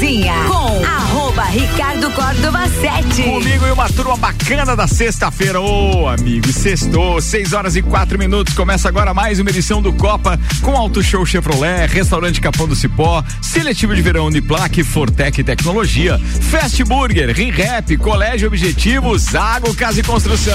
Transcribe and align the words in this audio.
Cozinha 0.00 0.32
com 0.48 0.82
arroba 0.82 1.44
Ricardo 1.44 2.10
Córdova 2.12 2.66
7. 2.66 3.22
Comigo 3.22 3.66
e 3.66 3.70
uma 3.70 3.86
turma 3.90 4.16
bacana 4.16 4.74
da 4.74 4.86
sexta-feira. 4.86 5.60
Ô, 5.60 6.08
amigo, 6.08 6.50
sextou, 6.50 7.20
6 7.20 7.52
horas 7.52 7.76
e 7.76 7.82
quatro 7.82 8.18
minutos. 8.18 8.54
Começa 8.54 8.88
agora 8.88 9.12
mais 9.12 9.38
uma 9.38 9.50
edição 9.50 9.82
do 9.82 9.92
Copa 9.92 10.40
com 10.62 10.74
Auto 10.74 11.02
Show 11.02 11.26
Chevrolet, 11.26 11.86
Restaurante 11.86 12.40
Capão 12.40 12.66
do 12.66 12.74
Cipó, 12.74 13.22
Seletivo 13.42 13.94
de 13.94 14.00
Verão 14.00 14.24
Uniplaque, 14.24 14.82
Fortec 14.82 15.44
Tecnologia, 15.44 16.18
Fast 16.50 16.82
Burger, 16.84 17.36
Rinrap, 17.36 17.94
Colégio 17.98 18.48
Objetivo, 18.48 19.18
Zago 19.18 19.74
Casa 19.74 20.00
e 20.00 20.02
Construção. 20.02 20.54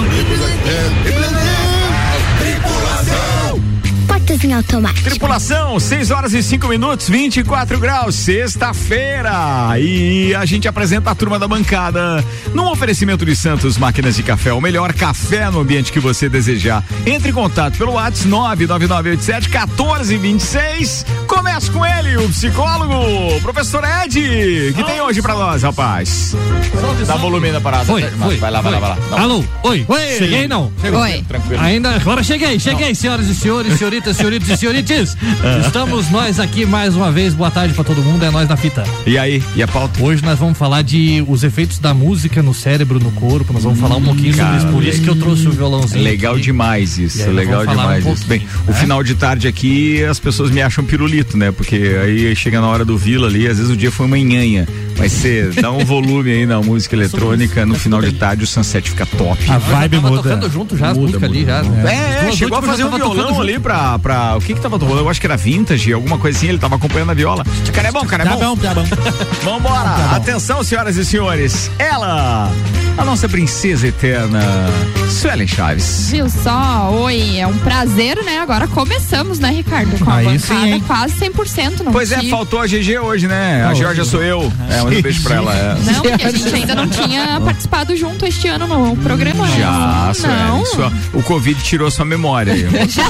Portas 4.21 4.43
em 4.43 4.53
automático. 4.53 5.09
Tripulação, 5.09 5.79
6 5.79 6.11
horas 6.11 6.33
e 6.33 6.43
5 6.43 6.67
minutos, 6.67 7.09
24 7.09 7.79
graus, 7.79 8.13
sexta-feira. 8.13 9.31
E 9.79 10.35
a 10.35 10.45
gente 10.45 10.67
apresenta 10.67 11.09
a 11.09 11.15
turma 11.15 11.39
da 11.39 11.47
bancada 11.47 12.23
num 12.53 12.69
oferecimento 12.69 13.25
de 13.25 13.35
Santos 13.35 13.79
Máquinas 13.79 14.15
de 14.15 14.21
Café, 14.21 14.53
o 14.53 14.61
melhor 14.61 14.93
café 14.93 15.49
no 15.49 15.59
ambiente 15.61 15.91
que 15.91 15.99
você 15.99 16.29
desejar. 16.29 16.83
Entre 17.05 17.31
em 17.31 17.33
contato 17.33 17.77
pelo 17.79 17.93
WhatsApp 17.93 18.27
99987 18.27 19.49
1426. 19.49 21.05
Começa 21.25 21.71
com 21.71 21.83
ele, 21.83 22.17
o 22.17 22.29
psicólogo, 22.29 23.41
professor 23.41 23.83
Ed, 23.83 24.73
que 24.75 24.83
tem 24.83 25.01
hoje 25.01 25.21
pra 25.21 25.33
nós, 25.33 25.63
rapaz. 25.63 26.35
Dá 27.07 27.15
volume 27.15 27.51
na 27.51 27.59
parada. 27.61 27.91
Oi, 27.91 28.03
oi, 28.03 28.37
vai 28.37 28.51
lá, 28.51 28.61
vai 28.61 28.71
lá, 28.71 28.79
vai 28.79 28.89
lá. 28.89 28.97
Não. 29.09 29.17
Alô, 29.17 29.43
oi, 29.63 29.85
Oi. 29.87 30.17
cheguei 30.17 30.47
não? 30.47 30.71
Oi. 30.83 31.23
Tranquilo. 31.27 31.61
Ainda, 31.61 31.95
agora 31.95 32.21
cheguei, 32.21 32.59
cheguei, 32.59 32.93
senhoras 32.93 33.27
e 33.27 33.33
senhores, 33.33 33.77
senhoritas, 33.77 34.10
senhoritos 34.13 34.49
e 34.49 34.57
senhorites. 34.57 35.17
Estamos 35.65 36.09
nós 36.09 36.39
aqui 36.39 36.65
mais 36.65 36.95
uma 36.95 37.11
vez, 37.11 37.33
boa 37.33 37.51
tarde 37.51 37.73
pra 37.73 37.83
todo 37.83 38.01
mundo, 38.01 38.23
é 38.23 38.31
nós 38.31 38.47
na 38.47 38.55
fita. 38.57 38.83
E 39.05 39.17
aí, 39.17 39.43
e 39.55 39.63
a 39.63 39.67
pauta? 39.67 40.01
Hoje 40.03 40.23
nós 40.23 40.37
vamos 40.39 40.57
falar 40.57 40.81
de 40.81 41.23
os 41.27 41.43
efeitos 41.43 41.79
da 41.79 41.93
música 41.93 42.41
no 42.41 42.53
cérebro, 42.53 42.99
no 42.99 43.11
corpo, 43.11 43.53
nós 43.53 43.63
vamos 43.63 43.79
falar 43.79 43.95
um 43.97 44.03
pouquinho 44.03 44.33
sobre 44.35 44.57
isso, 44.57 44.67
por 44.67 44.83
isso 44.83 45.01
que 45.01 45.07
eu 45.09 45.15
trouxe 45.15 45.47
o 45.47 45.51
violãozinho. 45.51 46.03
Legal 46.03 46.33
aqui. 46.33 46.43
demais 46.43 46.97
isso, 46.97 47.29
legal 47.31 47.65
demais 47.65 48.05
um 48.05 48.13
isso. 48.13 48.25
Bem, 48.25 48.45
o 48.67 48.71
né? 48.71 48.77
final 48.77 49.03
de 49.03 49.15
tarde 49.15 49.47
aqui 49.47 50.03
as 50.03 50.19
pessoas 50.19 50.51
me 50.51 50.61
acham 50.61 50.83
pirulito, 50.83 51.37
né? 51.37 51.51
Porque 51.51 51.75
aí 52.03 52.35
chega 52.35 52.59
na 52.61 52.67
hora 52.67 52.85
do 52.85 52.97
vila 52.97 53.27
ali, 53.27 53.47
às 53.47 53.57
vezes 53.57 53.71
o 53.71 53.77
dia 53.77 53.91
foi 53.91 54.05
uma 54.05 54.17
nhanha. 54.17 54.67
Mas 54.97 55.13
você 55.13 55.49
dá 55.59 55.71
um 55.71 55.83
volume 55.83 56.31
aí 56.31 56.45
na 56.45 56.61
música 56.61 56.95
eletrônica, 56.95 57.65
no 57.65 57.73
final 57.79 58.01
de 58.01 58.11
tarde 58.11 58.43
o 58.43 58.47
sunset 58.47 58.87
fica 58.89 59.05
top. 59.05 59.39
A 59.49 59.57
vibe 59.57 59.99
muda. 59.99 60.17
tocando 60.17 60.49
junto 60.51 60.77
já 60.77 60.89
as 60.89 60.97
Muda, 60.97 61.07
músicas 61.07 61.29
ali 61.29 61.39
muda. 61.39 61.51
já. 61.51 61.63
né? 61.63 62.21
É, 62.25 62.27
é, 62.27 62.31
chegou 62.33 62.57
a 62.57 62.61
fazer 62.61 62.83
um 62.83 62.91
violão 62.91 63.41
ali 63.41 63.57
pra, 63.57 63.97
pra. 64.01 64.35
O 64.37 64.41
que 64.41 64.53
que 64.53 64.59
tava 64.61 64.77
tocando? 64.79 64.99
Eu 64.99 65.09
acho 65.09 65.19
que 65.19 65.27
era 65.27 65.37
vintage, 65.37 65.93
alguma 65.93 66.17
coisa 66.17 66.37
assim, 66.37 66.47
ele 66.47 66.57
tava 66.57 66.75
acompanhando 66.75 67.11
a 67.11 67.13
viola. 67.13 67.43
Cara 67.73 67.87
é 67.87 67.91
bom, 67.91 68.05
cara 68.05 68.23
é 68.23 68.25
Tá 68.27 68.35
bom. 68.35 68.55
bom, 68.55 68.57
tá 68.57 68.73
bom. 68.73 68.83
Vambora! 69.43 69.89
bom. 69.89 70.15
Atenção, 70.15 70.63
senhoras 70.63 70.97
e 70.97 71.05
senhores. 71.05 71.71
Ela, 71.79 72.51
a 72.97 73.05
nossa 73.05 73.27
princesa 73.29 73.87
eterna, 73.87 74.41
Suelen 75.09 75.47
Chaves. 75.47 76.07
Viu 76.11 76.29
só? 76.29 76.89
Oi, 76.91 77.37
é 77.39 77.47
um 77.47 77.57
prazer, 77.59 78.23
né? 78.23 78.39
Agora 78.39 78.67
começamos, 78.67 79.39
né, 79.39 79.49
Ricardo? 79.51 79.97
Com 80.03 80.09
a 80.09 80.15
Aí 80.15 80.25
bancada 80.25 80.61
sim, 80.61 80.73
hein? 80.73 80.83
quase 80.85 81.15
100%. 81.15 81.81
Não 81.83 81.91
Pois 81.91 82.11
é, 82.11 82.21
faltou 82.29 82.59
a 82.61 82.67
GG 82.67 82.99
hoje, 82.99 83.27
né? 83.27 83.65
A 83.65 83.73
Georgia 83.73 84.03
sou 84.05 84.21
eu. 84.23 84.51
É, 84.69 84.81
mas 84.83 84.97
um 84.97 85.01
beijo 85.01 85.21
pra 85.23 85.35
ela. 85.35 85.53
É. 85.55 85.75
Não, 85.91 86.01
porque 86.01 86.23
a 86.25 86.31
gente 86.31 86.55
ainda 86.55 86.75
não 86.75 86.87
tinha 86.87 87.39
participado 87.41 87.95
junto 87.95 88.25
este 88.25 88.47
ano 88.47 88.67
no 88.67 88.95
programa. 88.97 89.45
né? 89.47 89.57
Já, 89.59 90.05
Não. 90.07 90.13
Suelen. 90.13 90.65
Sua- 90.65 90.91
o 91.13 91.23
Covid 91.23 91.61
tirou 91.63 91.89
sua 91.91 92.05
memória. 92.05 92.53
aí. 92.53 92.61
Já, 92.87 93.03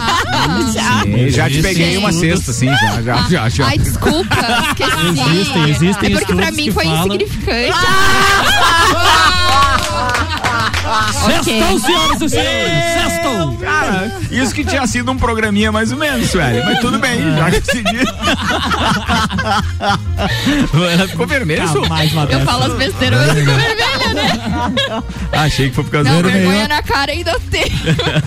já. 0.81 1.02
Sim, 1.03 1.30
já 1.30 1.50
te 1.50 1.56
Sim. 1.56 1.62
peguei 1.62 1.97
uma 1.97 2.12
cesta, 2.12 2.53
sim, 2.53 2.68
já, 2.68 3.02
já, 3.02 3.16
já. 3.30 3.50
já. 3.50 3.66
Ai, 3.68 3.78
desculpa, 3.78 4.36
esqueci. 4.69 5.31
Existem, 5.31 5.69
existem 5.69 6.14
É 6.14 6.18
porque 6.18 6.36
pra 6.36 6.52
mim 6.52 6.72
foi 6.72 6.84
falam- 6.86 7.08
insignificante. 7.08 7.72
Sextou, 11.25 11.80
senhoras 11.80 12.22
e 12.22 12.30
senhores, 12.30 12.72
sextou. 13.02 13.58
Cara, 13.58 14.12
isso 14.30 14.53
que 14.53 14.64
tinha 14.66 14.86
sido 14.88 15.12
um 15.12 15.18
programinha 15.18 15.72
mais 15.72 15.91
ou 15.91 15.97
menos, 15.97 16.30
Sueli. 16.30 16.62
Mas 16.66 16.80
tudo 16.80 17.00
bem, 17.00 17.22
já 17.38 17.50
decidi. 17.50 18.00
Ela 20.94 21.08
ficou 21.08 21.25
vermelha, 21.28 21.66
uma 21.66 22.03
Eu 22.30 22.41
falo 22.41 22.66
as 22.66 22.74
besteiras, 22.74 23.28
eu 23.30 23.36
fico 23.36 23.52
vermelha, 23.52 23.91
né? 24.13 25.03
Achei 25.31 25.69
que 25.69 25.75
foi 25.75 25.83
por 25.83 25.91
causa 25.91 26.09
Não, 26.09 26.22
do 26.22 26.29
vergonha 26.29 26.67
na 26.67 26.81
cara 26.81 27.11
ainda 27.11 27.39
tem. 27.49 27.72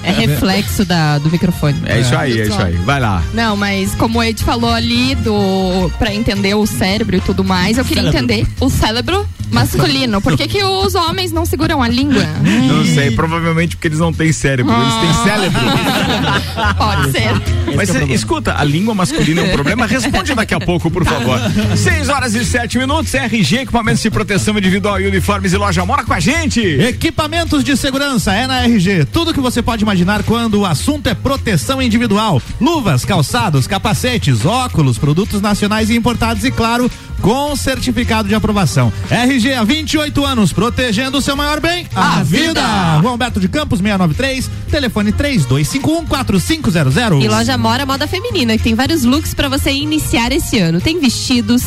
É 0.02 0.12
reflexo 0.12 0.84
da, 0.84 1.18
do 1.18 1.30
microfone. 1.30 1.80
É 1.86 2.00
isso 2.00 2.16
aí, 2.16 2.40
é 2.40 2.46
isso 2.46 2.60
aí. 2.60 2.74
Vai 2.76 3.00
lá. 3.00 3.22
Não, 3.32 3.56
mas 3.56 3.94
como 3.94 4.18
o 4.18 4.22
Ed 4.22 4.42
falou 4.42 4.70
ali 4.70 5.14
do 5.16 5.90
para 5.98 6.14
entender 6.14 6.54
o 6.54 6.66
cérebro 6.66 7.16
e 7.16 7.20
tudo 7.20 7.44
mais, 7.44 7.78
eu 7.78 7.84
queria 7.84 8.08
entender 8.08 8.46
o 8.60 8.68
cérebro 8.68 9.26
masculino. 9.50 10.21
Por 10.21 10.37
que, 10.37 10.47
que 10.47 10.62
os 10.62 10.94
homens 10.94 11.32
não 11.32 11.44
seguram 11.44 11.82
a 11.82 11.88
língua? 11.88 12.25
Não 12.69 12.84
sei, 12.84 13.10
provavelmente 13.10 13.77
porque 13.77 13.88
eles 13.88 13.99
não 13.99 14.12
têm 14.12 14.32
cérebro, 14.32 14.75
eles 14.75 14.94
têm 14.94 15.25
cérebro. 15.25 15.60
Pode 16.77 17.12
ser. 17.12 17.75
Mas 17.77 17.88
cê, 17.88 18.05
escuta, 18.12 18.55
a 18.56 18.65
língua 18.65 18.94
masculina 18.94 19.41
é 19.41 19.44
um 19.44 19.53
problema? 19.53 19.87
Responde 19.87 20.34
daqui 20.34 20.55
a 20.55 20.60
pouco, 20.60 20.91
por 20.91 21.05
favor. 21.05 21.38
6 21.77 22.09
horas 22.09 22.34
e 22.34 22.44
7 22.44 22.78
minutos, 22.78 23.12
RG, 23.15 23.59
equipamentos 23.59 24.03
de 24.03 24.10
proteção 24.10 24.56
individual 24.56 25.00
e 25.00 25.06
uniformes 25.06 25.53
e 25.53 25.56
loja 25.56 25.84
mora 25.84 26.05
com 26.05 26.12
a 26.12 26.21
gente. 26.21 26.61
Equipamentos 26.61 27.65
de 27.65 27.76
segurança 27.76 28.32
é 28.32 28.47
na 28.47 28.65
RG. 28.65 29.06
Tudo 29.06 29.34
que 29.34 29.41
você 29.41 29.62
pode 29.62 29.82
imaginar 29.82 30.22
quando 30.22 30.61
o 30.61 30.66
assunto 30.66 31.09
é 31.09 31.15
proteção 31.15 31.82
individual. 31.82 32.41
Luvas, 32.61 33.05
calçados, 33.05 33.66
capacetes, 33.66 34.44
óculos, 34.44 34.99
produtos 34.99 35.41
nacionais 35.41 35.91
e 35.91 35.97
importados 35.97 36.44
e, 36.44 36.50
claro, 36.50 36.91
com 37.24 37.56
certificado 37.56 38.28
de 38.28 38.34
aprovação. 38.34 38.92
RG 39.10 39.54
há 39.54 39.64
28 39.64 40.26
anos, 40.26 40.52
protegendo 40.52 41.16
o 41.16 41.22
seu 41.22 41.34
maior 41.34 41.58
bem, 41.58 41.86
a, 41.94 42.22
vida. 42.22 42.60
Rua 42.98 43.12
Humberto 43.12 43.40
de 43.40 43.48
Campos, 43.48 43.78
693, 43.78 44.50
telefone 44.70 45.10
32514500. 45.10 47.22
E 47.22 47.28
loja 47.28 47.56
Mora 47.56 47.86
Moda 47.86 48.06
Feminina, 48.06 48.58
que 48.58 48.62
tem 48.62 48.74
vários 48.74 49.04
looks 49.04 49.32
pra 49.32 49.48
você 49.48 49.72
iniciar 49.72 50.32
esse 50.32 50.58
ano. 50.58 50.82
Tem 50.82 51.00
vestidos, 51.00 51.62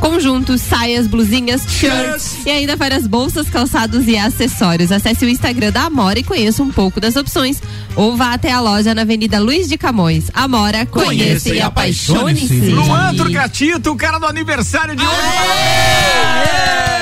conjuntos, 0.00 0.60
saias, 0.62 1.06
blusinhas, 1.06 1.62
shirts 1.68 2.44
e 2.44 2.50
ainda 2.50 2.74
várias 2.74 3.06
bolsas, 3.06 3.48
calçados 3.48 4.08
e 4.08 4.16
acessórios. 4.16 4.90
Acesse 4.90 5.24
o 5.24 5.28
Instagram 5.28 5.70
da 5.70 5.82
Amora 5.84 6.18
e 6.18 6.24
conheça 6.24 6.62
um 6.62 6.70
pouco 6.70 7.00
das 7.00 7.16
opções. 7.16 7.62
Ou 7.94 8.16
vá 8.16 8.32
até 8.32 8.50
a 8.50 8.60
loja 8.60 8.94
na 8.94 9.02
Avenida 9.02 9.38
Luiz 9.38 9.68
de 9.68 9.76
Camões. 9.76 10.30
Amora, 10.32 10.86
conheça, 10.86 11.54
e 11.54 11.60
apaixone-se. 11.60 12.70
Luan 12.70 13.14
Turcatito, 13.14 13.92
o 13.92 13.96
cara 13.96 14.18
do 14.18 14.26
aniversário 14.26 14.96
de 14.96 15.02
hoje. 15.02 16.99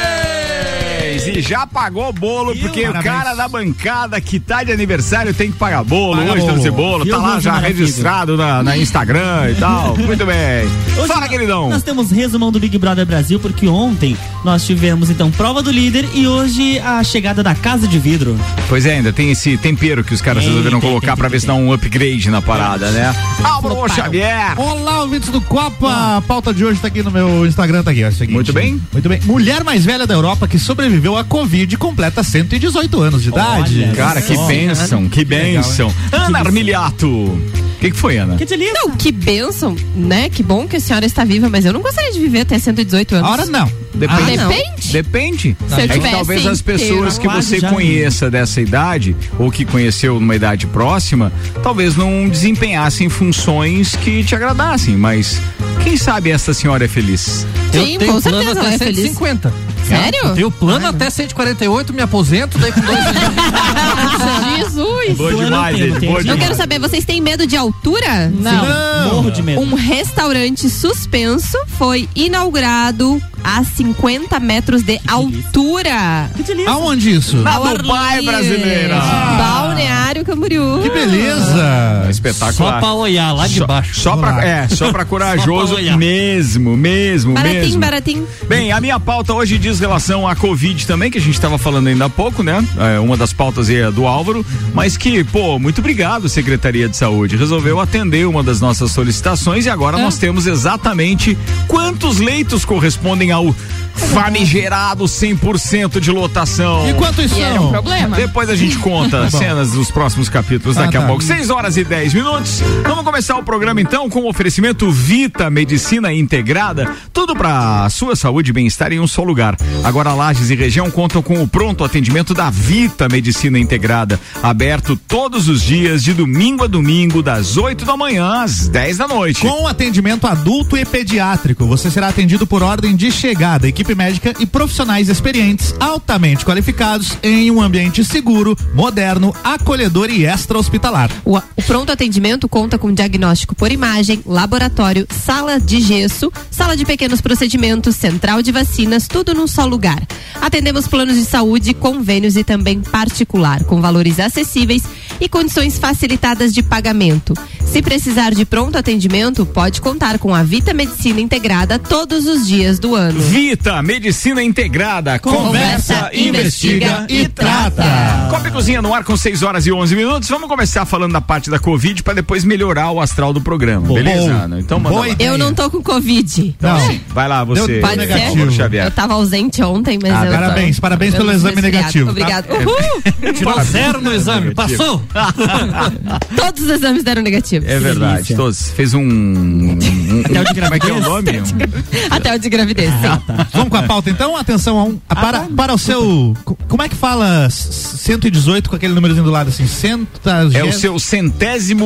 E 1.09 1.41
já 1.41 1.67
pagou 1.67 2.13
bolo, 2.13 2.55
porque 2.57 2.83
o 2.83 2.93
parabéns. 2.93 3.05
cara 3.05 3.35
da 3.35 3.49
bancada 3.49 4.21
que 4.21 4.39
tá 4.39 4.63
de 4.63 4.73
aniversário 4.73 5.33
tem 5.33 5.51
que 5.51 5.57
pagar 5.57 5.83
bolo. 5.83 6.19
Paga 6.19 6.33
hoje 6.33 6.41
bolo. 6.41 6.53
tem 6.53 6.61
esse 6.61 6.71
bolo, 6.71 7.07
tá 7.07 7.17
lá 7.17 7.41
já 7.41 7.59
registrado 7.59 8.37
na, 8.37 8.63
na 8.63 8.77
Instagram 8.77 9.51
e 9.51 9.55
tal. 9.55 9.97
Muito 9.99 10.27
bem. 10.27 10.69
Hoje 10.99 11.09
Fala, 11.09 11.29
queridão. 11.29 11.71
Nós 11.71 11.83
temos 11.83 12.11
resumão 12.11 12.53
do 12.53 12.61
Big 12.61 12.77
Brother 12.77 13.07
Brasil, 13.07 13.41
porque 13.41 13.67
ontem 13.67 14.17
nós 14.45 14.65
tivemos 14.67 15.09
então 15.09 15.31
prova 15.31 15.63
do 15.63 15.71
líder 15.71 16.07
e 16.15 16.27
hoje 16.27 16.79
a 16.81 17.03
chegada 17.03 17.43
da 17.43 17.55
casa 17.55 17.89
de 17.89 17.99
vidro. 17.99 18.39
Pois 18.69 18.85
é, 18.85 18.97
ainda 18.97 19.13
tem 19.13 19.31
esse 19.31 19.57
tempero 19.57 20.05
que 20.05 20.13
os 20.13 20.21
caras 20.21 20.43
Tem, 20.43 20.51
resolveram 20.53 20.79
tem, 20.81 20.89
colocar 20.89 21.13
tem, 21.13 21.17
pra 21.17 21.29
tem, 21.29 21.33
ver 21.33 21.41
se 21.41 21.47
dá 21.47 21.55
um 21.55 21.73
upgrade 21.73 22.29
na 22.29 22.43
parada, 22.43 22.91
né? 22.91 23.15
Álvaro 23.43 23.89
Xavier. 23.89 24.59
Olá, 24.61 25.03
ouvintes 25.03 25.31
do 25.31 25.41
Copa. 25.41 26.17
A 26.17 26.21
pauta 26.23 26.53
de 26.53 26.65
hoje 26.65 26.81
tá 26.81 26.89
aqui 26.89 27.03
no 27.03 27.11
meu 27.11 27.47
Instagram, 27.47 27.83
tá 27.83 27.93
aqui, 27.93 28.05
ó. 28.05 28.07
é 28.07 28.11
o 28.11 28.13
seguinte. 28.13 28.35
Muito 28.35 28.53
bem. 28.53 28.81
Muito 28.93 29.09
bem. 29.09 29.21
Mulher 29.25 29.65
mais 29.65 29.85
velha 29.85 30.07
da 30.07 30.15
Europa 30.15 30.47
que 30.47 30.59
sobreviveu 30.59 30.98
à 31.17 31.25
Covid 31.25 31.77
completa 31.77 32.23
118 32.23 33.01
anos 33.01 33.23
de 33.23 33.29
idade. 33.29 33.83
Olha 33.83 33.95
Cara, 33.95 34.23
que 34.23 34.37
bênção, 34.47 35.09
que 35.09 35.25
bênção. 35.25 35.93
Ana 36.11 36.41
Armiliato. 36.41 37.07
O 37.09 37.81
que, 37.81 37.93
que 37.93 37.97
foi, 37.97 38.17
Ana? 38.17 38.37
Que 38.37 38.45
delícia. 38.45 38.75
Não, 38.75 38.91
que 38.91 39.13
bênção, 39.13 39.77
né? 39.95 40.29
Que 40.29 40.43
bom 40.43 40.67
que 40.67 40.77
a 40.77 40.81
senhora 40.81 41.07
está 41.07 41.25
viva, 41.25 41.49
mas 41.49 41.65
eu 41.65 41.73
não 41.73 41.81
gostaria 41.81 42.11
de 42.11 42.19
viver 42.19 42.41
até 42.41 42.59
118 42.59 43.15
anos. 43.15 43.29
A 43.29 43.33
hora 43.33 43.47
não. 43.47 43.71
Depende. 43.95 44.33
Ah, 44.33 44.37
não. 44.37 44.49
Depende. 44.49 44.93
Depende. 44.93 45.57
Se 45.69 45.75
eu 45.75 45.85
é 45.85 45.89
que 45.89 46.01
talvez 46.01 46.47
as 46.47 46.61
pessoas 46.61 47.17
inteiro, 47.17 47.21
que 47.21 47.29
você 47.29 47.61
conheça 47.61 48.29
dessa 48.29 48.61
idade, 48.61 49.15
ou 49.39 49.51
que 49.51 49.65
conheceu 49.65 50.19
numa 50.19 50.35
idade 50.35 50.67
próxima, 50.67 51.33
talvez 51.63 51.97
não 51.97 52.29
desempenhassem 52.29 53.09
funções 53.09 53.95
que 53.95 54.25
te 54.25 54.35
agradassem, 54.35 54.97
mas 54.97 55.41
quem 55.83 55.97
sabe 55.97 56.31
essa 56.31 56.53
senhora 56.55 56.85
é 56.85 56.89
feliz? 56.89 57.47
Sim, 57.73 57.95
eu 57.95 57.99
tenho 57.99 58.13
com 58.13 58.21
plano 58.21 58.21
certeza 58.23 58.51
até 58.53 58.61
ela 58.61 58.75
é 58.75 58.79
feliz. 58.79 58.97
150. 59.05 59.53
Sério? 59.89 60.35
Tenho 60.35 60.51
plano 60.51 60.87
até 60.87 61.09
148, 61.09 61.95
me 61.95 62.03
aposento, 62.03 62.59
daí 62.59 62.71
com 62.73 62.81
dois 62.83 62.99
Jesus! 64.59 65.17
Boa 65.17 65.31
Eu 65.31 65.37
não 65.39 65.45
demais, 65.45 65.79
gente. 65.79 66.01
Boa 66.01 66.13
Eu 66.13 66.17
Eu 66.17 66.23
demais. 66.23 66.41
quero 66.43 66.55
saber, 66.57 66.79
vocês 66.79 67.05
têm 67.07 67.21
medo 67.23 67.47
de 67.47 67.57
altura? 67.57 68.31
Não. 68.39 69.15
Morro 69.15 69.31
de 69.31 69.43
medo. 69.43 69.61
Um 69.63 69.75
restaurante 69.75 70.69
suspenso 70.69 71.57
foi 71.79 72.07
inaugurado 72.15 73.21
a 73.43 73.65
50 73.65 74.39
metros 74.41 74.83
de 74.83 75.01
altura. 75.09 76.31
Que 76.37 76.43
delícia. 76.43 76.71
Aonde 76.71 77.11
isso? 77.17 77.37
Na 77.39 77.59
Dubai 77.59 78.21
brasileira. 78.23 79.01
Balneário 79.39 80.25
Camboriú. 80.25 80.81
Que 80.83 80.91
beleza! 80.91 82.03
Só 82.05 82.11
Espetacular. 82.11 82.81
pra 82.81 82.93
olhar 82.93 83.33
lá 83.33 83.47
de 83.47 83.59
Só- 83.59 83.67
baixo. 83.67 84.01
Só 84.01 84.17
pra, 84.17 84.45
é, 84.45 84.69
só 84.69 84.91
pra 84.93 85.05
corajoso 85.07 85.58
Olhar. 85.67 85.97
mesmo, 85.97 86.77
mesmo, 86.77 87.35
Baratinho, 87.35 87.63
mesmo. 87.63 87.81
baratinho. 87.81 88.29
Bem, 88.49 88.73
a 88.73 88.81
minha 88.81 88.99
pauta 88.99 89.35
hoje 89.35 89.59
diz 89.59 89.81
relação 89.81 90.27
à 90.27 90.35
Covid 90.35 90.87
também, 90.87 91.11
que 91.11 91.19
a 91.19 91.21
gente 91.21 91.35
estava 91.35 91.59
falando 91.59 91.89
ainda 91.89 92.07
há 92.07 92.11
pouco, 92.11 92.43
né? 92.43 92.65
É, 92.79 92.99
uma 92.99 93.17
das 93.17 93.33
pautas 93.33 93.69
aí 93.69 93.77
é 93.77 93.91
do 93.91 94.07
Álvaro, 94.07 94.45
mas 94.75 94.97
que, 94.97 95.23
pô, 95.25 95.59
muito 95.59 95.79
obrigado, 95.81 96.29
Secretaria 96.29 96.89
de 96.89 96.97
Saúde. 96.97 97.37
Resolveu 97.37 97.81
atender 97.81 98.27
uma 98.27 98.43
das 98.43 98.61
nossas 98.61 98.91
solicitações 98.93 99.67
e 99.67 99.71
agora 99.71 99.99
nós 99.99 100.19
temos 100.19 100.47
exatamente 100.47 101.37
quantos 101.67 102.19
leitos 102.19 102.65
correspondem 102.65 103.31
ao 103.33 103.55
famigerado 103.99 105.05
100% 105.05 106.01
de 106.01 106.11
lotação. 106.11 106.89
E 106.89 106.95
quantos 106.95 107.33
E 107.37 107.41
era 107.41 107.55
um 107.61 107.65
são? 107.65 107.71
problema. 107.73 108.17
Depois 108.17 108.49
a 108.49 108.57
gente 108.57 108.79
conta 108.79 109.29
cenas 109.31 109.73
dos 109.73 109.91
próximos 109.91 110.29
capítulos 110.29 110.77
Ah, 110.77 110.83
daqui 110.83 110.97
a 110.97 111.01
tá. 111.03 111.07
pouco. 111.07 111.23
6 111.23 111.51
horas 111.51 111.77
e 111.77 111.85
10 111.85 112.15
minutos. 112.15 112.61
Vamos 112.85 113.05
começar 113.05 113.37
o 113.37 113.43
programa 113.43 113.81
então 113.81 114.09
com 114.09 114.21
o 114.21 114.29
oferecimento 114.29 114.91
Vita 114.91 115.51
Medicina 115.51 116.13
Integrada. 116.13 116.91
Tudo 117.13 117.35
para 117.35 117.89
sua 117.91 118.15
saúde 118.17 118.51
e 118.51 118.53
bem-estar 118.53 118.93
em 118.93 119.01
um 119.01 119.07
só 119.07 119.23
lugar. 119.23 119.57
Agora 119.85 120.13
Lages 120.15 120.51
e 120.51 120.55
região 120.55 120.91
contam 120.91 121.23
com 121.23 121.43
o 121.43 121.49
pronto 121.49 121.85
atendimento 121.85 122.33
da 122.35 122.51
Vita 122.51 123.09
Medicina 123.09 123.59
Integrada, 123.59 124.19
aberto 124.43 124.97
todos 124.97 125.49
os 125.49 125.63
dias 125.63 126.03
de 126.03 126.13
domingo 126.13 126.65
a 126.65 126.67
domingo 126.67 127.23
das 127.23 127.57
8 127.57 127.85
da 127.85 127.97
manhã 127.97 128.43
às 128.43 128.69
10 128.69 128.99
da 128.99 129.09
noite. 129.09 129.41
Com 129.41 129.67
atendimento 129.67 130.27
adulto 130.27 130.77
e 130.77 130.85
pediátrico, 130.85 131.67
você 131.67 131.91
será 131.91 132.09
atendido 132.09 132.47
por 132.47 132.63
ordem 132.63 132.95
de 132.97 133.11
chegada, 133.11 133.69
equipe 133.69 133.88
médica 133.95 134.35
e 134.39 134.47
profissionais 134.47 135.09
experientes, 135.09 135.75
altamente 135.81 136.45
qualificados 136.45 137.17
em 137.23 137.51
um 137.51 137.61
ambiente 137.61 138.05
seguro, 138.05 138.57
moderno, 138.75 139.35
acolhedor 139.45 140.11
e 140.11 140.25
extra-hospitalar. 140.25 141.11
O, 141.25 141.37
o 141.37 141.63
pronto 141.67 141.93
atendimento 141.93 142.49
conta 142.49 142.79
com 142.79 142.93
diagnóstico 142.93 143.55
por 143.55 143.71
imagem, 143.73 144.23
laboratório, 144.27 145.07
sala 145.11 145.59
de 145.59 145.81
gesso, 145.81 146.33
sala 146.51 146.77
de 146.77 146.85
pequenos 146.85 147.21
procedimentos, 147.21 147.97
central 147.97 148.43
de 148.43 148.53
vacinas, 148.53 149.09
tudo 149.09 149.35
num 149.35 149.47
só 149.47 149.65
lugar. 149.65 150.03
Atendemos 150.41 150.87
planos 150.87 151.17
de 151.17 151.25
saúde, 151.25 151.75
convênios 151.75 152.37
e 152.37 152.45
também 152.45 152.81
particular, 152.81 153.65
com 153.65 153.81
valores 153.81 154.21
acessíveis 154.21 154.83
e 155.21 155.29
condições 155.29 155.79
facilitadas 155.79 156.53
de 156.55 156.63
pagamento. 156.63 157.35
Se 157.67 157.83
precisar 157.83 158.31
de 158.35 158.45
pronto 158.45 158.79
atendimento, 158.79 159.45
pode 159.45 159.81
contar 159.81 160.19
com 160.19 160.35
a 160.35 160.43
Vita 160.43 160.73
Medicina 160.73 161.21
Integrada 161.21 161.79
todos 161.79 162.27
os 162.27 162.47
dias 162.47 162.79
do 162.79 162.95
ano. 162.95 163.19
Vita 163.21 163.83
Medicina 163.83 164.43
Integrada. 164.43 165.19
Conversa, 165.19 166.11
investiga 166.15 167.05
e 167.09 167.29
trata. 167.29 167.85
Copa 168.31 168.49
e 168.49 168.51
Cozinha 168.51 168.81
no 168.81 168.95
ar 168.95 169.05
com 169.05 169.17
6 169.17 169.43
horas 169.43 169.67
e 169.67 169.73
11 169.73 169.95
minutos. 169.95 170.29
Vamos 170.29 170.49
começar 170.49 170.85
falando 170.87 171.13
da 171.13 171.21
parte 171.21 171.51
da 171.51 171.59
Covid 171.59 172.03
para 172.03 172.15
depois 172.15 172.45
melhorar 172.45 172.91
o 172.91 173.01
astral 173.01 173.33
do 173.33 173.41
programa. 173.41 173.87
Bom. 173.87 173.95
beleza, 173.95 174.49
Bom. 174.49 174.59
Então 174.59 174.79
manda 174.79 174.91
Boa 174.91 175.07
lá. 175.07 175.13
ideia. 175.13 175.29
Eu 175.29 175.39
não 175.39 175.53
tô 175.53 175.69
com 175.71 175.83
Covid. 175.83 176.55
Então, 176.59 176.73
Não. 176.79 176.87
sim. 176.91 177.01
Vai 177.09 177.29
lá, 177.29 177.45
você. 177.45 177.67
Deu- 177.67 177.81
Pode 177.81 177.97
negativo. 177.97 178.51
Xavier. 178.51 178.87
Eu 178.87 178.91
tava 178.91 179.15
ausente 179.15 179.63
ontem, 179.63 179.99
mas 180.01 180.13
Ah, 180.13 180.25
eu 180.25 180.33
tô- 180.33 180.39
parabéns, 180.39 180.81
parabéns 180.81 181.15
pelo 181.15 181.31
exame 181.33 181.61
negativo, 181.61 182.07
tá? 182.07 182.11
Obrigado. 182.13 182.47
Uhul! 182.51 183.33
Tirou 183.35 183.63
zero 183.63 184.01
no 184.01 184.13
exame, 184.15 184.55
passou? 184.55 185.03
Todos 186.37 186.63
os 186.65 186.71
exames 186.71 187.03
deram 187.05 187.23
negativo. 187.23 187.67
É 187.69 187.79
verdade, 187.79 188.15
delícia. 188.15 188.37
todos. 188.37 188.69
Fez 188.71 188.95
um. 188.95 189.01
um 189.03 189.79
Até 190.25 190.41
o 190.41 190.45
de 190.45 190.55
como 190.61 190.75
é 190.75 190.79
que 190.79 190.91
é 190.91 190.93
o 190.93 191.01
gravidez. 191.01 191.53
nome? 191.53 191.65
Até 192.11 192.35
o 192.35 192.39
de 192.39 192.49
gravidez, 192.49 192.91
sim. 192.91 193.35
Vamos 193.53 193.69
com 193.69 193.77
a 193.77 193.83
pauta 193.83 194.11
então? 194.11 194.37
Atenção 194.37 194.79
a 194.79 194.85
um. 194.85 194.99
a- 195.09 195.17
para, 195.17 195.41
para 195.57 195.75
o 195.75 195.79
seu. 195.79 196.37
co- 196.45 196.57
Como 196.69 196.83
é 196.83 196.89
que 196.89 196.97
fala 196.97 197.47
s- 197.47 197.99
118 197.99 198.71
com 198.71 198.77
aquele 198.77 198.95
númerozinho 198.95 199.25
do 199.25 199.31
lado 199.31 199.49
assim? 199.49 199.67
Centa, 199.67 200.49
É 200.55 200.65
o 200.65 200.73
seu 200.73 200.99
centésimo 200.99 201.85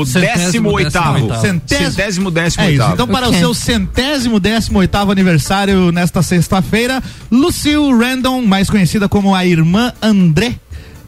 O- 0.00 0.04
décimo 0.04 0.70
oitavo. 0.72 1.14
décimo 1.28 1.40
Centésimo- 1.40 1.90
Centésimo 1.90 2.30
décimo 2.30 2.64
É 2.64 2.66
isso. 2.72 2.72
oitavo. 2.82 2.94
Então, 2.94 3.08
para 3.08 3.26
Ok. 3.28 3.36
o 3.36 3.40
seu 3.40 3.54
centésimo 3.54 4.40
décimo 4.40 4.78
oitavo 4.80 5.10
aniversário 5.12 5.90
nesta 5.92 6.22
sexta-feira, 6.22 7.02
Lucille 7.30 7.92
Random, 7.92 8.42
mais 8.42 8.68
conhecida 8.68 9.08
como 9.08 9.34
a 9.34 9.44
irmã 9.44 9.92
André, 10.02 10.54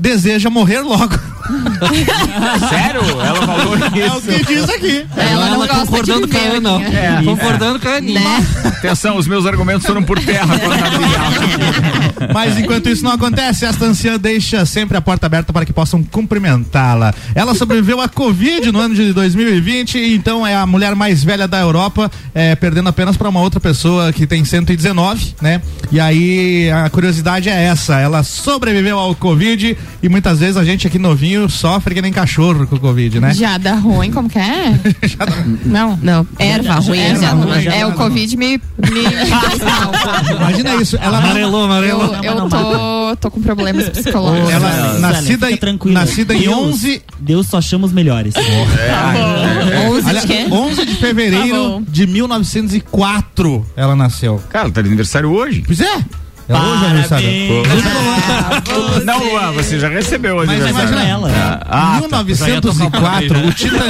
deseja 0.02 0.50
morrer 0.50 0.80
logo. 0.80 1.14
Sério? 2.68 3.02
Ela 3.20 3.46
falou 3.46 3.76
É 3.76 4.10
o 4.10 4.18
isso. 4.18 4.26
que 4.26 4.44
diz 4.46 4.68
aqui. 4.68 5.06
Ela 5.16 5.50
não 5.50 5.58
gosta 5.58 5.74
concordando 5.86 6.26
de 6.26 6.32
com 6.32 6.38
a 6.38 6.40
Ana, 6.40 6.60
não. 6.60 6.78
né? 6.78 7.22
Concordando 7.24 7.80
com 7.80 7.88
a 7.88 7.96
Aninha. 7.96 8.20
Né? 8.20 8.46
Atenção, 8.64 9.16
os 9.16 9.26
meus 9.26 9.44
argumentos 9.46 9.86
foram 9.86 10.02
por 10.02 10.18
terra 10.20 10.54
ela. 10.60 10.76
Mas 12.32 12.58
enquanto 12.58 12.88
isso 12.88 13.04
não 13.04 13.12
acontece, 13.12 13.64
esta 13.64 13.84
anciã 13.84 14.18
deixa 14.18 14.64
sempre 14.64 14.96
a 14.96 15.00
porta 15.00 15.26
aberta 15.26 15.52
para 15.52 15.64
que 15.66 15.72
possam 15.72 16.02
cumprimentá-la. 16.02 17.12
Ela 17.34 17.54
sobreviveu 17.54 18.00
à 18.00 18.08
Covid 18.08 18.70
no 18.72 18.78
ano 18.80 18.94
de 18.94 19.12
2020, 19.12 19.98
e 19.98 20.14
então 20.14 20.46
é 20.46 20.54
a 20.56 20.66
mulher 20.66 20.94
mais 20.94 21.22
velha 21.22 21.46
da 21.48 21.60
Europa, 21.60 22.10
é, 22.34 22.54
perdendo 22.54 22.88
apenas 22.88 23.16
para 23.16 23.28
uma 23.28 23.40
outra 23.40 23.60
pessoa 23.60 24.12
que 24.12 24.26
tem 24.26 24.44
119, 24.44 25.34
né? 25.40 25.60
E 25.90 26.00
aí 26.00 26.70
a 26.70 26.88
curiosidade 26.88 27.48
é 27.48 27.64
essa: 27.64 27.98
ela 27.98 28.22
sobreviveu 28.22 28.98
ao 28.98 29.14
Covid 29.14 29.76
e 30.02 30.08
muitas 30.08 30.38
vezes 30.40 30.56
a 30.56 30.64
gente 30.64 30.86
aqui 30.86 30.98
novinho 30.98 31.48
sofre 31.48 31.94
que 31.94 32.02
nem 32.02 32.12
cachorro 32.12 32.66
com 32.66 32.76
o 32.76 32.80
Covid, 32.80 33.20
né? 33.20 33.34
Já 33.34 33.58
dá 33.58 33.74
ruim, 33.74 34.10
como 34.10 34.28
que 34.28 34.38
é? 34.38 34.78
Não. 35.64 35.98
Não, 36.02 36.26
erva 36.38 36.74
ruim. 36.74 36.98
É, 36.98 37.80
é, 37.80 37.86
o 37.86 37.92
Covid 37.92 38.36
me, 38.36 38.58
me. 38.58 38.60
Imagina 40.36 40.74
isso. 40.76 40.96
Ela 41.00 41.18
Amarelou, 41.18 41.64
amarelou. 41.64 42.14
Eu, 42.16 42.34
eu 42.34 42.48
tô, 42.48 43.16
tô 43.16 43.30
com 43.30 43.40
problemas 43.42 43.88
psicológicos. 43.88 44.50
Ela 44.50 44.98
nascida, 44.98 45.56
tranquila. 45.56 46.00
nascida 46.00 46.34
em 46.34 46.40
Deus- 46.40 46.56
11 46.56 47.02
Deus 47.20 47.46
só 47.46 47.60
chama 47.60 47.86
os 47.86 47.92
melhores. 47.92 48.34
11 48.36 50.06
Olha, 50.06 50.20
de 50.20 50.26
quê? 50.26 50.46
11 50.50 50.86
de 50.86 50.92
Tá 50.94 51.00
fevereiro 51.00 51.54
bom. 51.56 51.82
de 51.88 52.06
1904 52.06 53.66
ela 53.76 53.94
nasceu. 53.96 54.40
Cara, 54.50 54.70
tá 54.70 54.80
de 54.82 54.88
aniversário 54.88 55.30
hoje. 55.30 55.62
Pois 55.66 55.80
é. 55.80 56.04
É 56.58 56.60
hoje 56.60 56.82
o 56.82 56.86
aniversário. 56.86 57.28
Parabéns. 57.28 59.04
Não, 59.04 59.18
Luan, 59.24 59.52
você 59.52 59.78
já 59.78 59.88
recebeu 59.88 60.34
o 60.36 60.38
Mas 60.46 60.50
aniversário. 60.50 60.88
imagina 60.92 61.08
ela. 61.08 61.30
Ah, 61.68 62.00
Em 62.04 62.08
tá. 62.08 62.24
1904, 62.24 63.46
o 63.48 63.52
Titã. 63.52 63.84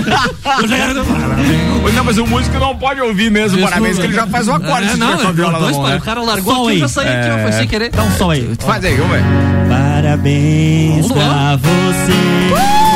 Não, 1.95 2.05
mas 2.05 2.19
o 2.19 2.27
músico 2.27 2.59
não 2.59 2.77
pode 2.77 3.01
ouvir 3.01 3.31
mesmo 3.31 3.61
parabéns, 3.63 3.99
que 3.99 4.05
ele 4.05 4.15
já 4.15 4.27
faz 4.27 4.49
o 4.49 4.53
acorde 4.53 4.89
É, 4.89 4.97
não, 4.97 5.19
a 5.21 5.29
é, 5.29 5.33
viola 5.33 5.59
dois, 5.59 5.77
mão, 5.77 5.87
né? 5.89 5.97
o 5.97 6.01
cara 6.01 6.21
largou 6.23 6.55
Som 6.55 6.63
aqui 6.63 6.73
aí. 6.73 6.79
já 6.81 6.89
saiu 6.89 7.13
aqui, 7.13 7.31
ó, 7.31 7.39
foi 7.43 7.53
sem 7.53 7.67
querer. 7.69 7.91
Dá 7.91 8.03
um 8.03 8.11
som 8.13 8.31
aí. 8.31 8.51
Faz 8.59 8.85
aí, 8.85 8.95
vamos 8.97 9.13
ver. 9.13 9.23
Parabéns 9.69 11.07
pra 11.13 11.57
você. 11.57 12.92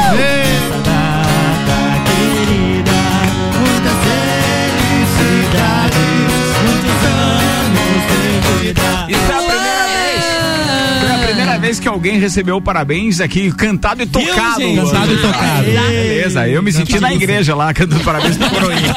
Vez 11.76 11.80
que 11.80 11.88
alguém 11.88 12.18
recebeu 12.18 12.60
parabéns 12.60 13.20
aqui, 13.20 13.52
cantado 13.52 14.02
e 14.02 14.06
tocado. 14.06 14.60
gente? 14.60 14.80
Cantado 14.80 15.12
e 15.12 15.16
tocado. 15.18 15.64
Beleza, 15.64 16.48
eu 16.48 16.62
me 16.62 16.72
senti 16.72 16.98
na 16.98 17.12
igreja 17.12 17.54
lá, 17.54 17.72
cantando 17.74 18.02
parabéns 18.02 18.36
pro 18.36 18.48
coroinha. 18.50 18.96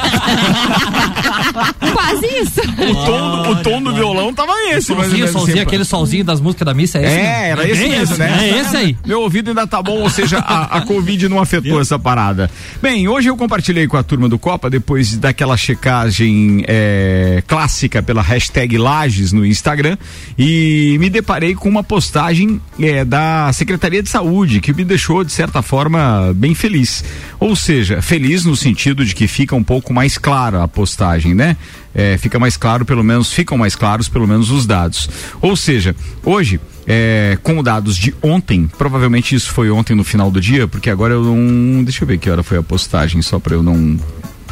Quase 1.92 2.26
isso. 2.26 2.60
O 2.60 2.94
tom, 3.06 3.50
o 3.50 3.56
tom 3.62 3.82
do 3.82 3.94
violão 3.94 4.32
tava 4.32 4.52
esse, 4.70 4.94
mas 4.94 5.06
Solzinho, 5.06 5.28
solzinho, 5.28 5.62
aquele 5.62 5.84
solzinho 5.84 6.24
das 6.24 6.40
músicas 6.40 6.64
da 6.64 6.74
missa, 6.74 6.98
é 6.98 7.02
esse? 7.02 7.12
É, 7.12 7.16
mesmo? 7.16 7.34
era 7.34 7.68
esse 7.68 7.80
bem 7.80 7.90
mesmo, 7.90 8.14
esse, 8.14 8.18
né? 8.18 8.48
É 8.48 8.60
esse 8.60 8.76
aí. 8.76 8.96
Meu 9.04 9.20
ouvido 9.22 9.48
ainda 9.48 9.66
tá 9.66 9.82
bom, 9.82 10.00
ou 10.00 10.10
seja, 10.10 10.38
a, 10.38 10.78
a 10.78 10.80
Covid 10.82 11.28
não 11.28 11.40
afetou 11.40 11.80
essa 11.80 11.98
parada. 11.98 12.50
Bem, 12.80 13.08
hoje 13.08 13.28
eu 13.28 13.36
compartilhei 13.36 13.86
com 13.86 13.96
a 13.96 14.02
turma 14.02 14.28
do 14.28 14.38
Copa, 14.38 14.70
depois 14.70 15.16
daquela 15.16 15.56
checagem 15.56 16.64
é, 16.66 17.42
clássica 17.46 18.02
pela 18.02 18.22
hashtag 18.22 18.78
Lages 18.78 19.32
no 19.32 19.44
Instagram, 19.44 19.98
e 20.38 20.96
me 21.00 21.10
deparei 21.10 21.54
com 21.54 21.68
uma 21.68 21.82
postagem 21.82 22.60
é, 22.78 23.04
da 23.04 23.52
Secretaria 23.52 24.02
de 24.02 24.08
Saúde, 24.08 24.60
que 24.60 24.72
me 24.72 24.84
deixou, 24.84 25.24
de 25.24 25.32
certa 25.32 25.62
forma, 25.62 26.32
bem 26.34 26.54
feliz. 26.54 27.04
Ou 27.38 27.56
seja, 27.56 28.00
feliz 28.00 28.44
no 28.44 28.56
sentido 28.56 29.04
de 29.04 29.14
que 29.14 29.26
fica 29.26 29.54
um 29.54 29.64
pouco 29.64 29.92
mais 29.92 30.16
clara 30.16 30.62
a 30.62 30.68
postagem, 30.68 31.34
né? 31.34 31.56
É, 31.94 32.16
fica 32.16 32.38
mais 32.38 32.56
claro, 32.56 32.84
pelo 32.84 33.02
menos, 33.02 33.32
ficam 33.32 33.58
mais 33.58 33.74
claros, 33.74 34.08
pelo 34.08 34.26
menos, 34.26 34.50
os 34.50 34.66
dados. 34.66 35.08
Ou 35.40 35.56
seja, 35.56 35.94
hoje, 36.24 36.60
é, 36.86 37.36
com 37.42 37.62
dados 37.62 37.96
de 37.96 38.14
ontem, 38.22 38.70
provavelmente 38.78 39.34
isso 39.34 39.50
foi 39.50 39.70
ontem 39.70 39.94
no 39.94 40.04
final 40.04 40.30
do 40.30 40.40
dia, 40.40 40.68
porque 40.68 40.88
agora 40.88 41.14
eu 41.14 41.24
não. 41.24 41.82
Deixa 41.82 42.04
eu 42.04 42.08
ver 42.08 42.18
que 42.18 42.30
hora 42.30 42.42
foi 42.42 42.58
a 42.58 42.62
postagem, 42.62 43.20
só 43.22 43.38
para 43.38 43.54
eu 43.54 43.62
não. 43.62 43.98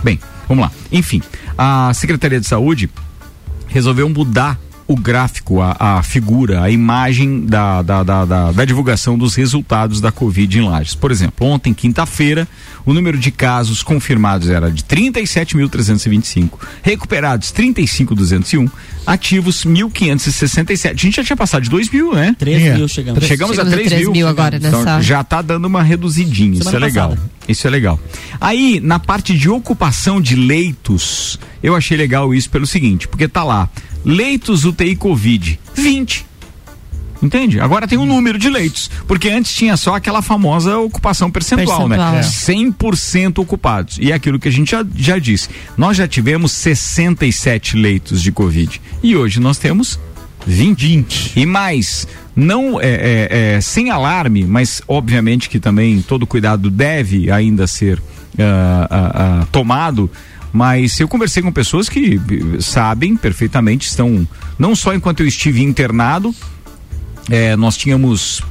Bem, 0.02 0.18
vamos 0.48 0.62
lá. 0.64 0.72
Enfim, 0.90 1.22
a 1.56 1.92
Secretaria 1.94 2.40
de 2.40 2.46
Saúde 2.46 2.90
resolveu 3.68 4.08
mudar 4.08 4.58
o 4.88 4.96
gráfico, 4.96 5.60
a, 5.60 5.76
a 5.78 6.02
figura, 6.02 6.62
a 6.62 6.70
imagem 6.70 7.44
da, 7.44 7.82
da, 7.82 8.02
da, 8.02 8.24
da, 8.24 8.52
da 8.52 8.64
divulgação 8.64 9.18
dos 9.18 9.34
resultados 9.34 10.00
da 10.00 10.10
Covid 10.10 10.58
em 10.58 10.62
Lages. 10.66 10.94
Por 10.94 11.10
exemplo, 11.12 11.46
ontem, 11.46 11.74
quinta-feira, 11.74 12.48
o 12.86 12.94
número 12.94 13.18
de 13.18 13.30
casos 13.30 13.82
confirmados 13.82 14.48
era 14.48 14.70
de 14.70 14.82
37.325, 14.84 16.50
recuperados 16.82 17.52
35.201, 17.52 18.70
ativos 19.06 19.64
1.567. 19.64 20.90
A 20.92 20.94
gente 20.94 21.16
já 21.16 21.24
tinha 21.24 21.36
passado 21.36 21.62
de 21.62 21.70
2 21.70 21.90
mil, 21.90 22.14
né? 22.14 22.34
3 22.38 22.62
É. 22.62 22.74
mil 22.76 22.88
chegamos. 22.88 23.24
Chegamos, 23.24 23.26
Chegamos 23.28 23.58
a 23.58 23.62
a 23.62 23.66
3 23.66 23.88
3 23.88 24.02
mil. 24.02 24.12
mil 24.12 24.28
agora 24.28 24.56
Então, 24.56 24.70
nessa- 24.84 25.00
já 25.02 25.22
tá 25.22 25.42
dando 25.42 25.66
uma 25.66 25.82
reduzidinha, 25.82 26.52
isso 26.54 26.62
é 26.62 26.64
Semana 26.72 26.86
legal. 26.86 27.10
passada. 27.10 27.30
Isso 27.48 27.66
é 27.66 27.70
legal. 27.70 28.00
Aí, 28.40 28.80
na 28.82 28.98
parte 28.98 29.36
de 29.36 29.48
ocupação 29.48 30.20
de 30.20 30.34
leitos, 30.36 31.38
eu 31.62 31.74
achei 31.74 31.96
legal 31.96 32.34
isso 32.34 32.50
pelo 32.50 32.66
seguinte, 32.66 33.08
porque 33.08 33.26
tá 33.26 33.42
lá, 33.42 33.68
leitos 34.04 34.64
UTI 34.64 34.96
Covid, 34.96 35.58
20. 35.74 36.26
Entende? 37.20 37.58
Agora 37.58 37.88
tem 37.88 37.98
um 37.98 38.06
número 38.06 38.38
de 38.38 38.48
leitos, 38.48 38.88
porque 39.06 39.28
antes 39.28 39.52
tinha 39.52 39.76
só 39.76 39.96
aquela 39.96 40.22
famosa 40.22 40.78
ocupação 40.78 41.30
percentual, 41.30 41.88
Percentual, 41.88 42.12
né? 42.12 42.20
é. 42.20 42.22
100% 42.22 43.38
ocupados. 43.38 43.98
E 44.00 44.12
é 44.12 44.14
aquilo 44.14 44.38
que 44.38 44.46
a 44.48 44.52
gente 44.52 44.70
já, 44.70 44.86
já 44.94 45.18
disse. 45.18 45.48
Nós 45.76 45.96
já 45.96 46.06
tivemos 46.06 46.52
67 46.52 47.76
leitos 47.76 48.22
de 48.22 48.30
Covid 48.30 48.80
e 49.02 49.16
hoje 49.16 49.40
nós 49.40 49.58
temos 49.58 49.98
20. 50.46 51.32
E 51.34 51.44
mais, 51.44 52.06
não 52.36 52.80
é, 52.80 52.86
é, 52.86 53.28
é, 53.56 53.60
sem 53.60 53.90
alarme, 53.90 54.44
mas 54.44 54.80
obviamente 54.86 55.48
que 55.48 55.58
também 55.58 56.00
todo 56.00 56.26
cuidado 56.26 56.70
deve 56.70 57.30
ainda 57.32 57.66
ser 57.66 58.00
ah, 58.38 58.86
ah, 58.90 59.12
ah, 59.42 59.46
tomado. 59.50 60.10
Mas 60.52 60.98
eu 60.98 61.08
conversei 61.08 61.42
com 61.42 61.52
pessoas 61.52 61.88
que 61.88 62.14
eh, 62.16 62.60
sabem 62.60 63.16
perfeitamente, 63.16 63.86
estão 63.86 64.26
não 64.58 64.74
só 64.74 64.94
enquanto 64.94 65.20
eu 65.20 65.26
estive 65.26 65.62
internado, 65.62 66.34
eh, 67.30 67.54
nós 67.56 67.76
tínhamos 67.76 68.42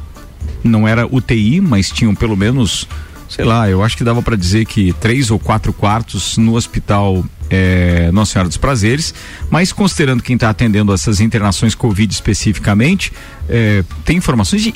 não 0.64 0.88
era 0.88 1.08
UTI, 1.08 1.62
mas 1.62 1.90
tinham 1.90 2.14
pelo 2.14 2.36
menos, 2.36 2.88
sei 3.30 3.46
lá, 3.46 3.70
eu 3.70 3.84
acho 3.84 3.98
que 3.98 4.04
dava 4.04 4.22
para 4.22 4.36
dizer 4.36 4.66
que 4.66 4.94
três 4.94 5.32
ou 5.32 5.40
quatro 5.40 5.74
quartos 5.74 6.38
no 6.38 6.56
hospital 6.56 7.24
eh, 7.50 8.10
Nossa 8.14 8.34
Senhora 8.34 8.50
dos 8.50 8.58
Prazeres, 8.58 9.14
mas 9.50 9.72
considerando 9.72 10.22
quem 10.22 10.36
está 10.36 10.50
atendendo 10.50 10.94
essas 10.94 11.20
internações 11.20 11.74
Covid 11.74 12.14
especificamente, 12.14 13.12
eh, 13.50 13.84
tem 14.04 14.18
informações 14.18 14.64
de 14.64 14.74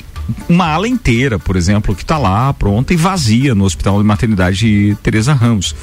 uma 0.48 0.66
ala 0.66 0.88
inteira, 0.88 1.38
por 1.38 1.56
exemplo, 1.56 1.94
que 1.94 2.02
está 2.02 2.16
lá 2.16 2.52
pronta 2.52 2.94
e 2.94 2.96
vazia 2.96 3.54
no 3.54 3.64
Hospital 3.64 3.98
de 3.98 4.04
Maternidade 4.04 4.96
Teresa 5.02 5.32
Ramos. 5.32 5.74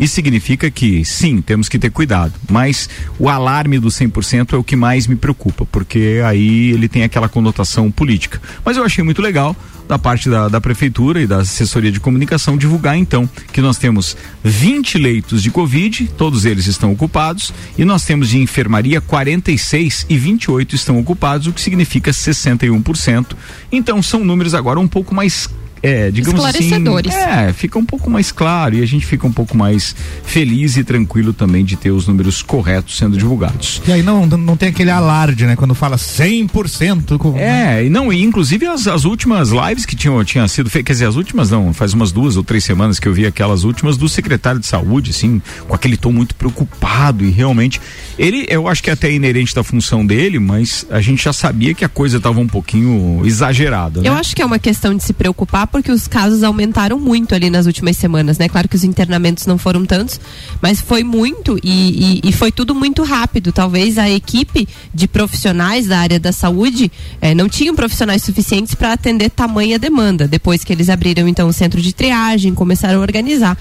Isso 0.00 0.14
significa 0.14 0.70
que, 0.70 1.04
sim, 1.04 1.42
temos 1.42 1.68
que 1.68 1.78
ter 1.78 1.90
cuidado, 1.90 2.32
mas 2.50 2.88
o 3.18 3.28
alarme 3.28 3.78
do 3.78 3.88
100% 3.88 4.54
é 4.54 4.56
o 4.56 4.64
que 4.64 4.74
mais 4.74 5.06
me 5.06 5.14
preocupa, 5.14 5.66
porque 5.66 6.22
aí 6.24 6.70
ele 6.70 6.88
tem 6.88 7.04
aquela 7.04 7.28
conotação 7.28 7.90
política. 7.90 8.40
Mas 8.64 8.78
eu 8.78 8.84
achei 8.84 9.04
muito 9.04 9.20
legal 9.20 9.54
da 9.86 9.98
parte 9.98 10.30
da, 10.30 10.48
da 10.48 10.60
prefeitura 10.60 11.20
e 11.20 11.26
da 11.26 11.38
assessoria 11.38 11.90
de 11.90 11.98
comunicação 11.98 12.56
divulgar 12.56 12.96
então 12.96 13.28
que 13.52 13.60
nós 13.60 13.76
temos 13.76 14.16
20 14.42 14.96
leitos 14.96 15.42
de 15.42 15.50
Covid, 15.50 16.08
todos 16.16 16.44
eles 16.44 16.66
estão 16.66 16.92
ocupados, 16.92 17.52
e 17.76 17.84
nós 17.84 18.04
temos 18.04 18.30
de 18.30 18.38
enfermaria 18.38 19.00
46 19.00 20.06
e 20.08 20.16
28 20.16 20.76
estão 20.76 20.98
ocupados, 20.98 21.46
o 21.46 21.52
que 21.52 21.60
significa 21.60 22.10
61%. 22.10 23.36
Então 23.70 24.00
são 24.00 24.24
números 24.24 24.54
agora 24.54 24.80
um 24.80 24.88
pouco 24.88 25.14
mais 25.14 25.48
é, 25.82 26.10
digamos 26.10 26.44
assim, 26.44 26.64
Esclarecedores. 26.64 27.14
é, 27.14 27.52
fica 27.52 27.78
um 27.78 27.84
pouco 27.84 28.10
mais 28.10 28.30
claro 28.30 28.76
e 28.76 28.82
a 28.82 28.86
gente 28.86 29.06
fica 29.06 29.26
um 29.26 29.32
pouco 29.32 29.56
mais 29.56 29.94
feliz 30.24 30.76
e 30.76 30.84
tranquilo 30.84 31.32
também 31.32 31.64
de 31.64 31.76
ter 31.76 31.90
os 31.90 32.06
números 32.06 32.42
corretos 32.42 32.96
sendo 32.96 33.16
divulgados. 33.16 33.80
E 33.86 33.92
aí 33.92 34.02
não, 34.02 34.26
não 34.26 34.56
tem 34.56 34.68
aquele 34.68 34.90
alarde, 34.90 35.46
né? 35.46 35.56
Quando 35.56 35.74
fala 35.74 35.96
100% 35.96 37.18
com... 37.18 37.36
É, 37.38 37.84
e 37.84 37.88
não, 37.90 38.12
e 38.12 38.22
inclusive 38.22 38.66
as, 38.66 38.86
as 38.86 39.04
últimas 39.04 39.50
lives 39.50 39.86
que 39.86 39.96
tinham, 39.96 40.22
tinham 40.24 40.46
sido 40.48 40.68
feitas, 40.68 40.86
quer 40.86 40.92
dizer, 40.92 41.06
as 41.06 41.16
últimas 41.16 41.50
não, 41.50 41.72
faz 41.72 41.94
umas 41.94 42.12
duas 42.12 42.36
ou 42.36 42.42
três 42.42 42.64
semanas 42.64 42.98
que 42.98 43.08
eu 43.08 43.14
vi 43.14 43.26
aquelas 43.26 43.64
últimas 43.64 43.96
do 43.96 44.08
secretário 44.08 44.60
de 44.60 44.66
saúde, 44.66 45.10
assim, 45.10 45.40
com 45.66 45.74
aquele 45.74 45.96
tom 45.96 46.12
muito 46.12 46.34
preocupado 46.34 47.24
e 47.24 47.30
realmente, 47.30 47.80
ele, 48.18 48.46
eu 48.48 48.68
acho 48.68 48.82
que 48.82 48.90
é 48.90 48.92
até 48.92 49.10
inerente 49.10 49.54
da 49.54 49.62
função 49.62 50.04
dele, 50.04 50.38
mas 50.38 50.86
a 50.90 51.00
gente 51.00 51.24
já 51.24 51.32
sabia 51.32 51.74
que 51.74 51.84
a 51.84 51.88
coisa 51.88 52.18
estava 52.18 52.40
um 52.40 52.46
pouquinho 52.46 53.22
exagerada, 53.24 54.02
né? 54.02 54.08
Eu 54.08 54.14
acho 54.14 54.34
que 54.34 54.42
é 54.42 54.46
uma 54.46 54.58
questão 54.58 54.94
de 54.94 55.02
se 55.02 55.12
preocupar 55.12 55.66
porque 55.70 55.90
os 55.92 56.06
casos 56.08 56.42
aumentaram 56.42 56.98
muito 56.98 57.34
ali 57.34 57.48
nas 57.50 57.66
últimas 57.66 57.96
semanas, 57.96 58.38
né? 58.38 58.48
Claro 58.48 58.68
que 58.68 58.76
os 58.76 58.84
internamentos 58.84 59.46
não 59.46 59.56
foram 59.58 59.86
tantos, 59.86 60.20
mas 60.60 60.80
foi 60.80 61.02
muito 61.04 61.58
e, 61.62 62.20
e- 62.24 62.28
e 62.28 62.32
foi 62.32 62.50
tudo 62.52 62.74
muito 62.74 63.02
rápido. 63.02 63.52
Talvez 63.52 63.96
a 63.98 64.08
equipe 64.10 64.68
de 64.94 65.06
profissionais 65.08 65.86
da 65.86 65.98
área 65.98 66.18
da 66.20 66.32
saúde 66.32 66.90
eh, 67.20 67.34
não 67.34 67.48
tinham 67.48 67.74
profissionais 67.74 68.22
suficientes 68.22 68.74
para 68.74 68.92
atender 68.92 69.30
tamanha 69.30 69.78
demanda. 69.78 70.26
Depois 70.28 70.64
que 70.64 70.72
eles 70.72 70.88
abriram 70.88 71.26
então 71.28 71.48
o 71.48 71.52
centro 71.52 71.80
de 71.80 71.92
triagem, 71.94 72.54
começaram 72.54 72.98
a 72.98 73.02
organizar. 73.02 73.56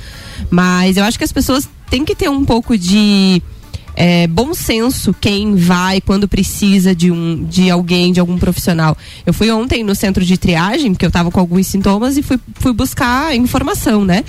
Mas 0.49 0.97
eu 0.97 1.03
acho 1.03 1.17
que 1.17 1.23
as 1.23 1.31
pessoas 1.31 1.67
têm 1.89 2.05
que 2.05 2.15
ter 2.15 2.29
um 2.29 2.43
pouco 2.45 2.77
de 2.77 3.41
é, 4.01 4.27
bom 4.27 4.53
senso 4.53 5.13
quem 5.19 5.55
vai 5.55 5.99
quando 5.99 6.25
precisa 6.25 6.95
de 6.95 7.11
um 7.11 7.43
de 7.43 7.69
alguém, 7.69 8.13
de 8.13 8.19
algum 8.21 8.37
profissional. 8.37 8.97
Eu 9.25 9.33
fui 9.33 9.51
ontem 9.51 9.83
no 9.83 9.93
centro 9.93 10.23
de 10.23 10.37
triagem, 10.37 10.93
porque 10.93 11.05
eu 11.05 11.11
tava 11.11 11.29
com 11.29 11.37
alguns 11.37 11.67
sintomas 11.67 12.15
e 12.15 12.21
fui, 12.21 12.39
fui 12.53 12.71
buscar 12.71 13.35
informação, 13.35 14.05
né? 14.05 14.23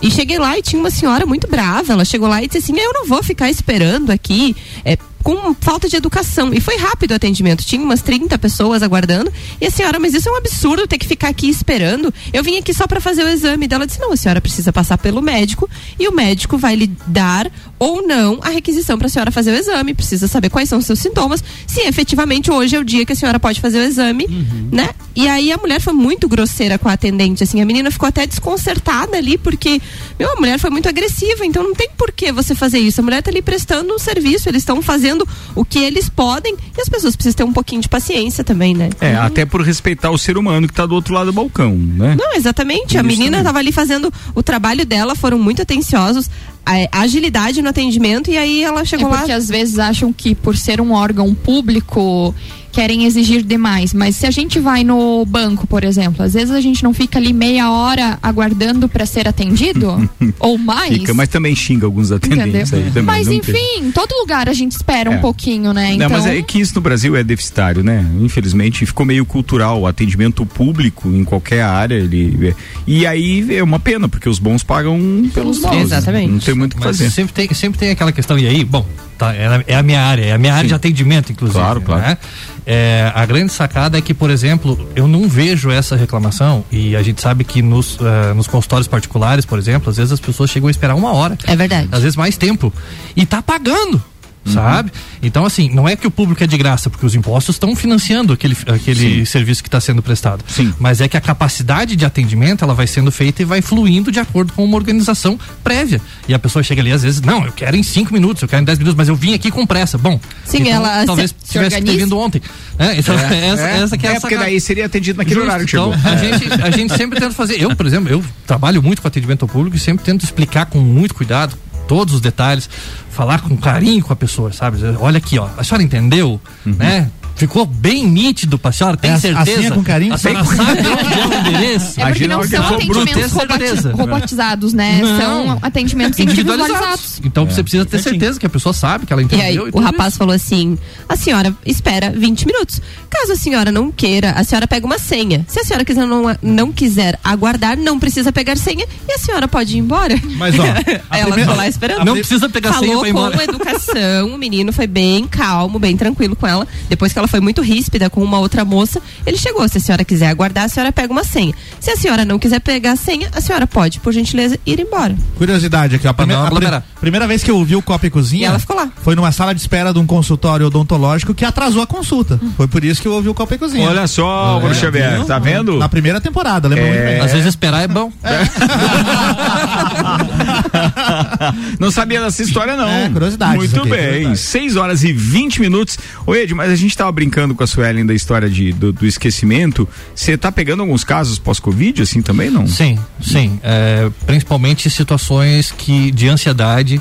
E 0.00 0.08
cheguei 0.08 0.38
lá 0.38 0.56
e 0.56 0.62
tinha 0.62 0.78
uma 0.78 0.90
senhora 0.90 1.26
muito 1.26 1.48
brava. 1.48 1.94
Ela 1.94 2.04
chegou 2.04 2.28
lá 2.28 2.40
e 2.40 2.46
disse 2.46 2.58
assim: 2.58 2.80
Eu 2.80 2.92
não 2.92 3.06
vou 3.06 3.20
ficar 3.20 3.50
esperando 3.50 4.10
aqui. 4.10 4.54
É, 4.84 4.96
com 5.28 5.52
falta 5.60 5.90
de 5.90 5.94
educação. 5.94 6.54
E 6.54 6.60
foi 6.60 6.78
rápido 6.78 7.10
o 7.10 7.14
atendimento. 7.14 7.62
Tinha 7.62 7.82
umas 7.82 8.00
30 8.00 8.38
pessoas 8.38 8.82
aguardando. 8.82 9.30
E 9.60 9.66
a 9.66 9.70
senhora, 9.70 9.98
mas 9.98 10.14
isso 10.14 10.26
é 10.26 10.32
um 10.32 10.36
absurdo 10.36 10.86
ter 10.86 10.96
que 10.96 11.06
ficar 11.06 11.28
aqui 11.28 11.50
esperando. 11.50 12.12
Eu 12.32 12.42
vim 12.42 12.56
aqui 12.56 12.72
só 12.72 12.86
para 12.86 12.98
fazer 12.98 13.24
o 13.24 13.28
exame 13.28 13.68
dela. 13.68 13.86
Disse: 13.86 14.00
Não, 14.00 14.10
a 14.10 14.16
senhora 14.16 14.40
precisa 14.40 14.72
passar 14.72 14.96
pelo 14.96 15.20
médico 15.20 15.68
e 16.00 16.08
o 16.08 16.12
médico 16.12 16.56
vai 16.56 16.74
lhe 16.74 16.86
dar 17.06 17.52
ou 17.78 18.00
não 18.06 18.40
a 18.42 18.48
requisição 18.48 18.96
para 18.96 19.06
a 19.06 19.10
senhora 19.10 19.30
fazer 19.30 19.52
o 19.52 19.54
exame. 19.54 19.92
Precisa 19.92 20.26
saber 20.26 20.48
quais 20.48 20.66
são 20.66 20.78
os 20.78 20.86
seus 20.86 20.98
sintomas. 20.98 21.44
Se 21.66 21.82
efetivamente 21.82 22.50
hoje 22.50 22.76
é 22.76 22.78
o 22.78 22.84
dia 22.84 23.04
que 23.04 23.12
a 23.12 23.16
senhora 23.16 23.38
pode 23.38 23.60
fazer 23.60 23.80
o 23.80 23.82
exame, 23.82 24.26
né? 24.72 24.88
E 25.14 25.28
aí 25.28 25.52
a 25.52 25.58
mulher 25.58 25.80
foi 25.80 25.92
muito 25.92 26.26
grosseira 26.26 26.78
com 26.78 26.88
a 26.88 26.94
atendente. 26.94 27.42
Assim, 27.42 27.60
a 27.60 27.66
menina 27.66 27.90
ficou 27.90 28.08
até 28.08 28.26
desconcertada 28.26 29.18
ali, 29.18 29.36
porque, 29.36 29.78
meu, 30.18 30.32
a 30.32 30.36
mulher 30.36 30.58
foi 30.58 30.70
muito 30.70 30.88
agressiva. 30.88 31.44
Então 31.44 31.62
não 31.62 31.74
tem 31.74 31.90
por 31.98 32.12
que 32.12 32.32
você 32.32 32.54
fazer 32.54 32.78
isso. 32.78 33.00
A 33.02 33.04
mulher 33.04 33.22
tá 33.22 33.30
ali 33.30 33.42
prestando 33.42 33.92
um 33.94 33.98
serviço. 33.98 34.48
Eles 34.48 34.62
estão 34.62 34.80
fazendo 34.80 35.17
o 35.54 35.64
que 35.64 35.78
eles 35.78 36.08
podem 36.08 36.54
e 36.76 36.80
as 36.80 36.88
pessoas 36.88 37.16
precisam 37.16 37.36
ter 37.36 37.44
um 37.44 37.52
pouquinho 37.52 37.80
de 37.80 37.88
paciência 37.88 38.44
também, 38.44 38.74
né? 38.74 38.90
É, 39.00 39.14
até 39.16 39.44
por 39.44 39.62
respeitar 39.62 40.10
o 40.10 40.18
ser 40.18 40.36
humano 40.36 40.66
que 40.66 40.72
está 40.72 40.84
do 40.86 40.94
outro 40.94 41.14
lado 41.14 41.26
do 41.26 41.32
balcão, 41.32 41.74
né? 41.76 42.16
Não, 42.18 42.34
exatamente. 42.34 42.96
a 42.98 43.02
menina 43.02 43.24
também. 43.26 43.40
estava 43.40 43.58
ali 43.58 43.72
fazendo 43.72 44.12
o 44.34 44.42
trabalho 44.42 44.84
dela, 44.86 45.14
foram 45.14 45.38
muito 45.38 45.62
atenciosos, 45.62 46.30
a, 46.64 47.00
agilidade 47.02 47.62
no 47.62 47.68
atendimento, 47.68 48.30
e 48.30 48.36
aí 48.36 48.62
ela 48.62 48.82
É 48.82 48.84
chegou 48.84 49.08
porque 49.08 49.30
lá. 49.30 49.36
às 49.36 49.48
vezes 49.48 49.78
acham 49.78 50.12
que 50.12 50.34
por 50.34 50.56
ser 50.56 50.80
um 50.80 50.92
órgão 50.92 51.34
público 51.34 52.34
querem 52.72 53.04
exigir 53.04 53.42
demais, 53.42 53.92
mas 53.94 54.16
se 54.16 54.26
a 54.26 54.30
gente 54.30 54.58
vai 54.60 54.84
no 54.84 55.24
banco, 55.26 55.66
por 55.66 55.84
exemplo, 55.84 56.24
às 56.24 56.34
vezes 56.34 56.50
a 56.54 56.60
gente 56.60 56.82
não 56.84 56.92
fica 56.94 57.18
ali 57.18 57.32
meia 57.32 57.70
hora 57.70 58.18
aguardando 58.22 58.88
para 58.88 59.04
ser 59.06 59.26
atendido 59.28 60.08
ou 60.38 60.56
mais. 60.58 60.92
Fica, 60.98 61.14
mas 61.14 61.28
também 61.28 61.54
xinga 61.56 61.86
alguns 61.86 62.12
atendentes 62.12 62.70
Entendeu? 62.72 62.86
aí 62.86 62.90
também. 62.92 63.02
Mas 63.04 63.26
tem- 63.28 63.38
enfim, 63.38 63.80
em 63.86 63.90
todo 63.90 64.12
lugar 64.20 64.48
a 64.48 64.52
gente 64.52 64.72
espera 64.72 65.12
É. 65.12 65.16
um 65.16 65.20
pouquinho, 65.20 65.72
né? 65.72 65.92
Então, 65.94 66.08
Não, 66.08 66.16
mas 66.16 66.26
é 66.26 66.40
que 66.42 66.60
isso 66.60 66.74
no 66.74 66.80
Brasil 66.80 67.16
é 67.16 67.24
deficitário, 67.24 67.82
né? 67.82 68.04
Infelizmente 68.20 68.84
ficou 68.86 69.04
meio 69.04 69.24
cultural 69.24 69.80
o 69.80 69.86
atendimento 69.86 70.44
público 70.46 71.08
em 71.08 71.24
qualquer 71.24 71.62
área. 71.62 71.94
Ele, 71.96 72.48
é- 72.48 72.54
e 72.86 73.06
aí 73.06 73.56
é 73.56 73.62
uma 73.62 73.80
pena, 73.80 74.08
porque 74.08 74.28
os 74.28 74.38
bons 74.38 74.62
pagam 74.62 74.98
pelos 75.34 75.58
maus. 75.60 75.76
Exatamente. 75.76 76.30
Não 76.30 76.38
tem 76.38 76.54
muito 76.54 76.74
o 76.74 76.76
que 76.76 76.84
Mas 76.84 76.96
fazer. 76.98 77.10
sempre 77.10 77.32
tem, 77.32 77.52
sempre 77.54 77.78
tem 77.78 77.90
aquela 77.90 78.12
questão, 78.12 78.38
e 78.38 78.46
aí, 78.46 78.64
bom, 78.64 78.86
tá, 79.18 79.34
é, 79.34 79.46
a- 79.46 79.64
é 79.66 79.74
a 79.76 79.82
minha 79.82 80.00
área, 80.00 80.24
é 80.24 80.32
a 80.32 80.38
minha 80.38 80.54
área 80.54 80.68
de 80.68 80.74
atendimento, 80.74 81.32
inclusive. 81.32 81.58
Claro, 81.58 81.80
claro. 81.80 82.00
né? 82.02 82.18
É, 82.64 83.10
a 83.14 83.24
grande 83.26 83.52
sacada 83.52 83.98
é 83.98 84.00
que, 84.00 84.14
por 84.14 84.30
exemplo, 84.30 84.88
eu 84.94 85.08
não 85.08 85.28
vejo 85.28 85.70
essa 85.70 85.96
reclamação, 85.96 86.64
e 86.70 86.94
a 86.94 87.02
gente 87.02 87.20
sabe 87.20 87.42
que 87.44 87.60
nos, 87.62 87.98
eh, 88.00 88.34
nos 88.34 88.46
consultórios 88.46 88.86
particulares, 88.86 89.44
por 89.46 89.58
exemplo, 89.58 89.90
às 89.90 89.96
vezes 89.96 90.12
as 90.12 90.20
pessoas 90.20 90.50
chegam 90.50 90.68
a 90.68 90.70
esperar 90.70 90.94
uma 90.94 91.12
hora. 91.12 91.36
É 91.46 91.56
verdade. 91.56 91.88
Às 91.90 92.02
vezes 92.02 92.16
mais 92.16 92.36
tempo. 92.36 92.72
E 93.16 93.24
tá 93.26 93.40
pagando. 93.42 94.02
Uhum. 94.46 94.52
Sabe? 94.52 94.90
Então, 95.22 95.44
assim, 95.44 95.68
não 95.74 95.86
é 95.88 95.94
que 95.94 96.06
o 96.06 96.10
público 96.10 96.42
é 96.42 96.46
de 96.46 96.56
graça, 96.56 96.88
porque 96.88 97.04
os 97.04 97.14
impostos 97.14 97.56
estão 97.56 97.74
financiando 97.76 98.32
aquele, 98.32 98.56
aquele 98.66 99.18
Sim. 99.18 99.24
serviço 99.24 99.62
que 99.62 99.68
está 99.68 99.80
sendo 99.80 100.02
prestado. 100.02 100.42
Sim. 100.48 100.72
Mas 100.78 101.00
é 101.00 101.08
que 101.08 101.16
a 101.16 101.20
capacidade 101.20 101.96
de 101.96 102.04
atendimento 102.04 102.64
ela 102.64 102.72
vai 102.74 102.86
sendo 102.86 103.10
feita 103.12 103.42
e 103.42 103.44
vai 103.44 103.60
fluindo 103.60 104.10
de 104.10 104.18
acordo 104.20 104.52
com 104.52 104.64
uma 104.64 104.76
organização 104.76 105.38
prévia. 105.62 106.00
E 106.26 106.32
a 106.34 106.38
pessoa 106.38 106.62
chega 106.62 106.80
ali, 106.80 106.92
às 106.92 107.02
vezes, 107.02 107.20
não, 107.20 107.44
eu 107.44 107.52
quero 107.52 107.76
em 107.76 107.82
cinco 107.82 108.12
minutos, 108.12 108.42
eu 108.42 108.48
quero 108.48 108.62
em 108.62 108.64
dez 108.64 108.78
minutos, 108.78 108.96
mas 108.96 109.08
eu 109.08 109.16
vim 109.16 109.34
aqui 109.34 109.50
com 109.50 109.66
pressa. 109.66 109.98
Bom, 109.98 110.18
Sim, 110.44 110.58
então, 110.62 110.72
ela 110.72 111.04
talvez 111.04 111.30
se- 111.30 111.36
se 111.46 111.52
tivesse 111.52 111.76
que 111.76 111.82
ter 111.82 111.88
organiza. 111.90 112.04
vindo 112.06 112.18
ontem. 112.18 112.42
né? 112.78 112.94
Então, 112.98 113.14
essa, 113.18 113.34
É, 113.34 113.78
essa 113.82 113.98
que 113.98 114.06
é, 114.06 114.12
é 114.14 114.20
porque 114.20 114.36
daí 114.36 114.60
seria 114.60 114.86
atendido 114.86 115.18
naquele 115.18 115.34
Justo, 115.40 115.46
horário 115.48 115.64
que 115.66 115.70
chegou. 115.72 115.94
então, 115.94 116.12
a, 116.12 116.16
gente, 116.16 116.62
a 116.62 116.70
gente 116.70 116.96
sempre 116.96 117.20
tenta 117.20 117.34
fazer. 117.34 117.60
Eu, 117.60 117.74
por 117.76 117.84
exemplo, 117.86 118.08
eu 118.08 118.24
trabalho 118.46 118.82
muito 118.82 119.02
com 119.02 119.08
atendimento 119.08 119.42
ao 119.42 119.48
público 119.48 119.76
e 119.76 119.80
sempre 119.80 120.04
tento 120.04 120.24
explicar 120.24 120.66
com 120.66 120.78
muito 120.78 121.14
cuidado 121.14 121.54
todos 121.88 122.14
os 122.14 122.20
detalhes, 122.20 122.68
falar 123.10 123.40
com 123.40 123.56
carinho 123.56 124.04
com 124.04 124.12
a 124.12 124.16
pessoa, 124.16 124.52
sabe? 124.52 124.78
Olha 125.00 125.18
aqui, 125.18 125.38
ó, 125.38 125.48
a 125.56 125.64
senhora 125.64 125.82
entendeu, 125.82 126.40
né? 126.64 127.10
Ficou 127.38 127.64
bem 127.64 128.06
nítido 128.06 128.58
pra 128.58 128.72
senhora, 128.72 128.96
tem 128.96 129.12
É, 129.12 129.18
certeza? 129.18 129.58
assim 129.60 129.66
é 129.66 129.70
com 129.70 129.82
carinho? 129.82 130.12
A 130.12 130.18
senhora 130.18 130.44
sabe 130.44 130.80
onde 130.80 131.20
é 131.20 131.26
o 131.26 131.34
endereço? 131.40 132.00
É 132.00 132.06
porque 132.06 132.26
não 132.26 132.42
são 132.42 132.66
atendimentos 132.68 133.32
roboti- 133.32 133.88
robotizados, 133.92 134.72
né? 134.72 134.98
Não. 135.02 135.16
São 135.18 135.58
atendimentos 135.62 136.18
individualizados. 136.18 137.20
Então 137.24 137.46
você 137.46 137.62
precisa 137.62 137.84
ter 137.86 137.98
certeza 138.00 138.38
que 138.40 138.46
a 138.46 138.50
pessoa 138.50 138.72
sabe, 138.72 139.06
que 139.06 139.12
ela 139.12 139.22
E 139.22 139.24
entendeu. 139.24 139.44
aí, 139.46 139.54
e 139.54 139.58
o 139.72 139.80
rapaz 139.80 140.16
falou 140.16 140.34
assim: 140.34 140.76
a 141.08 141.16
senhora 141.16 141.54
espera 141.64 142.10
20 142.10 142.46
minutos. 142.46 142.80
Caso 143.08 143.32
a 143.32 143.36
senhora 143.36 143.70
não 143.70 143.90
queira, 143.92 144.32
a 144.32 144.42
senhora 144.44 144.66
pega 144.66 144.84
uma 144.84 144.98
senha. 144.98 145.44
Se 145.48 145.60
a 145.60 145.64
senhora 145.64 145.84
quiser 145.84 146.06
não, 146.06 146.36
não 146.42 146.72
quiser 146.72 147.18
aguardar, 147.22 147.76
não 147.76 147.98
precisa 148.00 148.32
pegar 148.32 148.56
senha 148.56 148.84
e 149.08 149.12
a 149.12 149.18
senhora 149.18 149.46
pode 149.46 149.76
ir 149.76 149.78
embora. 149.78 150.14
Mas, 150.36 150.58
ó, 150.58 150.64
Ela 151.16 151.26
primeira- 151.32 151.54
lá 151.54 151.68
esperando. 151.68 152.04
Não 152.04 152.14
precisa 152.14 152.48
pegar 152.48 152.72
senha 152.74 152.88
Falou 152.88 153.00
pra 153.00 153.08
ir 153.08 153.12
com 153.12 153.18
embora. 153.28 153.44
educação, 153.44 154.34
o 154.34 154.38
menino 154.38 154.72
foi 154.72 154.86
bem 154.88 155.24
calmo, 155.26 155.78
bem 155.78 155.96
tranquilo 155.96 156.34
com 156.34 156.46
ela. 156.46 156.66
Depois 156.88 157.12
que 157.12 157.18
ela 157.18 157.27
foi 157.28 157.40
muito 157.40 157.62
ríspida 157.62 158.08
com 158.10 158.22
uma 158.22 158.38
outra 158.38 158.64
moça, 158.64 159.00
ele 159.26 159.36
chegou. 159.36 159.66
Se 159.68 159.78
a 159.78 159.80
senhora 159.80 160.04
quiser 160.04 160.28
aguardar, 160.28 160.64
a 160.64 160.68
senhora 160.68 160.92
pega 160.92 161.12
uma 161.12 161.24
senha. 161.24 161.52
Se 161.80 161.90
a 161.90 161.96
senhora 161.96 162.24
não 162.24 162.38
quiser 162.38 162.60
pegar 162.60 162.92
a 162.92 162.96
senha, 162.96 163.28
a 163.32 163.40
senhora 163.40 163.66
pode, 163.66 164.00
por 164.00 164.12
gentileza, 164.12 164.58
ir 164.66 164.80
embora. 164.80 165.14
Curiosidade 165.36 165.96
aqui, 165.96 166.06
ó. 166.06 166.10
A 166.10 166.14
primeira, 166.14 166.40
não 166.40 166.46
a 166.46 166.50
pri- 166.50 166.56
aglomerar. 166.58 166.84
primeira 167.00 167.26
vez 167.26 167.42
que 167.44 167.50
eu 167.50 167.56
ouvi 167.56 167.76
o 167.76 167.82
Copa 167.82 168.06
e 168.06 168.10
Cozinha. 168.10 168.42
E 168.42 168.44
ela 168.46 168.58
ficou 168.58 168.76
lá. 168.76 168.88
Foi 169.02 169.14
numa 169.14 169.32
sala 169.32 169.54
de 169.54 169.60
espera 169.60 169.92
de 169.92 169.98
um 169.98 170.06
consultório 170.06 170.66
odontológico 170.66 171.34
que 171.34 171.44
atrasou 171.44 171.82
a 171.82 171.86
consulta. 171.86 172.40
Foi 172.56 172.66
por 172.66 172.84
isso 172.84 173.00
que 173.02 173.08
eu 173.08 173.12
ouvi 173.12 173.28
o 173.28 173.34
Copa 173.34 173.54
e 173.54 173.58
Cozinha. 173.58 173.88
Olha 173.88 174.06
só, 174.06 174.58
Bruno 174.58 174.74
Xavier, 174.74 175.24
tá 175.24 175.38
vendo? 175.38 175.76
Na 175.78 175.88
primeira 175.88 176.20
temporada, 176.20 176.68
lembra 176.68 176.84
muito 176.86 177.02
bem. 177.04 177.20
Às 177.20 177.32
vezes 177.32 177.46
esperar 177.46 177.82
é 177.82 177.88
bom. 177.88 178.10
Não 181.78 181.90
sabia 181.90 182.20
dessa 182.20 182.42
história, 182.42 182.76
não. 182.76 182.88
É, 182.88 183.08
curiosidade, 183.08 183.56
Muito 183.56 183.84
bem. 183.84 184.24
curiosidade. 184.24 184.36
6 184.38 184.76
horas 184.76 185.04
e 185.04 185.12
20 185.12 185.60
minutos. 185.60 185.98
Ô, 186.26 186.34
Ed, 186.34 186.54
mas 186.54 186.70
a 186.70 186.76
gente 186.76 186.96
tava 186.96 187.12
brincando 187.18 187.52
com 187.52 187.64
a 187.64 187.66
Suelen 187.66 188.06
da 188.06 188.14
história 188.14 188.48
de, 188.48 188.72
do, 188.72 188.92
do 188.92 189.04
esquecimento. 189.04 189.88
Você 190.14 190.38
tá 190.38 190.52
pegando 190.52 190.82
alguns 190.82 191.02
casos 191.02 191.36
pós-Covid, 191.36 192.02
assim 192.02 192.22
também, 192.22 192.48
não? 192.48 192.64
Sim, 192.68 192.96
sim. 193.20 193.58
É, 193.60 194.08
principalmente 194.24 194.88
situações 194.88 195.72
que 195.72 196.12
de 196.12 196.28
ansiedade, 196.28 197.00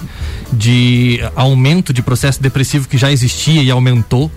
de 0.51 1.19
aumento 1.35 1.93
de 1.93 2.01
processo 2.01 2.41
depressivo 2.41 2.87
que 2.87 2.97
já 2.97 3.11
existia 3.11 3.61
e 3.61 3.69
aumentou. 3.69 4.31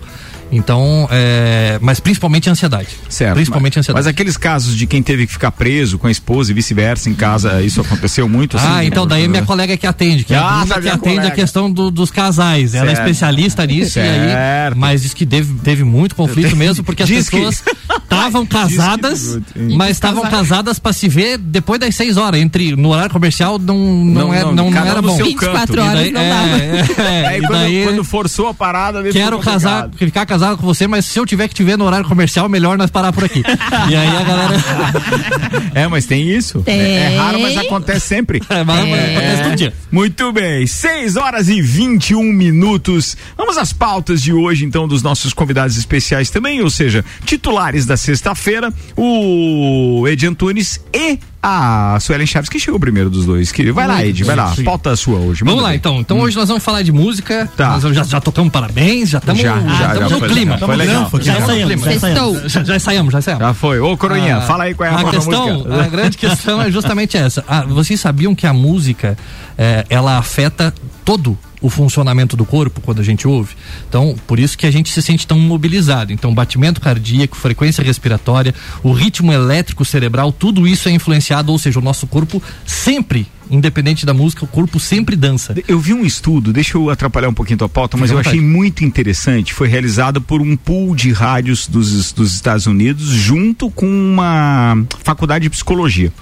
Então, 0.52 1.08
é, 1.10 1.78
mas 1.80 2.00
principalmente 2.00 2.50
ansiedade. 2.50 2.88
Certo. 3.08 3.34
Principalmente 3.34 3.74
mas, 3.76 3.82
ansiedade. 3.84 4.04
Mas 4.04 4.06
aqueles 4.10 4.36
casos 4.36 4.76
de 4.76 4.86
quem 4.86 5.02
teve 5.02 5.26
que 5.26 5.32
ficar 5.32 5.50
preso 5.52 5.98
com 5.98 6.06
a 6.06 6.10
esposa 6.10 6.50
e 6.50 6.54
vice-versa 6.54 7.08
em 7.08 7.14
casa, 7.14 7.62
isso 7.62 7.80
aconteceu 7.80 8.28
muito? 8.28 8.56
assim? 8.56 8.66
Ah, 8.68 8.84
então 8.84 9.06
daí 9.06 9.28
minha 9.28 9.44
colega 9.44 9.76
que 9.76 9.86
atende, 9.86 10.24
que 10.24 10.34
é 10.34 10.36
Ah, 10.36 10.42
a 10.42 10.58
Bruna 10.60 10.74
tá, 10.74 10.80
que 10.80 10.88
atende 10.88 11.02
colega. 11.16 11.28
a 11.28 11.30
questão 11.30 11.70
do- 11.70 11.90
dos 11.90 12.10
casais. 12.10 12.74
Ela 12.74 12.86
é 12.90 12.94
Certo. 12.94 13.06
especialista 13.08 13.64
nisso 13.66 13.90
e 13.98 14.02
Certo. 14.02 14.72
aí, 14.72 14.78
mas 14.78 15.02
diz 15.02 15.14
que 15.14 15.24
teve, 15.26 15.52
teve 15.62 15.84
muito 15.84 16.14
conflito 16.14 16.56
mesmo, 16.56 16.82
porque 16.84 17.02
as 17.04 17.08
que- 17.08 17.14
pessoas 17.16 17.62
estavam 18.02 18.44
casadas, 18.44 19.36
muito. 19.56 19.76
mas 19.76 19.90
estavam 19.92 20.22
casadas 20.28 20.78
para 20.78 20.92
se 20.92 21.08
ver 21.08 21.38
depois 21.38 21.78
das 21.78 21.94
seis 21.94 22.16
horas. 22.16 22.40
Entre 22.40 22.74
no 22.76 22.88
horário 22.90 23.12
comercial 23.12 23.58
não 23.58 23.78
não, 23.80 24.04
Não, 24.28 24.34
era, 24.34 24.44
não, 24.46 24.54
não, 24.54 24.70
não 24.70 24.86
era 24.86 25.00
bom. 25.02 25.16
seu 25.16 25.26
24 25.26 25.76
canto. 25.76 25.80
horas 25.88 26.00
E 26.00 26.04
daí- 26.04 26.12
não 26.12 26.20
é, 26.20 26.28
dava. 26.28 26.58
é, 26.58 27.22
é, 27.22 27.26
Aí 27.30 27.38
e 27.38 27.40
quando, 27.46 27.52
daí- 27.60 27.84
quando 27.84 28.04
forçou 28.04 28.48
a 28.48 28.54
parada, 28.54 29.02
Quero 29.10 29.38
casar, 29.38 29.88
ficar 29.96 30.26
casado 30.26 30.39
com 30.56 30.66
você, 30.66 30.86
mas 30.86 31.04
se 31.04 31.18
eu 31.18 31.26
tiver 31.26 31.48
que 31.48 31.54
te 31.54 31.62
ver 31.62 31.76
no 31.76 31.84
horário 31.84 32.06
comercial, 32.06 32.48
melhor 32.48 32.76
nós 32.76 32.90
parar 32.90 33.12
por 33.12 33.24
aqui. 33.24 33.42
e 33.88 33.94
aí 33.94 34.16
a 34.16 34.22
galera. 34.22 34.54
É, 35.72 35.86
mas 35.86 36.04
tem 36.04 36.28
isso. 36.28 36.62
Tem. 36.62 36.80
É, 36.80 37.14
é 37.14 37.18
raro, 37.18 37.40
mas 37.40 37.56
acontece 37.56 38.06
sempre. 38.06 38.42
É, 38.48 38.64
mas 38.64 38.80
acontece 38.80 39.42
todo 39.42 39.56
dia. 39.56 39.72
Muito 39.90 40.32
bem, 40.32 40.66
6 40.66 41.16
horas 41.16 41.48
e 41.48 41.62
21 41.62 42.22
minutos. 42.24 43.16
Vamos 43.36 43.56
às 43.56 43.72
pautas 43.72 44.20
de 44.20 44.32
hoje, 44.32 44.64
então, 44.64 44.88
dos 44.88 45.02
nossos 45.02 45.32
convidados 45.32 45.76
especiais 45.76 46.28
também, 46.28 46.60
ou 46.60 46.70
seja, 46.70 47.04
titulares 47.24 47.86
da 47.86 47.96
sexta-feira, 47.96 48.72
o 48.96 50.06
Ed 50.08 50.26
Antunes 50.26 50.80
e 50.92 51.18
a 51.42 51.98
Suelen 52.00 52.26
Chaves, 52.26 52.48
que 52.50 52.58
chegou 52.58 52.78
primeiro 52.78 53.08
dos 53.08 53.24
dois. 53.24 53.50
Que, 53.50 53.72
vai 53.72 53.86
lá, 53.86 54.04
Ed, 54.04 54.22
vai 54.24 54.36
lá. 54.36 54.54
Pauta 54.64 54.94
sua 54.96 55.18
hoje. 55.18 55.42
Vamos 55.44 55.62
lá, 55.62 55.70
bem. 55.70 55.78
então. 55.78 56.00
Então 56.00 56.20
hoje 56.20 56.36
nós 56.36 56.48
vamos 56.48 56.62
falar 56.62 56.82
de 56.82 56.92
música. 56.92 57.44
Hum. 57.50 57.56
Tá. 57.56 57.78
Nós 57.78 57.82
já, 57.94 58.02
já 58.04 58.20
tocamos 58.20 58.52
parabéns, 58.52 59.10
já 59.10 59.18
estamos 59.18 59.40
Já, 59.40 59.58
já, 59.60 59.94
já 59.94 60.08
no 60.08 60.18
foi 60.18 60.28
clima. 60.28 60.58
Foi 60.58 60.76
legal. 60.76 61.10
Já 61.20 61.38
ensaiamos, 61.38 61.80
já 61.84 61.92
ensaiamos. 61.94 62.52
Já, 62.52 62.64
já 62.64 62.76
ensaiamos, 62.76 63.12
já 63.12 63.18
ensaiamos. 63.20 63.46
Já 63.46 63.54
foi. 63.54 63.80
Ô, 63.80 63.96
Coroinha, 63.96 64.36
Ah, 64.36 64.40
fala 64.42 64.64
aí 64.64 64.74
qual 64.74 64.88
é 64.88 64.92
a, 64.92 65.00
a 65.00 65.10
questão, 65.10 65.54
música. 65.54 65.82
a 65.82 65.88
grande 65.88 66.18
questão 66.18 66.60
é 66.62 66.70
justamente 66.70 67.16
essa. 67.16 67.44
Ah, 67.48 67.62
vocês 67.62 67.98
sabiam 68.00 68.34
que 68.34 68.46
a 68.46 68.52
música 68.52 69.16
eh, 69.56 69.84
ela 69.88 70.18
afeta 70.18 70.74
todo 71.04 71.38
o 71.60 71.68
funcionamento 71.68 72.36
do 72.36 72.44
corpo 72.44 72.80
quando 72.80 73.00
a 73.00 73.04
gente 73.04 73.26
ouve? 73.26 73.54
Então, 73.88 74.16
por 74.26 74.38
isso 74.38 74.56
que 74.56 74.66
a 74.66 74.70
gente 74.70 74.90
se 74.90 75.02
sente 75.02 75.26
tão 75.26 75.38
mobilizado. 75.38 76.12
Então, 76.12 76.34
batimento 76.34 76.80
cardíaco, 76.80 77.36
frequência 77.36 77.82
respiratória, 77.82 78.54
o 78.82 78.92
ritmo 78.92 79.32
elétrico 79.32 79.84
cerebral, 79.84 80.32
tudo 80.32 80.66
isso 80.66 80.88
é 80.88 80.92
influenciado, 80.92 81.52
ou 81.52 81.58
seja, 81.58 81.78
o 81.78 81.82
nosso 81.82 82.06
corpo 82.06 82.42
sempre, 82.66 83.26
independente 83.50 84.06
da 84.06 84.14
música, 84.14 84.44
o 84.44 84.48
corpo 84.48 84.78
sempre 84.78 85.16
dança. 85.16 85.54
Eu 85.66 85.78
vi 85.78 85.92
um 85.92 86.04
estudo, 86.04 86.52
deixa 86.52 86.76
eu 86.78 86.90
atrapalhar 86.90 87.28
um 87.28 87.34
pouquinho 87.34 87.58
tua 87.58 87.68
pauta, 87.68 87.96
mas 87.96 88.10
eu 88.10 88.18
achei 88.18 88.40
muito 88.40 88.84
interessante. 88.84 89.52
Foi 89.52 89.68
realizado 89.68 90.20
por 90.20 90.40
um 90.40 90.56
pool 90.56 90.94
de 90.94 91.12
rádios 91.12 91.66
dos, 91.66 92.12
dos 92.12 92.34
Estados 92.34 92.66
Unidos, 92.66 93.08
junto 93.08 93.70
com 93.70 93.86
uma 93.86 94.82
faculdade 95.02 95.44
de 95.44 95.50
psicologia. 95.50 96.12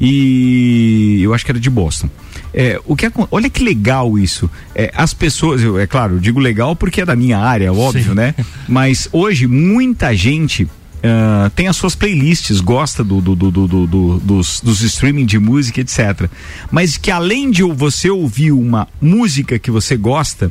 E 0.00 1.20
eu 1.22 1.32
acho 1.32 1.44
que 1.44 1.50
era 1.50 1.60
de 1.60 1.70
Boston. 1.70 2.08
É, 2.54 2.80
o 2.86 2.96
que, 2.96 3.06
acon- 3.06 3.28
olha 3.30 3.50
que 3.50 3.62
legal 3.62 4.18
isso. 4.18 4.50
É, 4.74 4.90
as 4.94 5.12
pessoas, 5.12 5.62
eu, 5.62 5.78
é 5.78 5.86
claro, 5.86 6.14
eu 6.14 6.20
digo 6.20 6.40
legal 6.40 6.74
porque 6.74 7.00
é 7.02 7.04
da 7.06 7.14
minha 7.16 7.38
área, 7.38 7.72
óbvio, 7.72 8.02
Sim. 8.10 8.14
né? 8.14 8.34
Mas 8.68 9.08
hoje 9.12 9.46
muita 9.46 10.14
gente 10.16 10.66
ah, 11.02 11.50
tem 11.54 11.68
as 11.68 11.76
suas 11.76 11.94
playlists, 11.94 12.60
gosta 12.60 13.04
do- 13.04 13.20
do- 13.20 13.36
do- 13.36 14.18
dos, 14.18 14.60
dos 14.60 14.80
streaming 14.80 15.26
de 15.26 15.38
música, 15.38 15.80
etc. 15.80 16.28
Mas 16.70 16.96
que 16.96 17.10
além 17.10 17.50
de 17.50 17.62
você 17.62 18.10
ouvir 18.10 18.52
uma 18.52 18.88
música 19.00 19.58
que 19.58 19.70
você 19.70 19.96
gosta, 19.96 20.50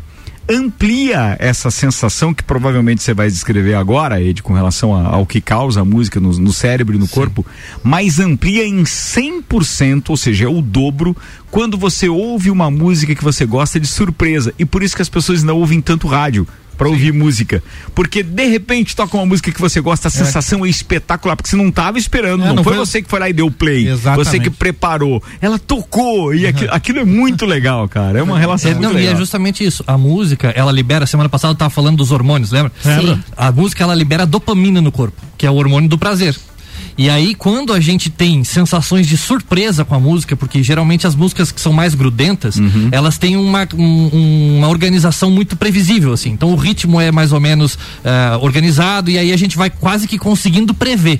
amplia 0.50 1.36
essa 1.40 1.72
sensação 1.72 2.34
que 2.34 2.44
provavelmente 2.44 3.02
você 3.02 3.14
vai 3.14 3.28
descrever 3.28 3.74
agora, 3.76 4.22
Ed, 4.22 4.42
com 4.44 4.54
relação 4.54 4.94
a- 4.96 5.08
ao 5.16 5.26
que 5.26 5.42
causa 5.42 5.82
a 5.82 5.86
música 5.86 6.20
no, 6.20 6.32
no 6.34 6.54
cérebro 6.54 6.96
e 6.96 7.00
no 7.00 7.08
corpo, 7.08 7.46
mas 7.84 8.20
amplia 8.20 8.66
em 8.66 8.84
100%, 8.84 10.10
ou 10.10 10.18
seja, 10.18 10.46
é 10.46 10.48
o 10.48 10.62
dobro, 10.62 11.16
quando 11.50 11.78
você 11.78 12.08
ouve 12.08 12.50
uma 12.52 12.70
música 12.70 13.16
que 13.16 13.24
você 13.24 13.46
gosta 13.46 13.80
de 13.80 13.88
surpresa. 13.88 14.54
E 14.60 14.66
por 14.66 14.84
isso 14.84 14.96
que 14.96 15.02
as 15.02 15.10
pessoas 15.10 15.42
não 15.44 15.58
ouvem 15.58 15.82
tanto 15.82 16.08
rádio. 16.08 16.48
Pra 16.78 16.88
ouvir 16.90 17.14
música. 17.14 17.64
Porque 17.94 18.22
de 18.22 18.46
repente 18.48 18.96
toca 18.96 19.16
uma 19.16 19.26
música 19.26 19.52
que 19.52 19.60
você 19.62 19.80
gosta, 19.80 20.08
a 20.08 20.12
sensação 20.12 20.66
é, 20.66 20.70
espetacular, 20.70 21.36
porque 21.36 21.50
você 21.50 21.56
não 21.56 21.72
tava 21.72 21.98
esperando, 21.98 22.44
É, 22.44 22.48
não, 22.48 22.56
não 22.56 22.64
foi, 22.64 22.76
foi- 22.76 22.86
você 22.86 23.02
que 23.02 23.10
foi 23.10 23.20
lá 23.20 23.30
e 23.30 23.34
deu 23.34 23.50
play. 23.50 23.88
Exatamente. 23.88 24.26
Você 24.30 24.40
que 24.40 24.50
preparou. 24.50 25.22
Ela 25.42 25.58
tocou 25.58 26.34
e 26.34 26.46
aqui- 26.48 26.68
aquilo 26.70 27.00
é 27.00 27.06
muito 27.06 27.46
legal, 27.46 27.88
cara. 27.88 28.20
É 28.20 28.24
uma 28.24 28.38
relação 28.40 28.72
É, 28.72 28.74
muito 28.74 28.84
não, 28.86 28.92
e 28.94 28.96
legal. 29.02 29.14
é 29.14 29.18
justamente 29.18 29.66
isso. 29.66 29.84
A 29.88 29.98
música, 29.98 30.50
ela 30.56 30.72
libera, 30.72 31.06
semana 31.06 31.30
passada 31.30 31.52
eu 31.54 31.58
tava 31.58 31.70
falando 31.70 31.98
dos 31.98 32.12
hormônios, 32.12 32.52
lembra? 32.52 32.72
Sim. 32.82 33.22
A 33.38 33.52
música, 33.52 33.84
ela 33.84 33.96
libera 33.96 34.26
dopamina 34.26 34.82
no 34.82 34.92
corpo, 34.92 35.22
que 35.38 35.46
é 35.46 35.52
o 35.52 35.56
hormônio 35.56 35.90
do 35.90 35.98
prazer. 35.98 36.36
E 36.98 37.10
aí, 37.10 37.36
quando 37.36 37.74
a 37.74 37.80
gente 37.80 38.10
tem 38.10 38.44
sensações 38.46 39.06
de 39.06 39.18
surpresa 39.18 39.84
com 39.84 39.94
a 39.96 40.00
música, 40.00 40.36
porque 40.36 40.64
geralmente 40.64 41.06
as 41.06 41.14
músicas 41.14 41.52
que 41.52 41.60
são 41.60 41.74
mais 41.74 41.94
grudentas, 41.94 42.56
Uhum. 42.56 42.88
elas 42.92 43.18
têm 43.18 43.36
uma, 43.36 43.68
um- 43.74 44.58
uma 44.60 44.70
organização 44.70 45.30
muito 45.30 45.58
previsível, 45.58 46.14
assim. 46.14 46.30
Então 46.30 46.52
o 46.52 46.56
ritmo 46.56 47.02
é 47.02 47.12
mais 47.12 47.34
ou 47.34 47.40
menos 47.42 47.78
eh, 48.04 48.38
organizado 48.42 49.10
e 49.12 49.18
aí 49.18 49.34
a 49.34 49.38
gente 49.38 49.58
vai 49.58 49.70
quase 49.70 50.08
que 50.08 50.18
conseguindo 50.18 50.74
prever. 50.74 51.20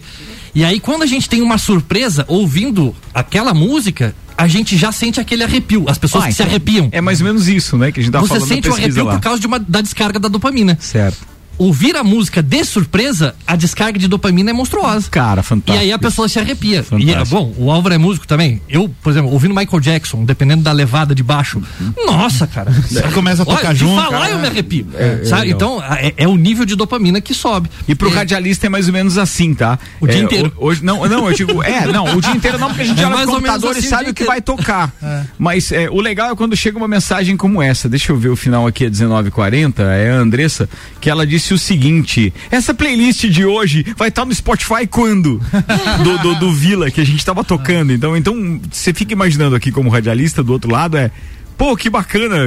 E 0.54 0.64
aí, 0.64 0.80
quando 0.80 1.04
a 1.04 1.06
gente 1.06 1.28
tem 1.28 1.42
uma 1.42 1.58
surpresa 1.58 2.24
ouvindo 2.30 2.96
aquela 3.14 3.54
música, 3.54 4.16
a 4.38 4.48
gente 4.48 4.78
já 4.78 4.94
sente 4.94 5.20
aquele 5.20 5.44
arrepio. 5.44 5.84
As 5.90 5.98
pessoas 5.98 6.24
Ah, 6.24 6.28
que 6.28 6.34
se 6.34 6.42
então, 6.42 6.50
arrepiam. 6.50 6.88
É 6.94 7.02
mais 7.02 7.20
ou 7.20 7.28
menos 7.28 7.50
isso, 7.50 7.78
né? 7.78 7.92
Que 7.92 8.00
a 8.00 8.04
gente 8.04 8.14
tá 8.14 8.22
Você 8.22 8.28
falando 8.36 8.48
sente 8.48 8.70
o 8.70 8.74
arrepio 8.74 9.04
lá. 9.04 9.14
por 9.16 9.20
causa 9.22 9.42
de 9.42 9.48
uma, 9.48 9.60
da 9.60 9.82
descarga 9.82 10.18
da 10.20 10.30
dopamina. 10.30 10.78
Certo. 10.80 11.18
Ouvir 11.58 11.96
a 11.96 12.04
música 12.04 12.42
de 12.44 12.64
surpresa, 12.66 13.34
a 13.48 13.56
descarga 13.56 13.98
de 13.98 14.08
dopamina 14.08 14.50
é 14.50 14.54
monstruosa. 14.54 15.08
Cara, 15.10 15.42
E 15.42 15.44
fantástico. 15.44 15.84
aí 15.84 15.92
a 15.92 15.98
pessoa 15.98 16.28
se 16.28 16.38
arrepia. 16.40 16.84
Fantástico. 16.84 17.12
E, 17.12 17.14
é, 17.22 17.26
bom, 17.26 17.54
o 17.58 17.72
Álvaro 17.72 17.96
é 17.96 17.98
músico 17.98 18.28
também. 18.28 18.62
Eu, 18.68 18.90
por 19.02 19.10
exemplo, 19.12 19.32
ouvindo 19.32 19.56
Michael 19.56 19.80
Jackson, 19.80 20.26
dependendo 20.26 20.64
da 20.64 20.72
levada 20.72 21.16
de 21.16 21.24
baixo, 21.24 21.62
nossa, 22.06 22.46
cara. 22.46 22.72
Você 22.86 23.02
começa 23.14 23.44
a 23.44 23.46
tocar 23.46 23.68
Olha, 23.70 23.76
junto, 23.76 23.96
falar 24.02 24.20
cara. 24.20 24.32
eu 24.32 24.40
me 24.40 24.48
arrepio. 24.48 24.88
sabe? 25.24 25.50
então, 25.50 25.82
é, 25.84 26.14
é 26.18 26.28
o 26.28 26.36
nível 26.36 26.66
de 26.66 26.76
dopamina 26.76 27.22
que 27.22 27.34
sobe. 27.34 27.70
E 27.88 27.96
pro 27.96 28.10
É, 28.10 28.14
radialista 28.14 28.66
é 28.66 28.70
mais 28.70 28.88
ou 28.88 28.94
menos 28.94 29.18
assim, 29.18 29.54
tá? 29.54 29.80
O 30.02 30.08
dia 30.08 30.18
É, 30.20 30.24
inteiro. 30.24 30.52
ho- 30.58 30.66
Hoje, 30.68 30.84
não, 30.84 31.08
não, 31.08 31.30
eu 31.30 31.34
digo, 31.36 31.64
é, 31.64 31.86
não, 31.88 32.18
o 32.18 32.22
dia 32.22 32.32
inteiro 32.32 32.58
não, 32.60 32.68
porque 32.68 32.82
a 32.82 32.86
gente 32.86 33.02
É 33.02 33.06
olha 33.06 33.16
mais 33.16 33.28
no 33.28 33.34
computador 33.36 33.72
assim 33.72 33.82
e 33.82 33.86
o 33.86 33.90
sabe 33.90 34.04
dia 34.06 34.12
o 34.12 34.16
que 34.16 34.24
vai 34.26 34.42
tocar. 34.42 34.92
Mas 35.40 35.72
é, 35.72 35.90
o 35.90 36.02
legal 36.02 36.32
é 36.32 36.36
quando 36.36 36.56
chega 36.56 36.78
uma 36.78 36.88
mensagem 36.88 37.38
como 37.38 37.62
essa. 37.62 37.88
Deixa 37.88 38.12
eu 38.12 38.18
ver 38.18 38.30
o 38.30 38.36
final 38.36 38.68
aqui, 38.68 38.86
é 38.86 38.90
19h40, 38.90 39.80
é 39.80 40.12
a 40.12 40.16
Andressa, 40.16 40.68
que 41.00 41.10
ela 41.10 41.26
disse 41.26 41.45
o 41.54 41.58
seguinte: 41.58 42.34
essa 42.50 42.74
playlist 42.74 43.26
de 43.26 43.46
hoje 43.46 43.86
vai 43.98 44.10
estar 44.10 44.26
no 44.26 44.34
Spotify 44.34 44.88
quando? 44.90 45.42
Do, 46.04 46.18
do, 46.20 46.36
do 46.40 46.52
Vila, 46.52 46.92
que 46.92 47.02
a 47.02 47.04
gente 47.06 47.24
tava 47.26 47.44
tocando. 47.44 47.92
Então, 47.92 48.16
então, 48.16 48.60
você 48.72 48.94
fica 48.94 49.14
imaginando 49.14 49.56
aqui 49.56 49.72
como 49.72 49.90
radialista 49.90 50.44
do 50.44 50.52
outro 50.52 50.72
lado, 50.72 50.98
é. 50.98 51.12
Pô, 51.58 51.76
que 51.76 51.90
bacana. 51.90 52.38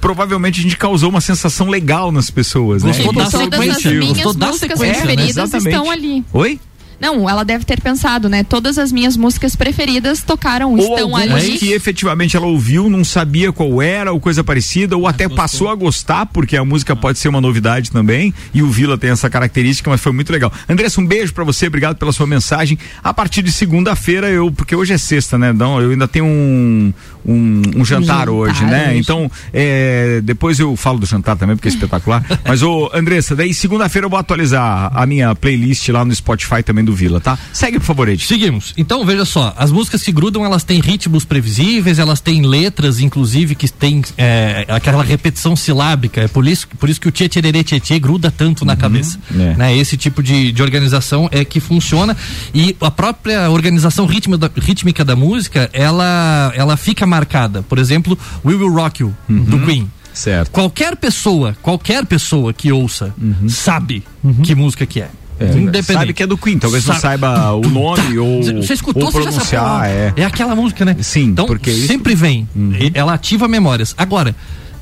Provavelmente 0.00 0.60
a 0.60 0.62
gente 0.62 0.76
causou 0.76 1.10
uma 1.10 1.20
sensação 1.20 1.68
legal 1.68 2.10
nas 2.10 2.30
pessoas, 2.30 2.82
né? 2.82 2.92
Gostou 2.92 3.12
da 3.12 3.24
Todas 3.30 3.34
as 3.34 3.40
sequência? 3.42 3.90
minhas 3.90 4.12
Gostou 4.18 4.34
da 4.34 4.50
né? 4.52 4.58
preferidas 4.58 5.28
Exatamente. 5.36 5.68
estão 5.68 5.90
ali. 5.90 6.24
Oi? 6.32 6.60
Não, 7.00 7.28
ela 7.28 7.44
deve 7.44 7.64
ter 7.64 7.80
pensado, 7.80 8.28
né? 8.28 8.44
Todas 8.44 8.78
as 8.78 8.92
minhas 8.92 9.16
músicas 9.16 9.56
preferidas 9.56 10.22
tocaram, 10.22 10.72
Ou 10.72 10.78
estão 10.78 11.16
ali. 11.16 11.58
que 11.58 11.72
efetivamente 11.72 12.36
ela 12.36 12.46
ouviu, 12.46 12.88
não 12.88 13.04
sabia 13.04 13.52
qual 13.52 13.82
era 13.82 14.12
ou 14.12 14.20
coisa 14.20 14.42
parecida, 14.42 14.96
ou 14.96 15.06
até 15.06 15.28
passou 15.28 15.68
a 15.68 15.74
gostar, 15.74 16.26
porque 16.26 16.56
a 16.56 16.64
música 16.64 16.94
pode 16.94 17.18
ser 17.18 17.28
uma 17.28 17.40
novidade 17.40 17.90
também, 17.90 18.32
e 18.52 18.62
o 18.62 18.70
Vila 18.70 18.96
tem 18.96 19.10
essa 19.10 19.28
característica, 19.28 19.88
mas 19.90 20.00
foi 20.00 20.12
muito 20.12 20.32
legal. 20.32 20.52
Andressa, 20.68 21.00
um 21.00 21.06
beijo 21.06 21.32
pra 21.32 21.44
você, 21.44 21.66
obrigado 21.66 21.96
pela 21.96 22.12
sua 22.12 22.26
mensagem. 22.26 22.78
A 23.02 23.12
partir 23.12 23.42
de 23.42 23.52
segunda-feira, 23.52 24.28
eu, 24.30 24.50
porque 24.50 24.74
hoje 24.74 24.92
é 24.92 24.98
sexta, 24.98 25.36
né? 25.38 25.50
Então, 25.50 25.80
eu 25.80 25.90
ainda 25.90 26.08
tenho 26.08 26.24
um, 26.24 26.92
um, 27.26 27.62
um 27.76 27.84
jantar, 27.84 28.18
jantar 28.18 28.28
hoje, 28.28 28.64
né? 28.64 28.88
hoje. 28.90 28.98
Então, 28.98 29.30
é, 29.52 30.20
depois 30.22 30.58
eu 30.58 30.76
falo 30.76 30.98
do 30.98 31.06
jantar 31.06 31.36
também, 31.36 31.56
porque 31.56 31.68
é 31.68 31.72
espetacular. 31.72 32.24
mas, 32.46 32.62
ô, 32.62 32.90
Andressa, 32.94 33.34
daí 33.34 33.52
segunda-feira 33.54 34.06
eu 34.06 34.10
vou 34.10 34.18
atualizar 34.18 34.90
a 34.94 35.06
minha 35.06 35.34
playlist 35.34 35.88
lá 35.88 36.04
no 36.04 36.14
Spotify 36.14 36.62
também 36.62 36.84
do 36.84 36.94
Vila, 36.94 37.20
tá? 37.20 37.38
Segue, 37.52 37.78
por 37.78 37.86
favor, 37.86 38.08
Ed. 38.08 38.24
Seguimos. 38.26 38.74
Então, 38.76 39.04
veja 39.04 39.24
só, 39.24 39.54
as 39.56 39.70
músicas 39.70 40.02
que 40.02 40.12
grudam, 40.12 40.44
elas 40.44 40.64
têm 40.64 40.80
ritmos 40.80 41.24
previsíveis, 41.24 41.98
elas 41.98 42.20
têm 42.20 42.42
letras, 42.42 43.00
inclusive, 43.00 43.54
que 43.54 43.70
tem 43.70 44.02
é, 44.16 44.66
aquela 44.68 45.02
repetição 45.02 45.56
silábica. 45.56 46.22
É 46.22 46.28
por 46.28 46.46
isso, 46.46 46.68
por 46.78 46.88
isso 46.88 47.00
que 47.00 47.08
o 47.08 47.10
tchê 47.10 47.28
tchererê 47.28 47.62
tchê 47.64 47.80
tchê 47.80 47.98
gruda 47.98 48.30
tanto 48.30 48.64
na 48.64 48.76
cabeça. 48.76 49.18
É. 49.32 49.54
Né? 49.54 49.76
Esse 49.76 49.96
tipo 49.96 50.22
de, 50.22 50.52
de 50.52 50.62
organização 50.62 51.28
é 51.32 51.44
que 51.44 51.60
funciona. 51.60 52.16
E 52.54 52.76
a 52.80 52.90
própria 52.90 53.50
organização 53.50 54.06
ritmo 54.06 54.36
da- 54.36 54.50
rítmica 54.56 55.04
da 55.04 55.16
música, 55.16 55.70
ela, 55.72 56.52
ela 56.54 56.76
fica 56.76 57.06
marcada. 57.14 57.62
Por 57.62 57.78
exemplo, 57.78 58.18
We 58.44 58.54
Will 58.54 58.72
Rock 58.72 59.02
You, 59.02 59.14
do 59.28 59.58
Queen. 59.64 59.90
Certo. 60.12 60.50
Qualquer 60.50 60.94
pessoa, 60.96 61.56
qualquer 61.62 62.06
pessoa 62.06 62.52
que 62.52 62.70
ouça, 62.70 63.12
sabe 63.48 64.02
que 64.42 64.54
música 64.54 64.86
que 64.86 65.00
é. 65.00 65.08
Independente. 65.40 65.84
Sabe 65.92 66.12
que 66.12 66.22
é 66.22 66.26
do 66.28 66.38
Queen, 66.38 66.58
talvez 66.60 66.84
não 66.86 66.94
Sabe. 66.94 67.02
saiba 67.02 67.52
o 67.54 67.68
nome 67.68 68.16
ou, 68.18 68.40
Você 68.62 68.74
escutou, 68.74 69.06
ou 69.06 69.10
você 69.10 69.22
já 69.24 69.30
sabe. 69.32 69.48
pronunciar, 69.48 69.86
é. 69.90 70.12
é 70.16 70.24
aquela 70.24 70.54
música, 70.54 70.84
né? 70.84 70.96
Sim, 71.00 71.24
então, 71.24 71.44
porque 71.46 71.70
isso- 71.70 71.80
Uhum. 71.82 71.86
sempre 71.88 72.14
vem. 72.14 72.48
E 72.54 72.92
Ela 72.94 73.14
ativa 73.14 73.48
memórias. 73.48 73.94
Agora, 73.98 74.34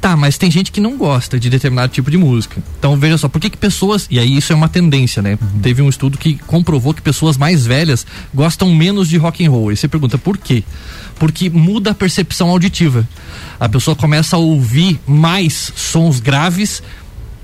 tá, 0.03 0.17
mas 0.17 0.37
tem 0.37 0.51
gente 0.51 0.73
que 0.73 0.81
não 0.81 0.97
gosta 0.97 1.39
de 1.39 1.49
determinado 1.49 1.93
tipo 1.93 2.11
de 2.11 2.19
música. 2.19 2.61
Então, 2.77 2.97
veja 2.97 3.17
só, 3.17 3.29
por 3.29 3.41
que 3.41 3.49
que 3.49 3.57
pessoas, 3.57 4.09
e 4.11 4.19
aí 4.19 4.37
isso 4.37 4.53
é 4.53 4.57
uma 4.57 4.69
tendência, 4.69 5.23
né? 5.23 5.39
Uhum. 5.41 5.61
Teve 5.61 5.81
um 5.81 5.89
estudo 5.89 6.19
que 6.19 6.35
comprovou 6.39 6.93
que 6.93 7.01
pessoas 7.01 7.37
mais 7.37 7.65
velhas 7.65 8.05
gostam 8.35 8.75
menos 8.75 9.09
de 9.09 9.17
rock 9.17 9.47
and 9.47 9.51
roll. 9.51 9.71
E 9.71 9.77
você 9.77 9.87
pergunta, 9.87 10.19
por 10.19 10.37
quê? 10.37 10.65
Porque 11.21 11.49
muda 11.49 11.93
a 11.93 11.95
percepção 11.95 12.51
auditiva. 12.51 13.09
A 13.61 13.69
pessoa 13.69 13.95
começa 13.95 14.35
a 14.35 14.41
ouvir 14.41 15.01
mais 15.07 15.73
sons 15.77 16.19
graves 16.19 16.83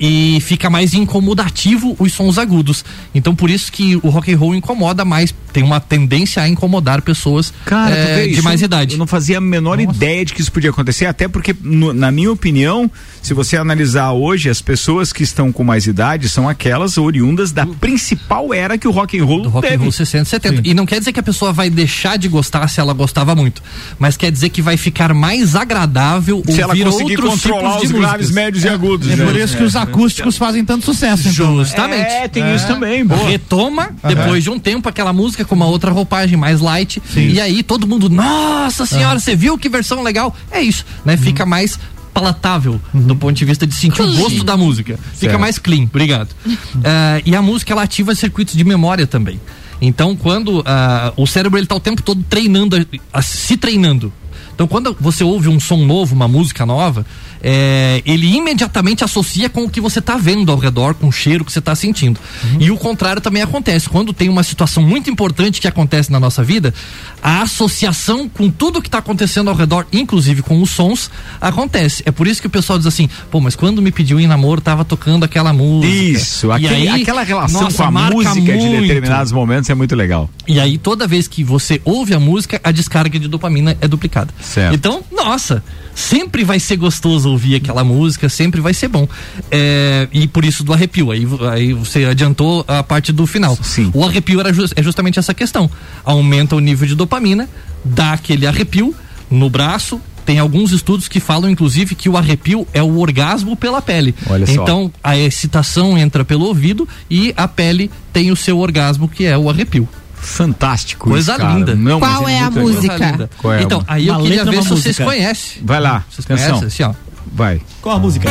e 0.00 0.38
fica 0.42 0.68
mais 0.70 0.94
incomodativo 0.94 1.96
os 1.98 2.12
sons 2.12 2.38
agudos. 2.38 2.84
Então 3.14 3.34
por 3.34 3.50
isso 3.50 3.70
que 3.72 3.96
o 3.96 4.08
rock 4.08 4.32
and 4.32 4.38
roll 4.38 4.54
incomoda 4.54 5.04
mais, 5.04 5.34
tem 5.52 5.62
uma 5.62 5.80
tendência 5.80 6.42
a 6.42 6.48
incomodar 6.48 7.02
pessoas 7.02 7.52
Cara, 7.64 7.94
vê 7.94 8.28
de 8.28 8.42
mais 8.42 8.62
idade. 8.62 8.94
Eu 8.94 8.98
não 8.98 9.06
fazia 9.06 9.38
a 9.38 9.40
menor 9.40 9.80
ideia 9.80 10.24
de 10.24 10.32
que 10.34 10.40
isso 10.40 10.52
podia 10.52 10.70
acontecer, 10.70 11.06
até 11.06 11.26
porque, 11.26 11.54
no- 11.62 11.92
na 11.92 12.10
minha 12.10 12.30
opinião, 12.30 12.90
se 13.22 13.34
você 13.34 13.56
analisar 13.56 14.12
hoje, 14.12 14.48
as 14.48 14.60
pessoas 14.62 15.12
que 15.12 15.22
estão 15.22 15.50
com 15.50 15.64
mais 15.64 15.86
idade 15.86 16.28
são 16.28 16.48
aquelas 16.48 16.96
oriundas 16.98 17.50
da 17.50 17.66
principal 17.66 18.52
era 18.54 18.76
que 18.78 18.86
o 18.86 18.90
rock 18.90 19.18
and 19.18 19.24
roll 19.24 19.42
do 19.42 19.48
rock 19.48 19.66
and 19.66 19.70
teve. 19.70 19.82
roll 19.82 19.92
60, 19.92 20.24
70. 20.26 20.62
E 20.68 20.74
não 20.74 20.86
quer 20.86 20.98
dizer 20.98 21.12
que 21.12 21.20
a 21.20 21.22
pessoa 21.22 21.52
vai 21.52 21.68
deixar 21.70 22.16
de 22.18 22.28
gostar 22.28 22.68
se 22.68 22.78
ela 22.80 22.92
gostava 22.92 23.34
muito, 23.34 23.62
mas 23.98 24.16
quer 24.16 24.30
dizer 24.30 24.50
que 24.50 24.60
vai 24.62 24.76
ficar 24.76 25.12
mais 25.14 25.56
agradável 25.56 26.42
Se 26.46 26.60
ela 26.60 26.72
ouvir 26.72 26.84
conseguir 26.84 27.16
outros 27.20 27.42
controlar 27.42 27.76
tipos 27.80 27.90
os 27.90 27.98
graves, 28.00 28.30
médios 28.30 28.64
e 28.64 28.68
agudos. 28.68 29.10
É 29.10 29.16
né? 29.16 29.24
por 29.24 29.34
isso 29.36 29.56
que 29.56 29.62
os 29.62 29.74
acústicos 29.90 30.36
fazem 30.36 30.64
tanto 30.64 30.84
sucesso, 30.84 31.28
então. 31.28 31.56
né? 31.56 31.64
Justamente. 31.64 32.10
É, 32.10 32.28
tem 32.28 32.54
isso 32.54 32.66
também, 32.66 33.04
boa. 33.04 33.28
Retoma, 33.28 33.90
depois 34.06 34.42
de 34.44 34.50
um 34.50 34.58
tempo, 34.58 34.88
aquela 34.88 35.12
música 35.12 35.44
com 35.44 35.54
uma 35.54 35.66
outra 35.66 35.90
roupagem 35.90 36.36
mais 36.36 36.60
light. 36.60 37.02
E 37.16 37.40
aí 37.40 37.62
todo 37.62 37.86
mundo, 37.86 38.08
nossa 38.08 38.86
senhora, 38.86 39.18
você 39.18 39.34
viu 39.36 39.56
que 39.58 39.68
versão 39.68 40.02
legal? 40.02 40.34
É 40.50 40.60
isso, 40.60 40.84
né? 41.04 41.16
Fica 41.16 41.44
mais 41.46 41.78
palatável 42.12 42.80
do 42.92 43.14
ponto 43.14 43.36
de 43.36 43.44
vista 43.44 43.66
de 43.66 43.74
sentir 43.74 44.02
o 44.02 44.12
gosto 44.16 44.42
da 44.42 44.56
música. 44.56 44.98
Fica 45.14 45.32
Certo. 45.32 45.40
mais 45.40 45.58
clean, 45.58 45.84
obrigado. 45.84 46.28
Eh, 46.84 47.22
e 47.26 47.36
a 47.36 47.42
música 47.42 47.72
ela 47.72 47.82
ativa 47.82 48.14
circuitos 48.14 48.54
de 48.54 48.64
memória 48.64 49.06
também. 49.06 49.40
Então, 49.80 50.16
quando 50.16 50.62
ah, 50.66 51.12
o 51.16 51.26
cérebro 51.26 51.58
ele 51.58 51.66
tá 51.66 51.74
o 51.74 51.80
tempo 51.80 52.02
todo 52.02 52.22
treinando, 52.28 52.76
a- 52.76 53.18
a- 53.18 53.22
se 53.22 53.56
treinando. 53.56 54.12
Então, 54.58 54.66
quando 54.66 54.96
você 54.98 55.22
ouve 55.22 55.46
um 55.48 55.60
som 55.60 55.76
novo, 55.86 56.16
uma 56.16 56.26
música 56.26 56.66
nova, 56.66 57.06
é, 57.40 58.02
ele 58.04 58.26
imediatamente 58.26 59.04
associa 59.04 59.48
com 59.48 59.62
o 59.62 59.70
que 59.70 59.80
você 59.80 60.00
está 60.00 60.16
vendo 60.16 60.50
ao 60.50 60.58
redor, 60.58 60.94
com 60.94 61.06
o 61.06 61.12
cheiro 61.12 61.44
que 61.44 61.52
você 61.52 61.60
está 61.60 61.76
sentindo. 61.76 62.18
E 62.58 62.68
o 62.68 62.76
contrário 62.76 63.22
também 63.22 63.40
acontece. 63.40 63.88
Quando 63.88 64.12
tem 64.12 64.28
uma 64.28 64.42
situação 64.42 64.82
muito 64.82 65.08
importante 65.08 65.60
que 65.60 65.68
acontece 65.68 66.10
na 66.10 66.18
nossa 66.18 66.42
vida, 66.42 66.74
a 67.22 67.42
associação 67.42 68.28
com 68.28 68.50
tudo 68.50 68.82
que 68.82 68.88
está 68.88 68.98
acontecendo 68.98 69.48
ao 69.48 69.54
redor, 69.54 69.86
inclusive 69.92 70.42
com 70.42 70.60
os 70.60 70.70
sons, 70.70 71.08
acontece. 71.40 72.02
É 72.04 72.10
por 72.10 72.26
isso 72.26 72.40
que 72.40 72.48
o 72.48 72.50
pessoal 72.50 72.78
diz 72.78 72.88
assim: 72.88 73.08
pô, 73.30 73.40
mas 73.40 73.54
quando 73.54 73.80
me 73.80 73.92
pediu 73.92 74.18
em 74.18 74.26
namoro, 74.26 74.60
tava 74.60 74.84
tocando 74.84 75.22
aquela 75.22 75.52
música. 75.52 75.94
Isso, 75.94 76.48
E 76.48 76.52
aquele- 76.66 76.88
aí, 76.88 77.02
aquela 77.02 77.22
relação 77.22 77.62
nossa, 77.62 77.76
com 77.76 77.82
a 77.84 77.90
música 78.10 78.34
de 78.58 78.66
muito. 78.66 78.80
determinados 78.80 79.30
momentos 79.30 79.70
é 79.70 79.74
muito 79.76 79.94
legal. 79.94 80.28
E 80.48 80.58
aí, 80.58 80.78
toda 80.78 81.06
vez 81.06 81.28
que 81.28 81.44
você 81.44 81.80
ouve 81.84 82.12
a 82.12 82.18
música, 82.18 82.60
a 82.64 82.72
descarga 82.72 83.20
de 83.20 83.28
dopamina 83.28 83.76
é 83.80 83.86
duplicada. 83.86 84.34
Certo. 84.48 84.74
Então, 84.74 85.02
nossa, 85.12 85.62
sempre 85.94 86.42
vai 86.44 86.58
ser 86.58 86.76
gostoso 86.76 87.28
ouvir 87.30 87.56
aquela 87.56 87.84
música, 87.84 88.28
sempre 88.28 88.60
vai 88.60 88.72
ser 88.72 88.88
bom. 88.88 89.06
É, 89.50 90.08
e 90.12 90.26
por 90.26 90.44
isso 90.44 90.64
do 90.64 90.72
arrepio. 90.72 91.10
Aí, 91.10 91.26
aí 91.52 91.72
você 91.72 92.04
adiantou 92.04 92.64
a 92.66 92.82
parte 92.82 93.12
do 93.12 93.26
final. 93.26 93.56
Sim. 93.62 93.90
O 93.94 94.04
arrepio 94.04 94.40
era 94.40 94.52
jus- 94.52 94.72
é 94.76 94.82
justamente 94.82 95.18
essa 95.18 95.34
questão. 95.34 95.70
Aumenta 96.04 96.56
o 96.56 96.60
nível 96.60 96.86
de 96.88 96.94
dopamina, 96.94 97.48
dá 97.84 98.12
aquele 98.14 98.46
arrepio 98.46 98.94
no 99.30 99.50
braço. 99.50 100.00
Tem 100.24 100.38
alguns 100.38 100.72
estudos 100.72 101.08
que 101.08 101.20
falam, 101.20 101.48
inclusive, 101.48 101.94
que 101.94 102.06
o 102.08 102.14
arrepio 102.16 102.66
é 102.74 102.82
o 102.82 102.98
orgasmo 102.98 103.56
pela 103.56 103.80
pele. 103.80 104.14
Olha 104.28 104.46
só. 104.46 104.52
então, 104.62 104.92
a 105.02 105.16
excitação 105.16 105.96
entra 105.96 106.22
pelo 106.22 106.44
ouvido 106.44 106.86
e 107.10 107.32
a 107.34 107.48
pele 107.48 107.90
tem 108.12 108.30
o 108.30 108.36
seu 108.36 108.58
orgasmo, 108.58 109.08
que 109.08 109.24
é 109.24 109.38
o 109.38 109.48
arrepio. 109.48 109.88
Fantástico. 110.20 111.08
Coisa 111.08 111.32
isso, 111.32 111.40
cara. 111.40 111.54
linda. 111.54 111.74
Não, 111.74 112.00
mas 112.00 112.10
Qual 112.16 112.28
é 112.28 112.40
a 112.40 112.50
música? 112.50 112.88
Coisa 112.96 113.10
linda. 113.10 113.30
Qual 113.38 113.52
é 113.54 113.58
a 113.58 113.62
então, 113.62 113.84
aí 113.86 114.06
eu 114.08 114.18
queria 114.20 114.44
ver 114.44 114.62
se 114.62 114.68
vocês 114.68 114.98
conhecem. 114.98 115.62
Vai 115.64 115.80
lá, 115.80 116.04
Vocês 116.10 116.24
atenção. 116.26 116.58
conhecem, 116.58 116.84
assim, 116.86 116.94
ó. 116.94 117.08
Vai. 117.32 117.60
Qual 117.80 117.96
a 117.96 117.98
música? 117.98 118.28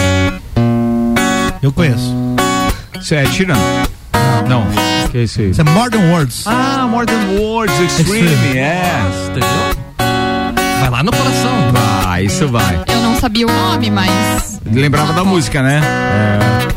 Eu 1.61 1.71
conheço. 1.71 2.13
Isso 3.01 3.13
é 3.15 3.23
tirando. 3.25 3.59
Não. 4.47 4.65
Que 5.11 5.19
é 5.19 5.23
isso 5.23 5.41
aí? 5.41 5.49
Isso 5.51 5.61
é 5.61 5.63
Modern 5.63 6.03
Words. 6.11 6.43
Ah, 6.45 6.87
More 6.89 7.05
Than 7.05 7.39
Words 7.39 7.79
Extreme, 7.79 8.27
Extreme. 8.31 8.57
é. 8.57 9.01
Entendeu? 9.29 9.49
Vai 10.79 10.89
lá 10.89 11.03
no 11.03 11.11
coração. 11.11 11.71
Vai, 12.03 12.25
isso 12.25 12.47
vai. 12.47 12.83
Eu 12.87 13.01
não 13.01 13.19
sabia 13.19 13.45
o 13.47 13.51
nome, 13.51 13.89
mas. 13.89 14.59
Lembrava 14.65 15.13
da 15.13 15.23
música, 15.23 15.61
né? 15.63 15.81
É. 15.83 16.76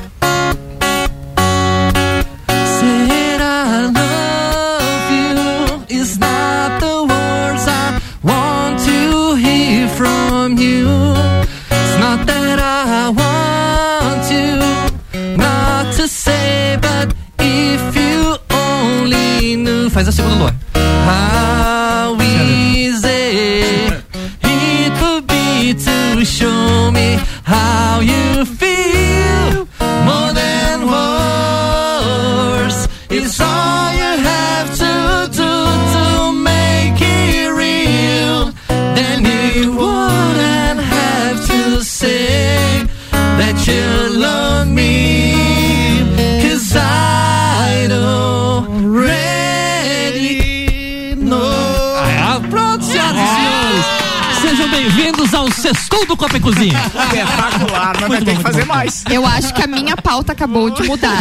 do 56.07 56.17
Copa 56.17 56.37
e 56.37 56.41
Cozinha. 56.41 56.79
Espetacular, 56.79 57.97
mas 58.01 58.09
vai 58.09 58.21
ter 58.23 58.37
que 58.37 58.43
fazer 58.43 58.65
mais. 58.65 59.05
Eu 59.11 59.27
acho 59.27 59.53
que 59.55 59.63
a 59.63 59.67
minha 59.67 59.97
pauta 59.97 60.33
acabou 60.33 60.71
de 60.71 60.83
mudar. 60.85 61.19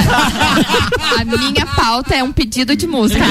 A 1.20 1.26
minha 1.26 1.66
pauta 1.66 2.16
é 2.16 2.24
um 2.24 2.32
pedido 2.32 2.76
de 2.76 2.88
música. 2.88 3.24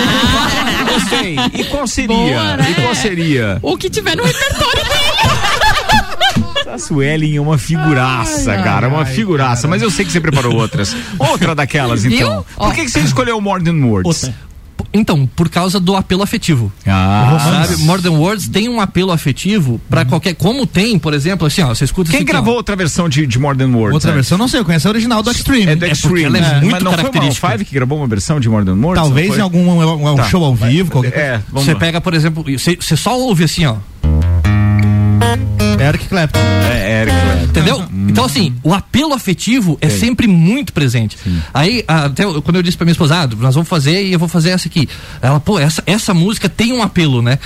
Gostei. 0.93 1.37
E 1.55 1.65
qual 1.65 1.87
seria? 1.87 2.17
Boa, 2.17 2.57
né? 2.57 2.71
E 2.71 2.75
qual 2.83 2.95
seria? 2.95 3.59
O 3.63 3.77
que 3.77 3.89
tiver 3.91 4.17
no 4.17 4.25
repertório 4.25 4.83
dele. 4.85 6.49
A 6.73 6.79
Suelen 6.79 7.35
é 7.37 7.41
uma 7.41 7.57
figuraça, 7.57 8.53
Ai, 8.53 8.63
cara, 8.63 8.87
ai, 8.87 8.93
uma 8.93 9.03
ai, 9.03 9.13
figuraça. 9.15 9.63
cara. 9.63 9.69
Mas 9.71 9.81
eu 9.83 9.91
sei 9.91 10.05
que 10.05 10.13
você 10.13 10.21
preparou 10.21 10.55
outras. 10.55 10.95
Outra 11.19 11.55
daquelas, 11.55 12.03
Viu? 12.03 12.13
então. 12.15 12.45
Por 12.57 12.75
que, 12.75 12.85
que 12.85 12.91
você 12.91 13.01
escolheu 13.01 13.41
Modern 13.41 13.83
Words? 13.85 14.25
Outra. 14.25 14.35
Então, 14.93 15.27
por 15.37 15.49
causa 15.51 15.79
do 15.79 15.95
apelo 15.95 16.23
afetivo. 16.23 16.73
Ah, 16.87 17.67
Sabe? 17.67 17.83
Modern 17.83 18.15
Words 18.17 18.49
tem 18.49 18.69
um 18.69 18.81
apelo 18.81 19.13
afetivo 19.13 19.81
pra 19.89 20.05
qualquer. 20.05 20.35
Como 20.35 20.67
tem, 20.67 20.99
por 20.99 21.13
exemplo, 21.13 21.47
assim, 21.47 21.61
ó, 21.63 21.69
você 21.69 21.85
escuta 21.85 22.11
Quem 22.11 22.25
gravou 22.25 22.55
outra 22.55 22.75
versão 22.75 23.09
de, 23.09 23.27
de 23.27 23.39
Modern 23.39 23.75
Words? 23.75 23.95
Outra 23.95 24.11
né? 24.11 24.15
versão, 24.17 24.39
não 24.39 24.49
sei, 24.49 24.61
eu 24.61 24.65
conheço 24.65 24.89
a 24.89 24.91
original 24.91 25.23
do 25.23 25.31
Extreme. 25.31 25.73
É 25.73 25.77
do 25.77 25.85
É 25.85 25.91
Extreme. 25.93 26.15
porque 26.23 26.25
ela 26.27 26.39
é 26.39 26.41
né? 26.41 26.61
muito 26.61 26.71
Mas 26.73 26.83
não 26.83 26.93
foi 26.93 27.01
o 27.01 27.05
característica. 27.05 27.51
Five 27.51 27.65
que 27.65 27.75
gravou 27.75 27.99
uma 27.99 28.07
versão 28.07 28.41
de 28.41 28.49
Modern 28.49 28.83
Words? 28.83 29.03
Talvez 29.03 29.37
em 29.37 29.41
algum 29.41 29.69
um, 29.69 30.13
um 30.13 30.17
Tá. 30.17 30.25
show 30.25 30.43
ao 30.45 30.55
vivo, 30.55 30.91
qualquer 30.91 31.11
coisa. 31.13 31.27
É, 31.27 31.41
Você 31.53 31.75
pega, 31.75 32.01
por 32.01 32.15
exemplo, 32.15 32.45
você 32.59 32.97
só 32.97 33.19
ouve 33.19 33.45
assim, 33.45 33.67
ó. 33.67 33.77
Eric 35.81 36.09
Clapton. 36.09 36.39
É, 36.39 37.03
Eric 37.03 37.17
Clapton. 37.17 37.45
Entendeu? 37.45 37.85
Então, 38.09 38.25
assim, 38.25 38.55
o 38.63 38.75
apelo 38.75 39.15
afetivo 39.15 39.79
é 39.81 39.89
sempre 39.89 40.27
muito 40.27 40.73
presente. 40.73 41.17
Aí, 41.53 41.85
até 41.87 42.25
quando 42.25 42.57
eu 42.57 42.63
disse 42.63 42.77
pra 42.77 42.85
minha 42.85 42.93
esposa, 42.93 43.23
ah, 43.23 43.27
nós 43.27 43.55
vamos 43.55 43.69
fazer 43.69 44.05
e 44.05 44.13
eu 44.13 44.19
vou 44.19 44.29
fazer 44.29 44.51
essa 44.51 44.69
aqui. 44.69 44.89
Ela, 45.23 45.41
pô, 45.41 45.59
essa, 45.59 45.83
essa 45.87 46.13
música 46.13 46.49
tem 46.49 46.73
um 46.73 46.83
apelo, 46.83 47.23
né? 47.23 47.39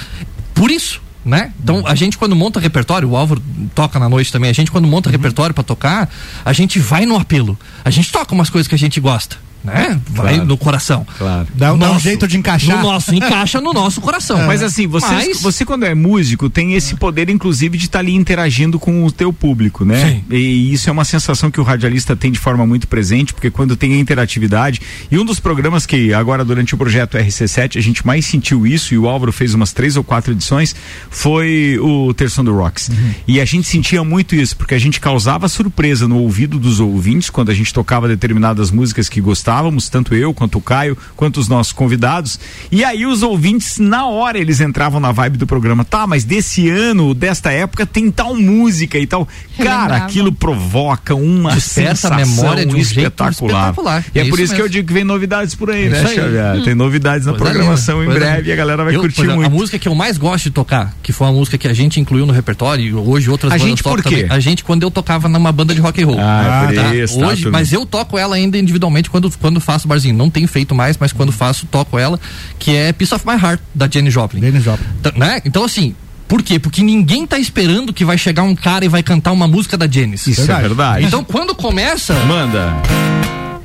Por 0.55 0.71
isso. 0.71 1.01
Né? 1.25 1.53
Então 1.63 1.87
a 1.87 1.95
gente 1.95 2.19
quando 2.19 2.35
monta 2.35 2.59
repertório, 2.59 3.09
o 3.09 3.17
Álvaro 3.17 3.41
toca 3.77 3.97
na 3.97 4.09
noite 4.09 4.33
também, 4.33 4.51
a 4.51 4.53
gente 4.53 4.73
quando 4.73 4.89
monta 4.89 5.09
repertório 5.09 5.55
pra 5.55 5.63
tocar, 5.63 6.11
a 6.45 6.53
gente 6.53 6.81
vai 6.81 7.07
no 7.07 7.17
apelo. 7.17 7.57
A 7.85 7.91
gente 7.91 8.11
toca 8.11 8.35
umas 8.35 8.51
coisas 8.51 8.67
que 8.67 8.75
a 8.75 8.79
gente 8.79 8.99
gosta, 8.99 9.37
né? 9.65 10.01
Vai 10.11 10.35
Claro. 10.35 10.45
no 10.49 10.57
coração. 10.57 11.07
Claro. 11.19 11.47
Dá, 11.55 11.67
dá 11.69 11.75
um 11.75 11.77
Nosso- 11.77 12.01
jeito 12.01 12.27
de 12.29 12.37
encaixar. 12.37 12.77
No 12.77 12.83
nosso, 12.83 13.15
encaixa 13.15 13.61
no 13.61 13.73
nosso 13.73 14.01
coração. 14.01 14.39
Mas 14.47 14.63
assim, 14.63 14.87
você, 14.87 15.07
Mas- 15.07 15.41
você 15.41 15.65
quando 15.65 15.85
é 15.85 15.95
músico 15.95 16.49
tem 16.51 16.75
esse 16.75 16.95
poder, 16.95 17.29
inclusive, 17.31 17.77
de 17.79 17.85
estar 17.87 18.01
ali 18.01 18.15
interagindo 18.15 18.79
com 18.79 19.05
o 19.05 19.11
teu 19.13 19.33
público, 19.33 19.85
né? 19.85 20.23
Sim. 20.29 20.35
E 20.37 20.73
isso 20.73 20.89
é 20.89 20.93
uma 20.93 21.05
sensação 21.05 21.51
que 21.51 21.61
o 21.61 21.65
radialista 21.65 22.15
tem 22.17 22.31
de 22.33 22.39
forma 22.39 22.67
muito 22.67 22.87
presente, 22.89 23.33
porque 23.33 23.51
quando 23.51 23.77
tem 23.77 23.93
a 23.95 23.99
interatividade, 23.99 24.81
e 25.11 25.19
um 25.19 25.25
dos 25.25 25.39
programas 25.41 25.87
que 25.87 26.13
agora 26.13 26.45
durante 26.45 26.75
o 26.75 26.79
projeto 26.79 27.17
RC7 27.17 27.79
a 27.79 27.81
gente 27.83 28.07
mais 28.07 28.25
sentiu 28.27 28.67
isso, 28.67 28.95
e 28.95 28.99
o 28.99 29.09
Álvaro 29.09 29.33
fez 29.33 29.55
umas 29.55 29.73
três 29.73 29.97
ou 29.97 30.05
quatro 30.05 30.33
edições, 30.33 30.75
foi 31.11 31.79
o 31.81 32.13
Terção 32.15 32.45
do 32.45 32.55
Rocks. 32.55 32.91
E 33.29 33.41
a 33.41 33.45
gente 33.45 33.67
sentia 33.69 34.03
muito 34.03 34.35
isso, 34.35 34.57
porque 34.57 34.75
a 34.75 34.79
gente 34.79 34.99
causava 35.01 35.49
surpresa 35.49 36.09
no 36.09 36.17
ouvido 36.19 36.59
dos 36.59 36.81
ouvintes 36.81 37.31
quando 37.31 37.51
a 37.51 37.55
gente 37.55 37.73
tocava 37.73 38.09
determinadas 38.09 38.71
músicas 38.71 39.09
que 39.09 39.21
gostávamos, 39.53 39.89
tanto 39.91 40.15
eu 40.15 40.33
quanto 40.33 40.57
o 40.59 40.61
Caio, 40.61 40.97
quanto 41.15 41.39
os 41.39 41.47
nossos 41.49 41.73
convidados. 41.73 42.41
E 42.71 42.83
aí 42.83 43.05
os 43.05 43.23
ouvintes, 43.23 43.79
na 43.79 44.07
hora, 44.07 44.39
eles 44.39 44.61
entravam 44.61 44.99
na 44.99 45.13
vibe 45.13 45.37
do 45.37 45.47
programa. 45.47 45.85
Tá, 45.85 46.07
mas 46.07 46.25
desse 46.25 46.71
ano, 46.71 47.13
desta 47.13 47.51
época, 47.53 47.85
tem 47.85 48.11
tal 48.11 48.35
música 48.35 48.99
e 48.99 49.07
tal. 49.07 49.29
Cara, 49.59 49.69
Relembrava. 49.73 50.05
aquilo 50.05 50.33
provoca 50.33 51.15
uma 51.15 51.53
Desperta 51.53 51.91
a 51.91 51.95
sensação 52.11 52.17
memória 52.37 52.65
de 52.65 52.73
um 52.75 52.77
jeito 52.77 52.89
espetacular. 52.89 53.69
espetacular. 53.71 54.05
E 54.15 54.19
é, 54.19 54.23
É 54.23 54.29
por 54.31 54.39
isso 54.39 54.43
isso 54.43 54.55
que 54.55 54.63
eu 54.63 54.69
digo 54.69 54.89
que 54.89 54.95
vem 54.95 55.05
novidades 55.05 55.55
por 55.55 55.71
aí, 55.71 55.87
É 55.87 55.89
né, 55.91 56.01
aí. 56.01 56.15
Xavier? 56.15 56.63
Tem 56.65 56.75
novidades 56.75 57.27
na 57.27 57.33
Coisa 57.33 57.45
programação 57.45 58.01
linda, 58.03 58.15
em 58.15 58.19
breve 58.19 58.49
e 58.49 58.53
a 58.53 58.57
galera 58.57 58.85
vai 58.85 58.97
Eu, 58.97 59.01
curtir 59.01 59.21
exemplo, 59.21 59.37
muito. 59.37 59.47
A 59.47 59.51
música 59.51 59.79
que 59.79 59.89
eu 59.89 59.95
mais 59.95 60.17
gosto 60.19 60.45
de 60.45 60.51
tocar, 60.51 60.95
que 61.03 61.13
foi 61.13 61.27
uma 61.27 61.33
música 61.35 61.57
que 61.59 61.69
a 61.69 61.75
gente 61.75 62.01
incluiu 62.01 62.25
no 62.27 62.33
repertório 62.33 62.85
e 62.85 62.93
hoje 62.95 63.31
outras 63.31 63.53
A 63.53 63.57
bandas 63.57 63.69
gente 63.69 63.83
tocam 63.83 64.03
por 64.03 64.09
quê? 64.09 64.23
também. 64.23 64.37
A 64.37 64.41
gente 64.41 64.65
quando 64.65 64.83
eu 64.83 64.91
tocava 64.91 65.29
numa 65.29 65.53
banda 65.53 65.75
de 65.75 65.81
rock 65.81 66.03
and 66.03 66.07
roll. 66.07 66.17
Ah, 66.19 66.69
é 66.71 66.75
tá? 66.75 66.95
isso, 66.95 67.19
tá, 67.21 67.27
hoje, 67.29 67.51
mas 67.51 67.73
eu 67.73 67.85
toco 67.87 68.17
ela 68.19 68.35
ainda 68.37 68.57
individualmente 68.59 69.11
quando 69.11 69.31
quando 69.43 69.61
faço 69.61 69.87
barzinho. 69.87 70.15
Não 70.17 70.31
tenho 70.31 70.49
feito 70.49 70.75
mais, 70.75 70.97
mas 70.97 71.13
quando 71.13 71.31
faço 71.31 71.67
toco 71.67 71.99
ela, 71.99 72.19
que 72.59 72.75
é 72.75 72.93
Piece 72.95 73.15
of 73.15 73.27
My 73.27 73.35
Heart 73.35 73.61
da 73.75 73.87
Jenny 73.87 74.11
Joplin. 74.11 74.41
Dennis 74.41 74.65
Joplin. 74.65 74.87
Tá, 75.03 75.13
né? 75.15 75.43
Então 75.45 75.63
assim, 75.65 75.95
por 76.27 76.43
quê? 76.43 76.59
Porque 76.59 76.83
ninguém 76.83 77.27
tá 77.27 77.39
esperando 77.39 77.93
que 77.93 78.05
vai 78.07 78.17
chegar 78.17 78.43
um 78.45 78.55
cara 78.55 78.85
e 78.87 78.89
vai 78.89 79.03
cantar 79.03 79.33
uma 79.33 79.47
música 79.47 79.77
da 79.77 79.87
Janis. 79.87 80.27
Isso 80.27 80.51
é 80.51 80.61
verdade. 80.61 81.05
Então 81.05 81.23
quando 81.23 81.55
começa, 81.55 82.15
Manda. 82.25 82.73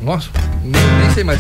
nossa, 0.02 0.28
nem, 0.64 0.82
nem 1.02 1.12
sei 1.14 1.24
mais. 1.24 1.40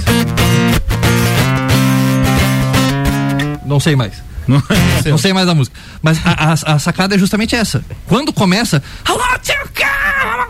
Não 3.65 3.79
sei 3.79 3.95
mais. 3.95 4.13
Não 5.05 5.17
sei 5.17 5.33
mais 5.33 5.49
a 5.49 5.53
música. 5.53 5.77
Mas 6.01 6.19
a, 6.25 6.53
a- 6.53 6.75
a 6.75 6.79
sacada 6.79 7.15
é 7.15 7.17
justamente 7.17 7.53
essa. 7.53 7.83
Quando 8.05 8.31
começa. 8.31 8.81
"I 9.05 9.11
want 9.11 9.49
your 9.49 9.67
car!" 9.73 10.47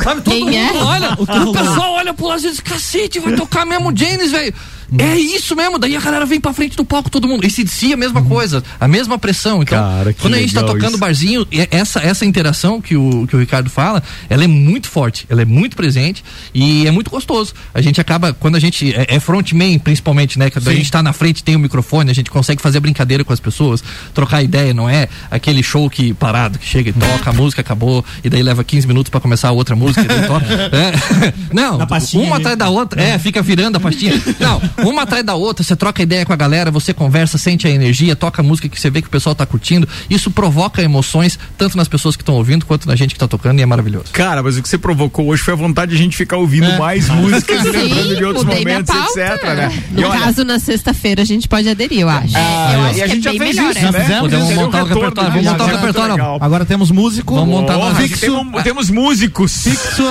Sabe, 0.00 0.22
todo 0.22 0.32
Quem 0.34 0.44
mundo 0.44 0.56
é? 0.56 0.72
olha, 0.82 1.16
o, 1.18 1.52
pessoal 1.52 1.92
olha 1.92 2.14
pro 2.14 2.26
lado 2.26 2.40
e 2.40 2.50
diz, 2.50 2.60
cacete, 2.60 3.20
vai 3.20 3.34
tocar 3.34 3.66
mesmo 3.66 3.94
Janis, 3.96 4.30
velho. 4.30 4.54
É 4.98 5.16
isso 5.16 5.56
mesmo, 5.56 5.78
daí 5.78 5.96
a 5.96 6.00
galera 6.00 6.26
vem 6.26 6.40
pra 6.40 6.52
frente 6.52 6.76
do 6.76 6.84
palco, 6.84 7.10
todo 7.10 7.26
mundo. 7.26 7.44
Esse 7.44 7.64
DC 7.64 7.92
a 7.92 7.96
mesma 7.96 8.22
coisa, 8.22 8.62
a 8.78 8.86
mesma 8.86 9.18
pressão. 9.18 9.62
Então, 9.62 9.78
Cara, 9.78 10.12
que 10.12 10.20
quando 10.20 10.34
a 10.34 10.38
gente 10.38 10.54
tá 10.54 10.62
tocando 10.62 10.90
isso. 10.90 10.98
barzinho, 10.98 11.46
e 11.50 11.66
essa, 11.70 12.00
essa 12.00 12.24
interação 12.24 12.80
que 12.80 12.96
o, 12.96 13.26
que 13.26 13.34
o 13.36 13.38
Ricardo 13.38 13.70
fala, 13.70 14.02
ela 14.28 14.44
é 14.44 14.46
muito 14.46 14.88
forte, 14.88 15.26
ela 15.28 15.42
é 15.42 15.44
muito 15.44 15.76
presente 15.76 16.22
e 16.54 16.86
é 16.86 16.90
muito 16.90 17.10
gostoso. 17.10 17.54
A 17.72 17.80
gente 17.80 18.00
acaba, 18.00 18.32
quando 18.32 18.56
a 18.56 18.60
gente 18.60 18.94
é, 18.94 19.16
é 19.16 19.20
frontman, 19.20 19.78
principalmente, 19.78 20.38
né? 20.38 20.50
Quando 20.50 20.68
a 20.68 20.74
gente 20.74 20.90
tá 20.90 21.02
na 21.02 21.12
frente, 21.12 21.42
tem 21.42 21.56
o 21.56 21.58
microfone, 21.58 22.10
a 22.10 22.14
gente 22.14 22.30
consegue 22.30 22.60
fazer 22.60 22.80
brincadeira 22.80 23.24
com 23.24 23.32
as 23.32 23.40
pessoas, 23.40 23.82
trocar 24.12 24.42
ideia, 24.42 24.74
não 24.74 24.88
é 24.88 25.08
aquele 25.30 25.62
show 25.62 25.88
que 25.88 26.12
parado, 26.14 26.58
que 26.58 26.66
chega 26.66 26.90
e 26.90 26.92
toca, 26.92 27.30
a 27.30 27.32
música 27.32 27.60
acabou, 27.60 28.04
e 28.22 28.28
daí 28.28 28.42
leva 28.42 28.62
15 28.62 28.86
minutos 28.86 29.10
pra 29.10 29.20
começar 29.20 29.48
a 29.48 29.52
outra 29.52 29.74
música, 29.74 30.02
e 30.02 30.04
daí 30.04 30.26
toca. 30.26 30.42
É. 30.72 31.32
Não, 31.52 31.78
uma 32.14 32.36
atrás 32.36 32.56
da 32.56 32.68
outra, 32.68 33.00
é, 33.00 33.18
fica 33.18 33.42
virando 33.42 33.76
a 33.76 33.80
pastinha. 33.80 34.20
Não, 34.40 34.60
uma 34.84 35.02
atrás 35.02 35.24
da 35.24 35.34
outra, 35.34 35.62
você 35.64 35.74
troca 35.76 36.02
ideia 36.02 36.24
com 36.24 36.32
a 36.32 36.36
galera, 36.36 36.70
você 36.70 36.92
conversa, 36.92 37.38
sente 37.38 37.66
a 37.66 37.70
energia, 37.70 38.14
toca 38.16 38.42
a 38.42 38.44
música 38.44 38.68
que 38.68 38.78
você 38.80 38.90
vê 38.90 39.00
que 39.02 39.08
o 39.08 39.10
pessoal 39.10 39.34
tá 39.34 39.44
curtindo. 39.46 39.88
Isso 40.08 40.30
provoca 40.30 40.82
emoções, 40.82 41.38
tanto 41.56 41.76
nas 41.76 41.88
pessoas 41.88 42.16
que 42.16 42.22
estão 42.22 42.34
ouvindo 42.34 42.66
quanto 42.66 42.86
na 42.86 42.96
gente 42.96 43.14
que 43.14 43.18
tá 43.20 43.28
tocando, 43.28 43.58
e 43.58 43.62
é 43.62 43.66
maravilhoso. 43.66 44.06
Cara, 44.12 44.42
mas 44.42 44.56
o 44.56 44.62
que 44.62 44.68
você 44.68 44.78
provocou 44.78 45.26
hoje 45.28 45.42
foi 45.42 45.54
a 45.54 45.56
vontade 45.56 45.90
de 45.92 45.96
a 45.96 46.00
gente 46.00 46.16
ficar 46.16 46.36
ouvindo 46.36 46.72
mais 46.78 47.08
músicas 47.08 47.60
e 47.60 47.62
Sim, 47.64 47.70
lembrando 47.70 48.16
de 48.16 48.24
outros 48.24 48.44
momentos, 48.44 48.94
etc, 48.94 49.42
né? 49.44 49.82
No 49.92 50.00
E 50.00 50.04
olha, 50.04 50.20
caso, 50.20 50.44
na 50.44 50.58
sexta-feira, 50.58 51.22
a 51.22 51.24
gente 51.24 51.48
pode 51.48 51.68
aderir, 51.68 52.00
eu 52.00 52.08
acho. 52.08 52.36
ah, 52.36 52.72
eu 52.74 52.80
acho 52.84 52.98
e 52.98 53.02
a 53.02 53.04
que 53.06 53.10
é 53.10 53.14
gente 53.14 53.24
já 53.24 53.30
bem 53.30 53.38
fez 53.40 53.56
melhor, 53.56 53.70
isso, 53.70 53.78
é. 53.86 53.90
né? 53.92 54.00
Fizemos, 54.00 54.20
Podemos 54.22 54.46
Seria 54.48 54.62
montar 54.62 54.78
o 54.82 54.86
retorno 54.86 55.00
repertório, 55.08 55.30
vamos 55.32 55.46
montar 55.46 55.64
o 55.64 55.66
já, 55.66 55.72
já, 55.72 55.80
repertório. 55.80 56.24
Agora 56.40 56.64
temos 56.64 56.90
músico. 56.90 57.34
Vamos 57.34 57.48
montar 57.48 57.76
nós. 57.78 57.98
aqui 57.98 58.62
temos, 58.62 58.90
músicos. 58.90 59.64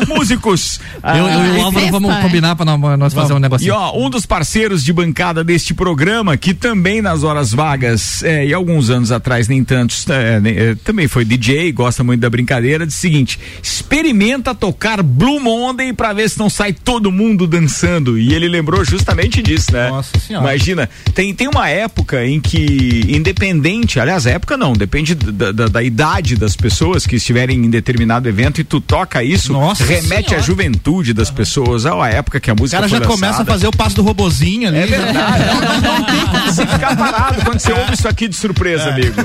músicos. 0.07 0.79
Eu, 1.03 1.15
eu 1.15 1.27
e 1.27 1.57
é 1.57 1.61
o 1.61 1.65
Álvaro 1.65 1.71
festa, 1.85 1.91
vamos 1.91 2.15
é? 2.15 2.21
combinar 2.21 2.55
pra 2.55 2.65
nós, 2.97 3.13
fazer 3.13 3.33
um 3.33 3.37
E 3.37 3.39
negocinho. 3.39 3.73
ó, 3.73 3.97
um 3.97 4.09
dos 4.09 4.25
parceiros 4.25 4.60
de 4.69 4.93
bancada 4.93 5.43
deste 5.43 5.73
programa, 5.73 6.37
que 6.37 6.53
também 6.53 7.01
nas 7.01 7.23
horas 7.23 7.51
vagas, 7.51 8.23
é, 8.23 8.45
e 8.45 8.53
alguns 8.53 8.89
anos 8.89 9.11
atrás, 9.11 9.47
nem 9.47 9.63
tantos, 9.63 10.05
é, 10.09 10.41
é, 10.45 10.75
também 10.83 11.07
foi 11.07 11.25
DJ, 11.25 11.71
gosta 11.71 12.03
muito 12.03 12.21
da 12.21 12.29
brincadeira, 12.29 12.85
diz 12.85 12.95
o 12.95 12.99
seguinte: 12.99 13.39
experimenta 13.61 14.53
tocar 14.53 15.01
Blue 15.01 15.39
Monday 15.39 15.91
pra 15.93 16.13
ver 16.13 16.29
se 16.29 16.37
não 16.37 16.49
sai 16.49 16.71
todo 16.73 17.11
mundo 17.11 17.47
dançando. 17.47 18.17
E 18.19 18.33
ele 18.33 18.47
lembrou 18.47 18.85
justamente 18.85 19.41
disso, 19.41 19.71
né? 19.73 19.89
Nossa 19.89 20.17
Senhora. 20.19 20.45
Imagina, 20.45 20.89
tem, 21.13 21.33
tem 21.33 21.47
uma 21.47 21.67
época 21.67 22.25
em 22.25 22.39
que, 22.39 23.05
independente, 23.09 23.99
aliás, 23.99 24.25
época 24.25 24.55
não, 24.55 24.73
depende 24.73 25.15
da, 25.15 25.51
da- 25.51 25.67
da 25.67 25.81
idade 25.83 26.35
das 26.35 26.55
pessoas 26.55 27.05
que 27.07 27.15
estiverem 27.15 27.57
em 27.65 27.69
determinado 27.69 28.27
evento 28.29 28.61
e 28.61 28.63
tu 28.63 28.79
toca 28.79 29.23
isso, 29.23 29.53
Nossa 29.53 29.83
remete 29.85 30.27
à 30.27 30.29
Senhora. 30.29 30.43
juventude 30.43 31.13
das 31.13 31.31
pessoas, 31.31 31.85
à 31.85 32.07
época 32.09 32.39
que 32.39 32.49
a 32.49 32.53
O 32.53 32.57
música 32.57 32.77
cara 32.77 32.89
foi 32.89 32.99
já 32.99 33.05
começa 33.05 33.25
a 33.25 33.29
lançada. 33.39 33.51
fazer 33.51 33.67
o 33.67 33.71
passo 33.71 33.95
do 33.95 34.01
robozinho 34.03 34.50
ali. 34.67 34.79
É 34.79 34.85
verdade. 34.85 35.43
Não, 35.45 35.61
não, 35.61 35.99
não 35.99 36.05
tem 36.05 36.25
como 36.27 36.45
você 36.45 36.67
ficar 36.67 36.95
parado 36.95 37.41
quando 37.43 37.59
você 37.59 37.73
ouve 37.73 37.93
isso 37.93 38.07
aqui 38.07 38.27
de 38.27 38.35
surpresa, 38.35 38.89
amigo. 38.89 39.15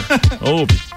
Ouve. 0.40 0.95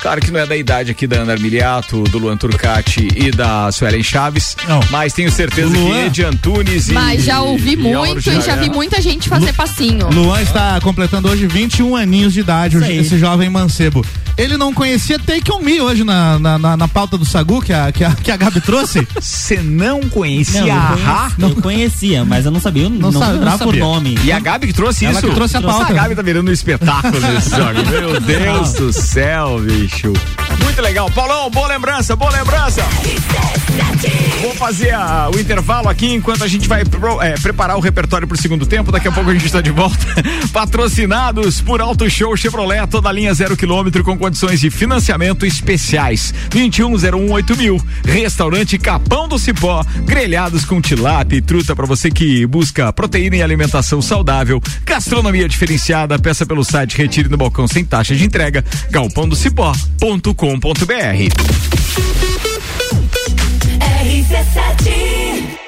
Claro 0.00 0.20
que 0.20 0.30
não 0.30 0.38
é 0.40 0.46
da 0.46 0.56
idade 0.56 0.90
aqui 0.92 1.06
da 1.06 1.16
Ana 1.18 1.32
Armiliato, 1.32 2.02
do 2.04 2.18
Luan 2.18 2.36
Turcati 2.36 3.08
e 3.16 3.30
da 3.32 3.70
Suelen 3.72 4.02
Chaves, 4.02 4.56
Não. 4.68 4.80
mas 4.90 5.12
tenho 5.12 5.30
certeza 5.30 5.66
O 5.76 5.80
Luan- 5.80 6.04
que 6.04 6.10
de 6.10 6.24
Antunes 6.24 6.88
e. 6.88 6.92
Mas 6.92 7.24
já 7.24 7.40
ouvi 7.40 7.72
e 7.72 7.76
muito 7.76 8.30
e 8.30 8.40
já 8.40 8.54
vi 8.56 8.70
muita 8.70 9.02
gente 9.02 9.28
fazer 9.28 9.52
passinho. 9.54 10.08
Luan 10.10 10.40
está 10.40 10.80
completando 10.80 11.28
hoje 11.28 11.46
21 11.48 11.96
aninhos 11.96 12.32
de 12.32 12.40
idade, 12.40 12.76
hoje, 12.76 12.92
esse 12.92 13.18
jovem 13.18 13.50
mancebo. 13.50 14.04
Ele 14.36 14.56
não 14.56 14.72
conhecia 14.72 15.18
Take 15.18 15.50
On 15.50 15.58
Me 15.60 15.80
hoje 15.80 16.04
na, 16.04 16.38
na, 16.38 16.56
na, 16.58 16.76
na 16.76 16.86
pauta 16.86 17.18
do 17.18 17.24
Sagu 17.24 17.60
que 17.60 17.72
a, 17.72 17.90
que 17.90 18.04
a, 18.04 18.12
que 18.12 18.30
a 18.30 18.36
Gabi 18.36 18.60
trouxe. 18.60 19.04
Você 19.20 19.56
não 19.60 19.98
conhecia 20.02 20.60
Não, 20.64 20.70
a 20.80 20.86
conhecia, 20.90 21.04
Ra? 21.12 21.32
eu 21.40 21.54
conhecia, 21.56 22.24
mas 22.24 22.44
eu 22.44 22.52
não 22.52 22.60
sabia, 22.60 22.84
eu 22.84 22.90
não, 22.90 23.10
Não 23.10 23.20
sabe- 23.20 23.38
não 23.44 23.50
por 23.58 23.64
sabia. 23.66 23.80
nome. 23.80 24.16
E 24.22 24.30
a 24.30 24.38
Gabi 24.38 24.68
que 24.68 24.72
trouxe 24.72 25.04
Ela 25.06 25.18
isso? 25.18 25.28
que 25.28 25.34
trouxe 25.34 25.56
a 25.56 25.60
pauta. 25.60 25.90
A 25.92 25.92
Gabi 25.92 26.14
tá 26.14 26.22
virando 26.22 26.48
um 26.48 26.52
espetáculo 26.52 27.18
nesse 27.20 27.50
jogo. 27.50 27.90
Meu 27.90 28.20
Deus 28.22 28.72
do 28.74 28.92
céu, 28.92 29.58
bicho. 29.58 29.87
show. 29.88 30.47
Muito 30.62 30.82
legal. 30.82 31.10
Paulão, 31.10 31.50
boa 31.50 31.68
lembrança, 31.68 32.14
boa 32.16 32.30
lembrança. 32.30 32.84
Vou 34.40 34.54
fazer 34.54 34.94
a, 34.94 35.28
o 35.34 35.38
intervalo 35.38 35.88
aqui 35.88 36.14
enquanto 36.14 36.44
a 36.44 36.46
gente 36.46 36.68
vai 36.68 36.84
pro, 36.84 37.20
é, 37.20 37.34
preparar 37.34 37.76
o 37.76 37.80
repertório 37.80 38.26
para 38.26 38.36
o 38.36 38.40
segundo 38.40 38.66
tempo. 38.66 38.92
Daqui 38.92 39.08
a 39.08 39.12
pouco 39.12 39.28
a 39.30 39.32
gente 39.32 39.46
está 39.46 39.60
de 39.60 39.70
volta. 39.70 39.98
Patrocinados 40.52 41.60
por 41.60 41.80
Auto 41.80 42.08
Show 42.08 42.36
Chevrolet, 42.36 42.86
toda 42.86 43.10
linha 43.10 43.34
zero 43.34 43.56
quilômetro 43.56 44.04
com 44.04 44.16
condições 44.16 44.60
de 44.60 44.70
financiamento 44.70 45.44
especiais. 45.44 46.32
21018000. 46.50 47.56
mil. 47.56 47.82
Restaurante 48.04 48.78
Capão 48.78 49.26
do 49.28 49.38
Cipó, 49.38 49.84
grelhados 50.04 50.64
com 50.64 50.80
tilápia 50.80 51.36
e 51.36 51.42
truta 51.42 51.74
para 51.74 51.86
você 51.86 52.10
que 52.10 52.46
busca 52.46 52.92
proteína 52.92 53.36
e 53.36 53.42
alimentação 53.42 54.00
saudável. 54.00 54.62
Gastronomia 54.84 55.48
diferenciada, 55.48 56.18
peça 56.18 56.46
pelo 56.46 56.64
site 56.64 56.96
Retire 56.96 57.28
no 57.28 57.36
Balcão 57.36 57.66
sem 57.66 57.84
taxa 57.84 58.14
de 58.14 58.24
entrega. 58.24 58.64
galpãodocipó.com.br. 58.90 60.47
RC7 63.80 65.67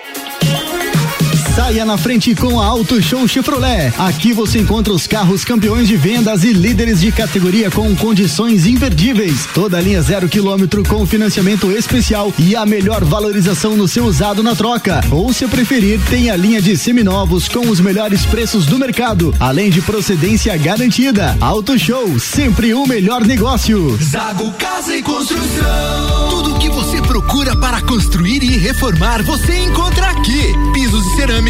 Saia 1.60 1.84
na 1.84 1.98
frente 1.98 2.34
com 2.34 2.58
a 2.58 2.64
Auto 2.64 3.02
Show 3.02 3.28
Chevrolet. 3.28 3.92
Aqui 3.98 4.32
você 4.32 4.58
encontra 4.58 4.94
os 4.94 5.06
carros 5.06 5.44
campeões 5.44 5.86
de 5.86 5.94
vendas 5.94 6.42
e 6.42 6.54
líderes 6.54 7.02
de 7.02 7.12
categoria 7.12 7.70
com 7.70 7.94
condições 7.96 8.64
imperdíveis. 8.64 9.46
Toda 9.52 9.76
a 9.76 9.80
linha 9.80 10.00
zero 10.00 10.26
quilômetro 10.26 10.82
com 10.82 11.04
financiamento 11.04 11.70
especial 11.70 12.32
e 12.38 12.56
a 12.56 12.64
melhor 12.64 13.04
valorização 13.04 13.76
no 13.76 13.86
seu 13.86 14.06
usado 14.06 14.42
na 14.42 14.56
troca. 14.56 15.02
Ou 15.10 15.34
se 15.34 15.46
preferir, 15.48 16.00
tem 16.08 16.30
a 16.30 16.36
linha 16.36 16.62
de 16.62 16.78
seminovos 16.78 17.46
com 17.46 17.68
os 17.68 17.78
melhores 17.78 18.24
preços 18.24 18.64
do 18.64 18.78
mercado, 18.78 19.34
além 19.38 19.68
de 19.68 19.82
procedência 19.82 20.56
garantida. 20.56 21.36
Auto 21.42 21.78
Show, 21.78 22.18
sempre 22.18 22.72
o 22.72 22.86
melhor 22.86 23.22
negócio. 23.22 23.98
Zago 24.02 24.50
Casa 24.52 24.96
e 24.96 25.02
Construção. 25.02 26.30
Tudo 26.30 26.58
que 26.58 26.70
você 26.70 27.02
procura 27.02 27.54
para 27.54 27.82
construir 27.82 28.42
e 28.42 28.56
reformar, 28.56 29.22
você 29.22 29.58
encontra 29.58 30.06
aqui. 30.06 30.54
Pisos 30.72 31.04
e 31.04 31.16
cerâmicos 31.16 31.49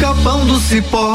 capão 0.00 0.46
do 0.46 0.58
cipó 0.58 1.12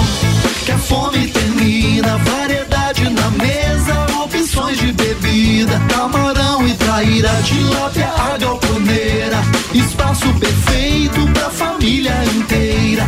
que 0.63 0.71
a 0.71 0.77
fome 0.77 1.27
termina. 1.27 2.17
Variedade 2.19 3.09
na 3.09 3.29
mesa, 3.31 4.05
opções 4.23 4.77
de 4.77 4.91
bebida. 4.93 5.81
Camarão 5.89 6.65
e 6.67 6.73
traíra, 6.75 7.29
tilápia, 7.43 8.07
a 8.07 8.37
galponeira. 8.37 9.37
Espaço 9.73 10.31
perfeito 10.35 11.27
pra 11.33 11.49
família 11.49 12.13
inteira. 12.35 13.03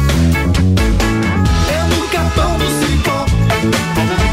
É 1.70 1.96
no 1.96 2.08
capão 2.10 2.58
do 2.58 2.66
cipó. 2.80 4.27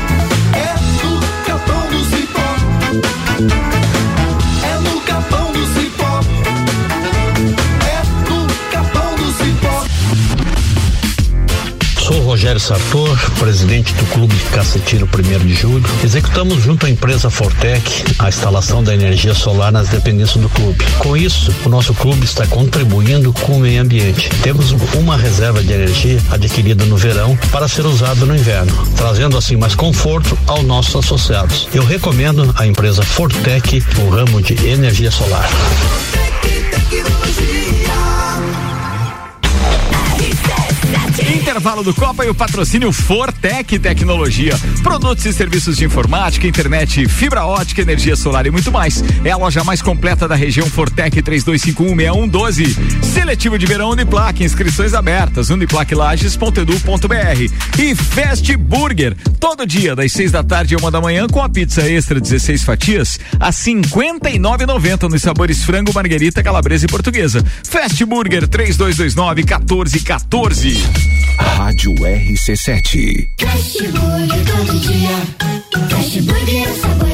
Rogério 12.34 12.58
Sartor, 12.58 13.16
presidente 13.38 13.94
do 13.94 14.04
Clube 14.06 14.34
Cacetiro 14.50 15.08
1 15.08 15.46
de 15.46 15.54
Julho. 15.54 15.84
Executamos 16.02 16.60
junto 16.60 16.84
à 16.84 16.90
empresa 16.90 17.30
Fortec 17.30 18.04
a 18.18 18.28
instalação 18.28 18.82
da 18.82 18.92
energia 18.92 19.32
solar 19.32 19.70
nas 19.70 19.88
dependências 19.88 20.42
do 20.42 20.48
clube. 20.48 20.84
Com 20.98 21.16
isso, 21.16 21.54
o 21.64 21.68
nosso 21.68 21.94
clube 21.94 22.24
está 22.24 22.44
contribuindo 22.44 23.32
com 23.32 23.58
o 23.58 23.60
meio 23.60 23.80
ambiente. 23.80 24.28
Temos 24.42 24.72
uma 24.96 25.16
reserva 25.16 25.62
de 25.62 25.74
energia 25.74 26.20
adquirida 26.28 26.84
no 26.86 26.96
verão 26.96 27.38
para 27.52 27.68
ser 27.68 27.86
usada 27.86 28.26
no 28.26 28.34
inverno, 28.34 28.84
trazendo 28.96 29.38
assim 29.38 29.54
mais 29.54 29.76
conforto 29.76 30.36
aos 30.48 30.64
nossos 30.64 30.96
associados. 30.96 31.68
Eu 31.72 31.84
recomendo 31.84 32.52
a 32.56 32.66
empresa 32.66 33.04
Fortec 33.04 33.80
no 33.96 34.10
ramo 34.10 34.42
de 34.42 34.54
energia 34.66 35.12
solar. 35.12 35.48
Intervalo 41.26 41.82
do 41.82 41.94
Copa 41.94 42.24
e 42.24 42.28
o 42.28 42.34
patrocínio 42.34 42.92
Fortec 42.92 43.78
Tecnologia. 43.78 44.54
Produtos 44.82 45.24
e 45.24 45.32
serviços 45.32 45.76
de 45.76 45.86
informática, 45.86 46.46
internet, 46.46 47.08
fibra 47.08 47.46
ótica, 47.46 47.80
energia 47.80 48.14
solar 48.14 48.46
e 48.46 48.50
muito 48.50 48.70
mais. 48.70 49.02
É 49.24 49.30
a 49.30 49.36
loja 49.36 49.64
mais 49.64 49.80
completa 49.80 50.28
da 50.28 50.34
região 50.34 50.68
Fortec 50.68 51.22
32516112. 51.22 53.02
Seletivo 53.02 53.58
de 53.58 53.64
verão 53.64 53.90
Uniplac, 53.90 54.44
inscrições 54.44 54.92
abertas, 54.92 55.48
uniplaclages.edu.br. 55.48 57.78
E 57.78 57.94
Fast 57.94 58.56
Burger, 58.56 59.16
todo 59.40 59.66
dia 59.66 59.96
das 59.96 60.12
seis 60.12 60.30
da 60.30 60.42
tarde 60.42 60.74
a 60.74 60.78
uma 60.78 60.90
da 60.90 61.00
manhã 61.00 61.26
com 61.26 61.40
a 61.40 61.48
pizza 61.48 61.88
extra 61.88 62.20
16 62.20 62.62
fatias 62.62 63.18
a 63.40 63.50
59,90 63.50 65.08
nos 65.08 65.22
sabores 65.22 65.64
frango, 65.64 65.92
marguerita, 65.94 66.42
calabresa 66.42 66.84
e 66.84 66.88
portuguesa. 66.88 67.42
Fast 67.64 68.04
Burger 68.04 68.46
3229 68.46 69.42
1414. 69.42 71.13
Rádio 71.38 71.94
RC7. 71.94 73.28
Cashburger 73.38 74.44
todo 74.44 74.80
dia. 74.80 75.88
Cashburger 75.88 76.64
é 76.64 76.70
o 76.70 76.80
sabor 76.80 77.13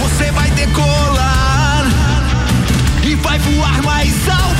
Você 0.00 0.30
vai 0.32 0.50
decolar 0.50 1.84
e 3.02 3.14
vai 3.16 3.38
voar 3.38 3.82
mais 3.82 4.28
alto 4.28 4.59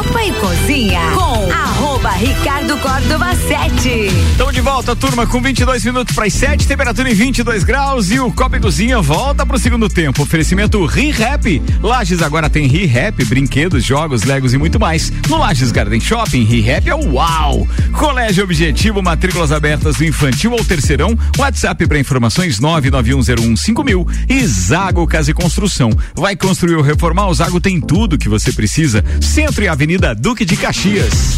Copa 0.00 0.24
e 0.24 0.32
Cozinha 0.32 1.00
com 1.14 1.52
arroba 1.52 2.08
Ricardo 2.12 2.74
Córdova 2.78 3.34
7. 3.36 4.06
Estamos 4.30 4.54
de 4.54 4.62
volta, 4.62 4.96
turma, 4.96 5.26
com 5.26 5.42
22 5.42 5.84
minutos 5.84 6.14
para 6.14 6.24
as 6.24 6.32
7, 6.32 6.66
temperatura 6.66 7.10
em 7.10 7.14
22 7.14 7.64
graus 7.64 8.10
e 8.10 8.18
o 8.18 8.32
Copa 8.32 8.56
e 8.56 8.60
Cozinha 8.60 9.02
volta 9.02 9.44
para 9.44 9.56
o 9.56 9.58
segundo 9.58 9.90
tempo. 9.90 10.22
Oferecimento 10.22 10.82
ReHap. 10.86 11.62
Lages 11.82 12.22
agora 12.22 12.48
tem 12.48 12.66
ReHap, 12.66 13.22
brinquedos, 13.26 13.84
jogos, 13.84 14.22
legos 14.22 14.54
e 14.54 14.58
muito 14.58 14.80
mais. 14.80 15.12
No 15.28 15.36
Lages 15.36 15.70
Garden 15.70 16.00
Shopping, 16.00 16.44
ReHap 16.44 16.88
é 16.88 16.94
o 16.94 17.16
uau. 17.16 17.68
Colégio 17.92 18.44
Objetivo, 18.44 19.02
matrículas 19.02 19.52
abertas 19.52 19.96
do 19.96 20.04
infantil 20.06 20.54
ao 20.54 20.64
terceirão. 20.64 21.14
WhatsApp 21.36 21.86
para 21.86 21.98
informações 21.98 22.58
991015000 22.58 24.06
e 24.30 24.46
Zago 24.46 25.06
Casa 25.06 25.30
e 25.30 25.34
Construção. 25.34 25.90
Vai 26.14 26.36
construir 26.36 26.76
ou 26.76 26.82
reformar? 26.82 27.28
O 27.28 27.34
Zago 27.34 27.60
tem 27.60 27.78
tudo 27.78 28.16
que 28.16 28.30
você 28.30 28.50
precisa. 28.50 29.04
Centro 29.20 29.62
e 29.62 29.68
Avenida 29.68 29.89
Duque 29.98 30.44
de 30.44 30.56
Caxias. 30.56 31.36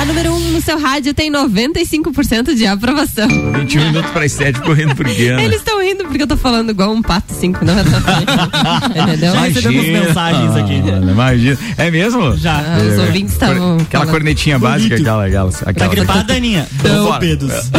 A 0.00 0.04
número 0.06 0.32
1 0.32 0.34
um 0.34 0.40
no 0.52 0.60
seu 0.62 0.78
rádio 0.80 1.12
tem 1.12 1.30
95% 1.30 2.54
de 2.54 2.66
aprovação. 2.66 3.28
21 3.28 3.84
minutos 3.84 4.10
para 4.12 4.24
as 4.24 4.32
7 4.32 4.60
correndo 4.62 4.96
por 4.96 5.06
Guiana. 5.06 5.42
Eles 5.42 5.58
estão 5.58 5.80
rindo 5.80 6.04
porque 6.04 6.22
eu 6.22 6.26
tô 6.26 6.36
falando 6.38 6.70
igual 6.70 6.90
um 6.90 7.02
pato 7.02 7.32
5 7.34 7.62
na 7.64 7.74
Entendeu? 9.04 9.32
Já 9.32 9.40
recebemos 9.42 9.86
mensagens 9.86 10.56
aqui. 10.56 10.82
Mano, 10.82 11.10
imagina. 11.12 11.58
É 11.76 11.90
mesmo? 11.90 12.34
Já. 12.36 12.64
Ah, 12.66 12.78
os 12.82 12.98
ouvintes 12.98 13.34
estavam 13.34 13.76
Aquela 13.76 14.04
falando. 14.04 14.10
cornetinha 14.10 14.58
básica, 14.58 14.96
aquela. 14.96 15.26
aquela, 15.26 15.48
aquela 15.50 15.72
Tá 15.74 15.88
gripada, 15.88 16.34
Aninha? 16.34 16.66
Não, 16.82 16.94
Vambora. 16.96 17.20
Pedros. 17.20 17.52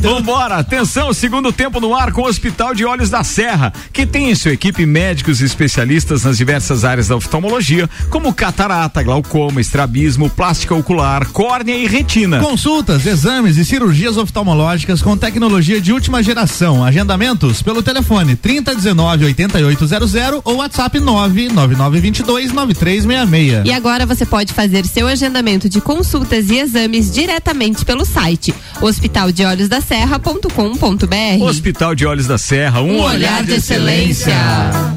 Vambora, 0.00 0.56
atenção, 0.56 1.12
segundo 1.12 1.52
tempo 1.52 1.80
no 1.80 1.94
ar 1.94 2.12
com 2.12 2.22
o 2.22 2.26
Hospital 2.26 2.74
de 2.74 2.84
Olhos 2.84 3.10
da 3.10 3.22
Serra, 3.22 3.72
que 3.92 4.06
tem 4.06 4.30
em 4.30 4.34
sua 4.34 4.52
equipe 4.52 4.84
médicos 4.86 5.40
e 5.40 5.44
especialistas 5.44 6.24
nas 6.24 6.38
diversas 6.38 6.84
áreas 6.84 7.08
da 7.08 7.16
oftalmologia, 7.16 7.88
como 8.10 8.32
catarata, 8.32 9.02
glaucoma, 9.02 9.60
estrabismo, 9.60 10.30
plástica 10.30 10.74
ocular, 10.74 11.26
córnea 11.28 11.76
e 11.76 11.86
retina. 11.86 12.40
Consultas, 12.40 13.06
exames 13.06 13.56
e 13.56 13.64
cirurgias 13.64 14.16
oftalmológicas 14.16 15.02
com 15.02 15.16
tecnologia 15.16 15.80
de 15.80 15.92
última 15.92 16.22
geração. 16.22 16.84
Agendamentos 16.84 17.62
pelo 17.62 17.82
telefone 17.82 18.36
3019 18.36 19.26
8800 19.26 20.42
ou 20.44 20.56
WhatsApp 20.56 20.98
99922 20.98 22.52
9366. 22.52 23.66
E 23.66 23.72
agora 23.72 24.06
você 24.06 24.24
pode 24.24 24.52
fazer 24.52 24.86
seu 24.86 25.06
agendamento 25.06 25.68
de 25.68 25.80
consultas 25.80 26.50
e 26.50 26.58
exames 26.58 27.12
diretamente 27.12 27.84
pelo 27.84 28.04
site 28.04 28.54
hospitaldeolhosdaserra.com.br. 29.72 31.42
Hospital 31.44 31.94
de 31.94 32.06
Olhos 32.06 32.26
da 32.26 32.36
Serra, 32.38 32.80
um, 32.82 32.96
Um 32.98 33.02
olhar 33.02 33.44
de 33.44 33.54
excelência. 33.54 34.34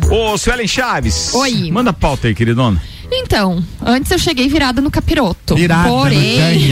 Ô, 0.10 0.38
Suelen 0.38 0.68
Chaves. 0.68 1.34
Oi. 1.34 1.72
Manda 1.72 1.94
pauta 1.94 2.28
aí, 2.28 2.36
queridona. 2.36 2.82
Então, 3.12 3.64
antes 3.86 4.12
eu 4.12 4.18
cheguei 4.20 4.48
virada 4.48 4.82
no 4.82 4.90
capiroto. 4.92 5.56
Virada 5.56 5.88
porém, 5.90 6.70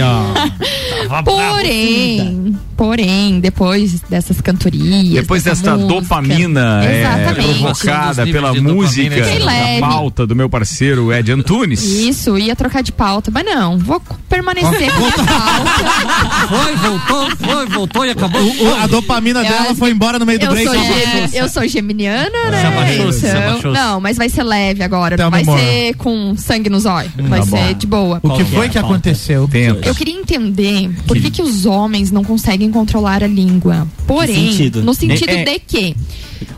no 1.09 1.23
porém, 1.23 2.55
porém, 2.75 3.39
depois 3.39 4.01
dessas 4.01 4.41
cantorias, 4.41 5.09
Depois 5.21 5.43
dessa 5.43 5.75
música, 5.77 5.93
dopamina 5.93 6.81
é, 6.83 7.33
provocada 7.33 8.25
pela 8.25 8.53
música 8.53 9.21
da 9.39 9.79
pauta 9.87 10.25
do 10.27 10.35
meu 10.35 10.49
parceiro 10.49 11.13
Ed 11.13 11.31
Antunes. 11.31 11.83
Isso, 11.83 12.37
ia 12.37 12.55
trocar 12.55 12.81
de 12.83 12.91
pauta, 12.91 13.29
mas 13.31 13.45
não, 13.45 13.77
vou 13.77 14.01
permanecer 14.27 14.91
com 14.93 15.05
a 15.05 15.11
pauta. 15.11 16.47
Foi, 16.47 16.75
voltou, 16.75 17.37
foi, 17.37 17.65
voltou 17.67 18.05
e 18.05 18.09
acabou. 18.09 18.41
O- 18.41 18.63
o- 18.65 18.75
a 18.75 18.87
dopamina 18.87 19.39
Eu 19.41 19.49
dela 19.49 19.75
foi 19.75 19.91
embora 19.91 20.17
no 20.19 20.25
meio 20.25 20.39
do 20.39 20.47
break. 20.47 20.65
sou, 20.67 21.39
eu 21.41 21.49
sou 21.49 21.67
geminiana, 21.67 22.29
né? 22.49 22.61
Se 22.61 22.65
abaixou-se, 22.67 23.19
se 23.19 23.27
Então, 23.27 23.71
não, 23.71 23.99
mas 23.99 24.17
vai 24.17 24.29
ser 24.29 24.43
leve 24.43 24.83
agora. 24.83 25.15
Não 25.17 25.29
vai 25.29 25.43
ser 25.45 25.93
com 25.95 26.22
sangue 26.37 26.69
nos 26.69 26.85
olhos. 26.85 27.11
Vai 27.15 27.39
tá 27.39 27.45
bom. 27.45 27.57
ser 27.57 27.73
de 27.75 27.87
boa. 27.87 28.19
O 28.23 28.35
que 28.35 28.45
foi 28.45 28.67
é 28.67 28.69
que 28.69 28.77
aconteceu? 28.77 29.47
Tenta. 29.47 29.87
Eu 29.87 29.93
queria 29.95 30.15
entender 30.15 30.89
por 31.05 31.17
que, 31.17 31.29
que 31.29 31.41
os 31.41 31.65
homens 31.65 32.11
não 32.11 32.23
conseguem 32.23 32.71
controlar 32.71 33.23
a 33.23 33.27
língua. 33.27 33.87
Porém, 34.07 34.51
sentido? 34.51 34.83
no 34.83 34.93
sentido 34.93 35.29
É- 35.29 35.41
é- 35.41 35.45
de 35.45 35.59
que 35.59 35.95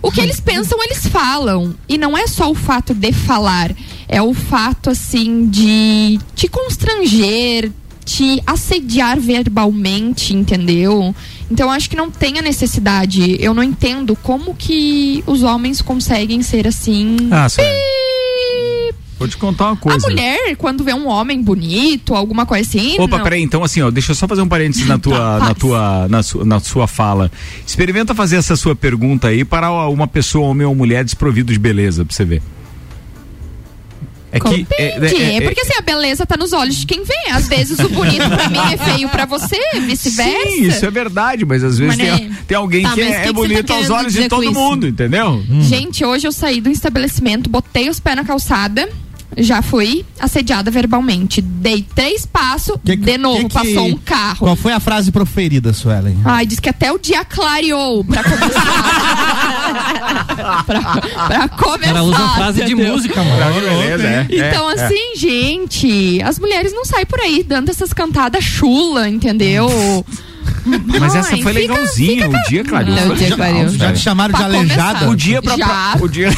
o 0.02 0.12
que 0.12 0.22
eles 0.22 0.40
pensam, 0.40 0.82
eles 0.84 1.08
falam. 1.08 1.76
E 1.88 1.98
não 1.98 2.18
é 2.18 2.28
só 2.28 2.50
o 2.50 2.56
fato 2.56 2.94
de 2.94 3.12
falar, 3.12 3.72
é 4.08 4.22
o 4.22 4.34
fato, 4.34 4.90
assim, 4.90 5.48
de 5.48 6.20
te 6.36 6.48
constranger, 6.48 7.72
te 8.04 8.42
assediar 8.46 9.20
verbalmente, 9.20 10.34
entendeu? 10.34 11.14
Então, 11.50 11.68
eu 11.68 11.72
acho 11.72 11.90
que 11.90 11.96
não 11.96 12.10
tem 12.10 12.38
a 12.38 12.42
necessidade. 12.42 13.38
Eu 13.40 13.54
não 13.54 13.64
entendo 13.64 14.16
como 14.16 14.54
que 14.56 15.24
os 15.26 15.44
homens 15.44 15.82
conseguem 15.82 16.42
ser 16.42 16.68
assim. 16.68 17.18
Ah, 17.32 17.50
Suelen, 17.50 17.74
vou 19.18 19.28
te 19.28 19.38
contar 19.38 19.66
uma 19.66 19.74
A 19.74 19.78
coisa. 19.78 20.08
mulher, 20.08 20.56
quando 20.58 20.84
vê 20.84 20.94
um 20.94 21.08
homem 21.08 21.42
bonito, 21.42 22.14
alguma 22.16 22.46
coisa 22.46 22.68
assim. 22.68 22.96
Opa, 23.00 23.18
não. 23.18 23.24
peraí, 23.24 23.42
então 23.42 23.64
assim, 23.64 23.82
ó, 23.82 23.90
deixa 23.92 24.12
eu 24.12 24.16
só 24.16 24.28
fazer 24.28 24.42
um 24.42 24.48
parênteses 24.48 24.86
na 24.88 24.98
tua, 24.98 25.18
Tá, 25.18 25.34
na 25.40 25.46
faz. 25.46 25.58
tua, 25.58 26.08
na, 26.10 26.24
su- 26.24 26.46
na 26.46 26.60
sua 26.60 26.88
fala. 26.88 27.32
Experimenta 27.66 28.14
fazer 28.14 28.36
essa 28.38 28.56
sua 28.56 28.76
pergunta 28.76 29.28
aí 29.30 29.44
para 29.46 29.72
uma 29.88 30.08
pessoa, 30.08 30.48
homem 30.48 30.66
ou 30.68 30.76
mulher 30.76 31.04
desprovido 31.04 31.52
de 31.54 31.60
beleza, 31.60 32.04
pra 32.06 32.14
você 32.16 32.26
ver. 32.26 32.42
É 34.32 34.40
que 34.40 34.50
Depende. 34.66 35.16
é, 35.16 35.38
é- 35.38 35.42
porque 35.42 35.62
assim, 35.62 35.76
a 35.78 35.82
beleza 35.82 36.26
tá 36.26 36.36
nos 36.36 36.52
olhos 36.52 36.76
de 36.76 36.86
quem 36.86 37.06
vê. 37.06 37.30
Às 37.32 37.48
vezes 37.48 37.80
o 37.80 37.88
bonito 37.88 38.28
pra 38.30 38.50
mim 38.50 38.58
é 38.74 38.76
feio 38.76 39.08
pra 39.08 39.26
você, 39.26 39.58
vice-versa. 39.80 40.50
Sim, 40.52 40.68
isso 40.68 40.86
é 40.86 40.92
verdade, 40.92 41.46
mas 41.46 41.64
às 41.64 41.78
vezes 41.78 41.96
Mas, 41.98 42.20
tem, 42.20 42.32
tem 42.46 42.58
alguém 42.58 42.84
Tá, 42.84 42.92
que 42.96 43.02
é, 43.02 43.22
que 43.22 43.28
que 43.28 43.34
bonito 43.34 43.58
você 43.60 43.64
tá 43.64 43.76
aos 43.76 43.90
olhos 43.90 44.12
de 44.14 44.28
todo 44.28 44.52
mundo, 44.52 44.86
entendeu? 44.90 45.42
Gente, 45.62 46.04
hoje 46.04 46.28
eu 46.28 46.34
saí 46.34 46.60
do 46.60 46.70
estabelecimento, 46.70 47.50
botei 47.50 47.88
os 47.90 48.02
pés 48.02 48.18
na 48.18 48.26
calçada, 48.26 48.90
já 49.38 49.62
fui 49.62 50.06
assediada 50.20 50.70
verbalmente. 50.72 51.42
Dei 51.42 51.86
três 51.96 52.26
passos, 52.26 52.76
Que- 52.84 52.96
de 52.96 53.18
novo, 53.18 53.38
que- 53.40 53.48
que- 53.48 53.54
passou 53.54 53.88
um 53.88 53.98
carro. 53.98 54.40
Qual 54.40 54.56
foi 54.56 54.72
a 54.74 54.80
frase 54.80 55.12
proferida, 55.12 55.74
Suelen? 55.74 56.18
Ai, 56.24 56.46
diz 56.46 56.60
que 56.60 56.70
até 56.70 56.92
o 56.92 56.98
dia 57.00 57.24
clareou 57.26 58.04
pra 58.04 58.24
começar. 58.24 58.64
pra, 60.66 60.82
pra 61.28 61.48
começar. 61.50 61.90
Ela 61.90 62.04
usa 62.04 62.30
frase 62.30 62.64
de 62.66 62.74
entendeu? 62.74 62.94
música, 62.94 63.24
mano. 63.24 63.54
Beleza, 63.62 64.08
é, 64.08 64.28
Então, 64.30 64.70
é, 64.70 64.76
é. 64.76 64.86
assim, 64.86 65.16
gente, 65.18 66.22
as 66.24 66.40
mulheres 66.40 66.74
não 66.74 66.86
saem 66.86 67.06
por 67.06 67.20
aí 67.20 67.44
dando 67.44 67.70
essas 67.70 67.92
cantadas 67.94 68.44
chula, 68.44 69.10
entendeu? 69.10 69.68
Mas 71.00 71.16
essa 71.16 71.36
Ai, 71.36 71.42
foi 71.42 71.54
fica- 71.54 71.74
legalzinha, 71.74 72.30
o 72.30 72.50
dia 72.50 72.64
clareou. 72.64 72.96
Não, 72.96 73.12
o 73.12 73.16
dia. 73.16 73.30
Já 73.78 73.94
te 73.94 74.00
chamaram 74.00 74.32
de 74.34 74.38
Pra 74.38 74.46
aleijada? 74.48 75.00
começar. 75.00 75.10
O 75.10 75.16
dia 75.16 75.42
pra, 75.42 75.58
Já. 75.58 75.98
o 76.02 76.08
dia 76.10 76.30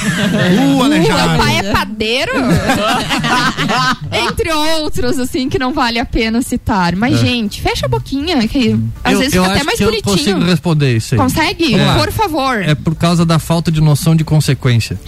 Uh, 0.47 0.75
Meu 0.75 0.83
aleijada. 0.83 1.37
pai 1.37 1.57
é 1.59 1.63
padeiro? 1.71 2.31
Entre 4.11 4.51
outros, 4.51 5.19
assim, 5.19 5.49
que 5.49 5.57
não 5.59 5.73
vale 5.73 5.99
a 5.99 6.05
pena 6.05 6.41
citar. 6.41 6.95
Mas, 6.95 7.19
gente, 7.19 7.61
fecha 7.61 7.85
a 7.85 7.89
boquinha, 7.89 8.47
que 8.47 8.77
às 9.03 9.13
eu, 9.13 9.19
vezes 9.19 9.33
eu 9.33 9.43
fica 9.43 9.55
até 9.55 9.63
mais 9.63 9.77
que 9.77 9.83
eu 9.83 9.89
bonitinho. 9.89 10.15
consigo 10.17 10.39
responder 10.43 10.95
isso 10.95 11.15
aí. 11.15 11.19
Consegue? 11.19 11.75
Lá. 11.77 11.99
Por 11.99 12.11
favor. 12.11 12.61
É 12.61 12.75
por 12.75 12.95
causa 12.95 13.25
da 13.25 13.39
falta 13.39 13.71
de 13.71 13.81
noção 13.81 14.15
de 14.15 14.23
consequência. 14.23 14.99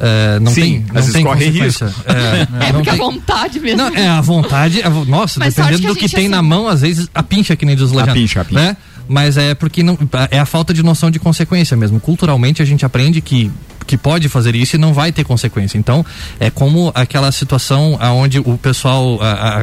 É, 0.00 0.38
não 0.40 0.52
Sim, 0.52 0.60
tem, 0.62 0.86
não 0.92 1.12
tem 1.12 1.24
corre 1.24 1.44
consequência. 1.46 1.94
É, 2.04 2.66
É 2.68 2.72
não 2.72 2.80
porque 2.82 2.90
tem- 2.90 3.00
a 3.00 3.02
vontade 3.02 3.60
mesmo. 3.60 3.78
Não, 3.78 3.88
é 3.96 4.06
a 4.08 4.20
vontade. 4.20 4.82
a 4.82 4.88
vo- 4.90 5.04
nossa, 5.06 5.38
Mas 5.40 5.54
dependendo 5.54 5.80
que 5.80 5.86
a 5.86 5.90
do 5.90 5.96
que 5.96 6.08
tem 6.08 6.28
na 6.28 6.38
assim- 6.40 6.48
mão, 6.48 6.68
às 6.68 6.82
vezes 6.82 7.08
a 7.14 7.22
pincha 7.22 7.56
que 7.56 7.64
nem 7.64 7.74
diz 7.74 7.90
o 7.90 7.94
Lajano, 7.94 8.12
pincha, 8.14 8.40
a 8.42 8.44
pincha. 8.44 8.60
Né? 8.60 8.76
Mas 9.08 9.36
é 9.38 9.54
porque 9.54 9.82
não. 9.82 9.96
É 10.30 10.38
a 10.38 10.44
falta 10.44 10.74
de 10.74 10.82
noção 10.82 11.10
de 11.10 11.18
consequência 11.18 11.76
mesmo. 11.76 11.98
Culturalmente 12.00 12.60
a 12.60 12.64
gente 12.64 12.84
aprende 12.84 13.20
que 13.20 13.50
que 13.86 13.96
pode 13.96 14.28
fazer 14.28 14.54
isso 14.56 14.76
e 14.76 14.78
não 14.78 14.92
vai 14.92 15.12
ter 15.12 15.24
consequência. 15.24 15.78
Então, 15.78 16.04
é 16.40 16.50
como 16.50 16.90
aquela 16.94 17.30
situação 17.32 17.96
aonde 18.00 18.38
o 18.40 18.58
pessoal 18.58 19.18
a- 19.22 19.26
a- 19.32 19.60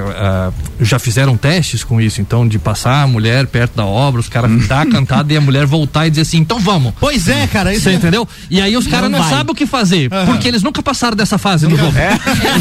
a- 0.48 0.52
já 0.80 0.98
fizeram 0.98 1.36
testes 1.38 1.84
com 1.84 2.00
isso, 2.00 2.22
então, 2.22 2.48
de 2.48 2.58
passar 2.58 3.04
a 3.04 3.08
mulher 3.08 3.46
perto 3.48 3.76
da 3.76 3.86
obra, 3.86 4.20
os 4.22 4.30
caras 4.30 4.68
dar 4.68 4.82
a 4.82 4.86
cantada 4.90 5.32
e 5.34 5.38
a 5.38 5.42
mulher 5.42 5.66
voltar 5.66 6.08
e 6.08 6.10
dizer 6.10 6.22
assim, 6.24 6.38
então 6.38 6.60
vamos. 6.60 6.94
Pois 7.00 7.28
é, 7.28 7.46
cara. 7.48 7.74
Isso 7.74 7.84
Você 7.84 7.94
entendeu? 7.94 8.28
E 8.50 8.62
aí 8.62 8.76
os 8.78 8.88
caras 8.88 9.10
não, 9.12 9.20
vai. 9.20 9.30
sabem 9.30 9.52
o 9.52 9.56
que 9.56 9.66
fazer, 9.66 10.10
porque 10.26 10.48
eles 10.48 10.64
nunca 10.64 10.82
passaram 10.82 11.16
dessa 11.18 11.38
fase 11.38 11.68
no 11.68 11.76
jogo. 11.78 11.92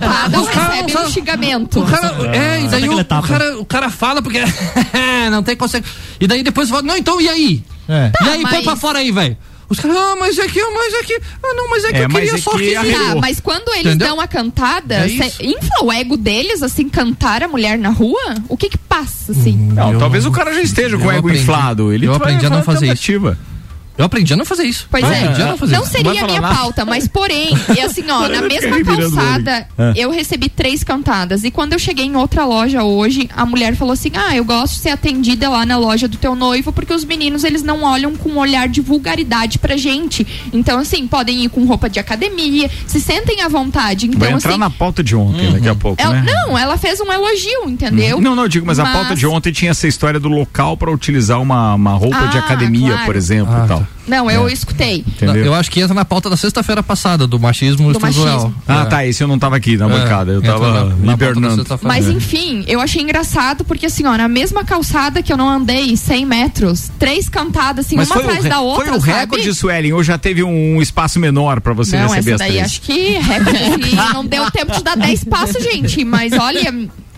cantada 0.00 0.40
Os 0.40 0.48
recebe 0.48 0.92
não 0.92 1.04
um 1.06 1.10
xingamento. 1.10 1.80
O 1.80 1.86
cara, 1.86 2.14
é, 2.34 2.62
e 2.62 2.68
daí 2.68 2.88
o, 2.88 2.98
o 3.00 3.04
cara, 3.22 3.58
o 3.60 3.64
cara 3.64 3.90
fala 3.90 4.22
porque 4.22 4.40
não 5.30 5.42
tem 5.42 5.56
consequência. 5.56 5.96
E 6.20 6.26
daí 6.26 6.42
depois 6.42 6.68
fala, 6.68 6.82
não, 6.82 6.96
então 6.96 7.20
e 7.20 7.28
aí? 7.28 7.62
É. 7.88 8.10
e 8.22 8.28
aí, 8.28 8.42
põe 8.42 8.52
mas- 8.52 8.64
pra 8.64 8.76
fora 8.76 8.98
aí, 8.98 9.10
velho. 9.12 9.36
Os 9.68 9.80
caras, 9.80 9.96
ah, 9.96 10.16
mas 10.18 10.38
é 10.38 10.46
que, 10.46 10.62
mas 10.64 10.94
é 10.94 11.02
que, 11.02 11.14
ah, 11.42 11.54
não, 11.54 11.68
mas 11.68 11.84
é 11.84 11.88
que 11.92 11.96
É, 11.98 12.04
eu 12.04 12.08
queria 12.08 12.34
é 12.34 12.38
só 12.38 12.56
que. 12.56 12.72
Tá, 12.72 13.14
mas 13.20 13.40
quando 13.40 13.68
eles 13.72 13.86
Entendeu? 13.86 14.08
dão 14.08 14.20
a 14.20 14.28
cantada, 14.28 14.94
É 14.94 15.08
cê- 15.08 15.44
infla 15.44 15.82
o 15.84 15.92
ego 15.92 16.16
deles, 16.16 16.62
assim, 16.62 16.88
cantar 16.88 17.42
a 17.42 17.48
mulher 17.48 17.76
na 17.76 17.88
rua? 17.90 18.36
O 18.48 18.56
que 18.56 18.68
que 18.68 18.78
passa, 18.78 19.32
assim? 19.32 19.56
Não, 19.72 19.94
Eu- 19.94 19.98
talvez 19.98 20.24
o 20.24 20.30
cara 20.30 20.54
já 20.54 20.62
esteja 20.62 20.96
com 20.96 21.04
o 21.04 21.06
eu 21.06 21.10
ego 21.18 21.26
aprendi. 21.28 21.42
inflado. 21.42 21.92
Ele 21.92 22.06
Eu 22.06 22.14
aprendi 22.14 22.46
a 22.46 22.50
não 22.50 22.62
fazer 22.62 22.86
fazer 22.86 22.92
isso. 22.92 23.36
Eu 23.98 24.04
aprendi 24.04 24.32
a 24.32 24.36
não 24.36 24.44
fazer 24.44 24.64
isso. 24.64 24.86
Pois 24.90 25.02
eu 25.02 25.10
é, 25.10 25.18
aprendi 25.22 25.42
a 25.42 25.46
não 25.46 25.56
fazer 25.58 25.76
não 25.76 25.82
isso. 25.82 25.92
seria 25.92 26.22
a 26.22 26.26
minha 26.26 26.40
nada. 26.40 26.54
pauta, 26.54 26.84
mas 26.84 27.08
porém, 27.08 27.48
e 27.76 27.80
assim, 27.80 28.04
ó, 28.10 28.28
na 28.28 28.42
mesma 28.42 28.82
calçada, 28.84 29.66
Ah. 29.78 29.92
eu 29.96 30.10
recebi 30.10 30.48
três 30.48 30.84
cantadas. 30.84 31.44
E 31.44 31.50
quando 31.50 31.72
eu 31.72 31.78
cheguei 31.78 32.04
em 32.04 32.16
outra 32.16 32.44
loja 32.44 32.82
hoje, 32.82 33.28
a 33.34 33.46
mulher 33.46 33.74
falou 33.74 33.92
assim: 33.92 34.10
Ah, 34.14 34.36
eu 34.36 34.44
gosto 34.44 34.74
de 34.74 34.80
ser 34.80 34.90
atendida 34.90 35.48
lá 35.48 35.64
na 35.64 35.78
loja 35.78 36.06
do 36.08 36.16
teu 36.16 36.34
noivo, 36.34 36.72
porque 36.72 36.92
os 36.92 37.04
meninos 37.04 37.44
eles 37.44 37.62
não 37.62 37.82
olham 37.84 38.14
com 38.16 38.30
um 38.30 38.38
olhar 38.38 38.68
de 38.68 38.80
vulgaridade 38.80 39.58
pra 39.58 39.76
gente. 39.76 40.26
Então, 40.52 40.78
assim, 40.78 41.06
podem 41.06 41.44
ir 41.44 41.48
com 41.48 41.64
roupa 41.64 41.88
de 41.88 41.98
academia, 41.98 42.70
se 42.86 43.00
sentem 43.00 43.42
à 43.42 43.48
vontade. 43.48 44.06
Então, 44.06 44.20
Vai 44.20 44.32
entrar 44.32 44.50
assim. 44.50 44.58
na 44.58 44.70
pauta 44.70 45.02
de 45.02 45.14
ontem, 45.16 45.52
daqui 45.52 45.68
a 45.68 45.74
pouco, 45.74 46.00
ela- 46.02 46.20
né? 46.20 46.32
Não, 46.32 46.58
ela 46.58 46.76
fez 46.76 47.00
um 47.00 47.10
elogio, 47.12 47.68
entendeu? 47.68 48.20
Não, 48.20 48.34
não, 48.34 48.42
eu 48.44 48.48
digo, 48.48 48.66
mas, 48.66 48.78
a 48.78 48.84
pauta 48.86 49.14
de 49.14 49.26
ontem 49.26 49.52
tinha 49.52 49.70
essa 49.70 49.86
história 49.88 50.18
do 50.20 50.28
local 50.28 50.76
para 50.76 50.90
utilizar 50.90 51.40
uma, 51.40 51.74
uma 51.74 51.92
roupa 51.92 52.26
de 52.28 52.36
Ah, 52.38 52.40
academia, 52.40 52.90
claro. 52.92 53.06
por 53.06 53.16
exemplo, 53.16 53.54
e 53.64 53.68
tal. 53.68 53.85
Não, 54.06 54.30
eu 54.30 54.48
É. 54.48 54.52
escutei. 54.52 54.98
Entendeu? 55.06 55.46
Eu 55.46 55.54
acho 55.54 55.68
que 55.68 55.80
entra 55.80 55.92
na 55.92 56.04
pauta 56.04 56.30
da 56.30 56.36
sexta-feira 56.36 56.80
passada, 56.80 57.26
do 57.26 57.40
machismo 57.40 57.92
Do 57.92 57.98
estrutural. 57.98 58.34
machismo. 58.36 58.62
Ah, 58.68 58.82
É. 58.82 58.84
tá, 58.84 59.04
esse 59.06 59.22
eu 59.22 59.26
não 59.26 59.36
tava 59.38 59.56
aqui 59.56 59.76
na 59.76 59.86
É, 59.86 59.88
bancada, 59.88 60.30
eu 60.32 60.38
entra 60.38 60.52
tava 60.52 60.72
na- 60.84 60.94
na 60.96 61.12
hibernando. 61.14 61.56
sexta-feira. 61.56 61.88
Mas 61.94 62.06
É. 62.08 62.12
enfim, 62.12 62.64
eu 62.68 62.80
achei 62.80 63.02
engraçado 63.02 63.64
porque 63.64 63.86
assim, 63.86 64.06
ó, 64.06 64.16
na 64.16 64.28
mesma 64.28 64.62
calçada 64.64 65.22
que 65.22 65.32
eu 65.32 65.36
não 65.36 65.48
andei 65.48 65.96
100 65.96 66.24
metros, 66.24 66.88
três 67.00 67.28
cantadas 67.28 67.84
assim, 67.86 67.96
Mas 67.96 68.08
uma 68.10 68.20
atrás 68.20 68.44
da 68.44 68.60
outra, 68.60 68.86
foi 68.86 68.96
o 68.96 69.00
sabe? 69.00 69.12
recorde, 69.20 69.54
Suelen, 69.54 69.92
ou 69.92 70.02
já 70.04 70.16
teve 70.16 70.44
um 70.44 70.80
espaço 70.80 71.18
menor 71.18 71.60
para 71.60 71.72
você 71.72 71.96
não, 71.98 72.08
receber 72.08 72.34
essa 72.34 72.44
as 72.44 72.48
daí 72.48 72.50
três? 72.58 72.64
acho 72.66 72.80
que 72.82 73.18
recorde 73.18 73.96
não 74.14 74.24
deu 74.24 74.48
tempo 74.52 74.72
de 74.72 74.84
dar 74.84 74.96
10 74.96 75.24
passos, 75.24 75.62
gente, 75.64 76.04
mas 76.04 76.32
olha, 76.32 76.72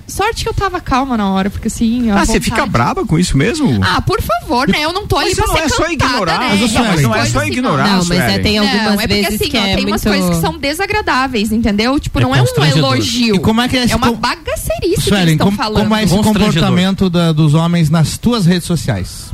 sorte 0.09 0.43
que 0.43 0.49
eu 0.49 0.55
tava 0.55 0.81
calma 0.81 1.17
na 1.17 1.31
hora, 1.31 1.51
porque 1.51 1.69
assim, 1.69 2.11
Ah, 2.11 2.25
você 2.25 2.41
fica 2.41 2.65
braba 2.67 3.05
com 3.07 3.19
isso 3.19 3.37
mesmo? 3.37 3.79
Ah, 3.83 4.01
por 4.01 4.21
favor, 4.21 4.67
né? 4.67 4.83
Eu 4.83 4.93
não 4.93 5.07
tô 5.07 5.17
ali 5.17 5.27
Mas 5.29 5.35
pra 5.37 5.47
não 5.47 5.55
ser 5.57 5.63
é 5.63 5.69
só 5.69 5.77
cantada, 5.85 5.93
ignorar, 5.93 6.39
né? 6.41 6.49
mas, 6.49 6.71
Suelen, 6.71 6.89
Umas 6.89 7.03
não 7.03 7.15
é 7.15 7.27
só 7.27 7.39
assim, 7.41 7.49
ignorar, 7.51 7.87
Não, 7.89 8.05
mas 8.05 8.11
é, 8.11 8.27
Suelen. 8.27 8.43
tem 8.43 8.59
algumas 8.59 8.85
não, 8.85 8.93
é 9.01 9.07
porque 9.07 9.27
assim, 9.27 9.49
que 9.51 9.57
ó, 9.57 9.61
é 9.61 9.77
tem 9.77 9.87
umas 9.87 10.05
muito... 10.05 10.19
coisas 10.19 10.37
que 10.37 10.41
são 10.41 10.59
desagradáveis, 10.59 11.53
entendeu? 11.53 11.99
Tipo, 12.01 12.19
É 12.19 12.23
não 12.23 12.35
é 12.35 12.43
um 12.43 12.65
elogio. 12.65 13.37
E 13.37 13.39
como 13.39 13.61
é 13.61 13.69
que 13.69 13.77
é 13.77 13.85
esse 13.85 13.95
uma 13.95 14.09
com- 14.09 14.15
bagaceirice 14.17 14.79
que 14.81 14.87
eles 14.87 15.05
Suelen, 15.05 15.33
estão 15.33 15.47
como, 15.47 15.57
falando. 15.59 15.83
como 15.83 15.95
é 15.95 16.05
esse 16.05 16.17
comportamento 16.17 17.11
da- 17.11 17.33
dos 17.33 17.55
homens 17.55 17.91
nas 17.91 18.17
tuas 18.19 18.47
redes 18.47 18.67
sociais? 18.67 19.27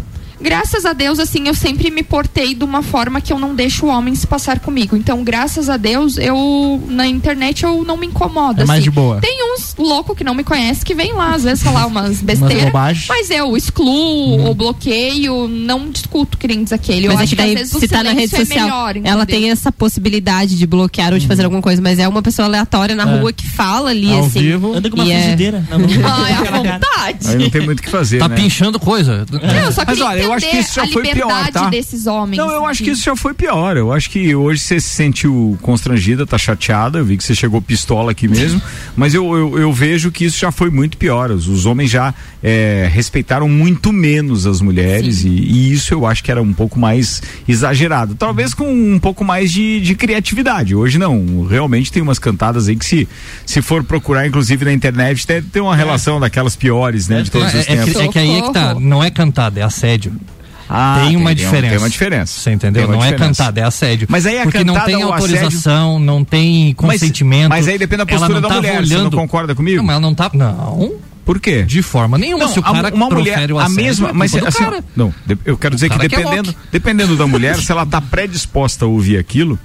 Graças 0.45 0.85
a 0.85 0.93
Deus, 0.93 1.19
assim, 1.19 1.49
eu 1.49 1.55
sempre 1.55 1.91
me 1.91 2.03
portei 2.03 2.55
de 2.55 2.63
uma 2.65 2.83
forma 2.83 3.19
que 3.21 3.33
eu 3.33 3.39
não 3.39 3.55
deixo 3.55 3.87
o 3.87 3.89
homem 3.89 4.15
se 4.15 4.27
passar 4.27 4.61
comigo. 4.61 4.95
Então, 4.95 5.25
graças 5.25 5.71
a 5.71 5.79
Deus, 5.79 6.19
eu 6.19 6.83
na 6.89 7.07
internet 7.07 7.65
eu 7.65 7.83
não 7.83 7.97
me 7.97 8.07
incomodo. 8.07 8.61
É 8.63 8.65
mais 8.67 8.81
assim. 8.81 8.91
de 8.91 8.91
boa. 8.91 9.21
Tem 9.23 9.39
uns 9.55 9.75
loucos 9.79 10.17
que 10.17 10.23
não 10.23 10.35
me 10.35 10.45
conhecem 10.45 10.85
que 10.85 10.95
vem 10.95 11.15
lá, 11.15 11.35
às 11.35 11.45
vezes, 11.45 11.63
falar 11.63 11.87
umas 11.87 12.21
besteiras. 12.21 12.71
mas 13.09 13.31
eu 13.31 13.57
excluo 13.57 14.43
ou 14.47 14.55
bloqueio, 14.55 15.49
não 15.49 15.89
discuto 15.91 16.37
dizer 16.39 16.75
aquele. 16.75 17.07
Eu 17.07 17.13
Mas 17.13 17.21
é 17.21 17.23
acho 17.25 17.31
que 17.31 17.37
que, 17.37 17.43
às 17.43 17.49
daí, 17.49 17.57
vezes 17.57 17.75
o 17.75 17.81
se 17.81 17.89
tá 17.89 18.03
na 18.03 18.13
rede 18.13 18.29
silêncio 18.29 18.55
social, 18.55 18.89
é 18.91 18.95
melhor, 18.95 19.11
ela 19.11 19.25
tem 19.27 19.51
essa 19.51 19.73
possibilidade 19.73 20.57
de 20.59 20.67
bloquear 20.67 21.13
ou 21.15 21.19
de 21.19 21.27
fazer 21.27 21.45
alguma 21.45 21.63
coisa, 21.63 21.81
mas 21.81 21.99
é 21.99 22.07
uma 22.07 22.21
pessoa 22.23 22.47
aleatória 22.47 22.95
na 22.95 23.05
É. 23.11 23.19
rua 23.19 23.33
que 23.33 23.47
fala 23.49 23.91
ali, 23.91 24.13
Ao 24.13 24.21
assim. 24.27 24.41
vivo. 24.41 24.75
Anda 24.75 24.91
com 24.91 24.97
uma 24.97 25.07
e 25.07 25.13
é- 25.13 25.21
frigideira 25.23 25.65
na 25.71 25.79
mão. 25.79 25.89
Ai, 26.05 26.33
à 26.33 26.43
vontade. 26.51 27.29
Aí 27.29 27.37
não 27.37 27.51
tem 27.51 27.63
muito 27.65 27.81
o 27.81 27.83
que 27.83 27.91
fazer, 27.91 28.19
Tá 28.19 28.29
né? 28.29 28.37
pinchando 28.37 28.79
coisa. 28.79 29.25
Não, 29.31 29.73
só 29.73 29.83
Mas 29.87 29.95
queria 29.97 30.05
olha, 30.07 30.21
eu 30.21 30.33
acho 30.35 30.51
que 30.51 30.57
isso 30.57 30.75
já 30.75 30.87
foi 30.89 31.03
pior, 31.03 31.51
tá? 31.51 31.69
desses 31.71 32.07
homens. 32.07 32.37
Não, 32.37 32.51
eu 32.51 32.67
acho 32.67 32.83
que 32.83 32.91
isso 32.91 33.03
já 33.05 33.17
foi 33.17 33.35
pior. 33.35 33.77
Eu 33.77 33.93
acho 33.93 34.11
que 34.11 34.35
hoje 34.35 34.61
você 34.61 34.81
se 34.81 34.91
sentiu 34.91 35.59
constrangida, 35.63 36.27
tá 36.27 36.37
chateada. 36.39 36.99
Eu 36.99 37.05
vi 37.05 37.17
que 37.17 37.25
você 37.25 37.35
chegou 37.35 37.61
pistola 37.63 38.13
aqui 38.13 38.29
mesmo. 38.29 38.61
mas 38.97 39.15
eu, 39.15 39.35
eu, 39.35 39.59
eu 39.59 39.73
vejo 39.73 40.11
que 40.11 40.25
isso 40.25 40.39
já 40.39 40.51
foi 40.51 40.71
muito 40.71 40.97
pior. 40.97 41.31
Os, 41.31 41.49
os 41.49 41.67
homens 41.67 41.91
já 41.91 42.13
é, 42.43 42.89
respeitaram 42.93 43.49
muito 43.49 43.93
menos 43.93 44.47
as 44.47 44.61
mulheres. 44.61 45.25
E, 45.25 45.29
e 45.29 45.73
isso 45.73 45.93
eu 45.95 46.07
acho 46.07 46.23
que 46.23 46.31
era 46.31 46.43
um 46.43 46.53
pouco 46.53 46.79
mais 46.79 47.23
exagerado. 47.49 48.15
Talvez 48.15 48.53
com 48.55 48.67
um 48.71 48.99
pouco 48.99 49.25
mais 49.25 49.51
de, 49.53 49.81
de 49.81 49.95
criatividade. 49.95 50.75
Hoje 50.75 50.99
não. 50.99 51.47
Realmente 51.47 51.93
tem 51.93 52.03
umas 52.03 52.19
cantadas 52.19 52.69
aí 52.69 52.77
que 52.77 52.85
se, 52.85 53.09
se 53.47 53.63
for 53.63 53.83
procurar, 53.85 54.27
inclusive 54.27 54.65
na 54.65 54.73
internet, 54.73 55.27
deve 55.27 55.49
ter 55.49 55.61
uma 55.61 55.75
relação 55.77 56.19
daquelas 56.21 56.57
piores, 56.57 57.09
né? 57.09 57.23
De 57.23 57.31
todos 57.31 57.55
É, 57.55 57.59
os 57.59 57.69
é 57.69 57.77
tempos. 57.77 57.93
que, 57.93 57.99
é 58.03 58.09
que 58.09 58.19
aí 58.19 58.39
é 58.39 58.43
que 58.43 58.53
tá. 58.53 58.75
Não 58.75 59.03
é 59.03 59.11
cantada, 59.11 59.61
é 59.61 59.63
assédio. 59.63 60.13
Ah, 60.75 61.03
tem 61.07 61.17
uma 61.17 61.31
tem- 61.35 61.37
diferença. 61.45 61.69
tem 61.75 61.79
uma 61.79 61.91
diferença. 61.91 62.41
Você 62.41 62.51
entendeu? 62.51 62.83
Tem 62.83 62.93
Não 62.93 63.05
é 63.05 63.11
diferença. 63.13 63.29
cantada, 63.45 63.61
é 63.61 63.65
assédio. 63.65 64.07
Mas 64.11 64.27
aí 64.27 64.39
a 64.41 64.43
Porque 64.43 64.65
não 64.65 64.75
cantada 64.75 64.93
tem 64.93 65.05
ou 65.05 65.13
autorização, 65.13 65.99
não 65.99 66.25
tem 66.25 66.75
Mas- 66.81 67.01
consentimento. 67.01 67.49
Mas, 67.51 67.69
aí 67.69 67.79
depende 67.79 67.99
da 67.99 68.07
postura 68.07 68.35
não 68.35 68.41
da 68.43 68.49
tava 68.49 68.61
mulher. 68.61 68.83
Você 68.85 68.95
não 68.95 69.01
olhando- 69.01 69.17
concorda 69.17 69.55
comigo? 69.55 69.77
Não, 69.79 69.85
mas 69.85 69.93
ela 69.95 70.01
não 70.01 70.15
tá. 70.15 70.31
Não. 70.35 70.93
Por 71.25 71.41
quê? 71.41 71.63
De 71.63 71.81
forma 71.81 72.19
nenhuma. 72.19 72.45
Não, 72.45 72.53
se 72.53 72.59
o 72.59 72.63
cara 72.63 72.93
uma 72.95 73.09
mulher, 73.09 73.33
profere 73.33 73.53
o 73.55 73.59
a 73.59 73.63
assédio, 73.65 73.83
mesma, 73.83 74.09
é 74.11 74.13
mas 74.13 74.35
assim, 74.35 74.63
cara. 74.65 74.85
não, 74.95 75.15
eu 75.47 75.57
quero 75.57 75.75
dizer 75.75 75.89
que 75.89 75.97
cara 75.97 76.07
que 76.09 76.15
é 76.15 76.19
dependendo, 76.19 76.55
dependendo 76.71 77.17
da 77.17 77.27
mulher, 77.27 77.57
se 77.57 77.73
ela 77.73 77.87
tá 77.87 77.99
predisposta 78.01 78.85
a 78.85 78.89
ouvir 78.89 79.17
aquilo, 79.17 79.59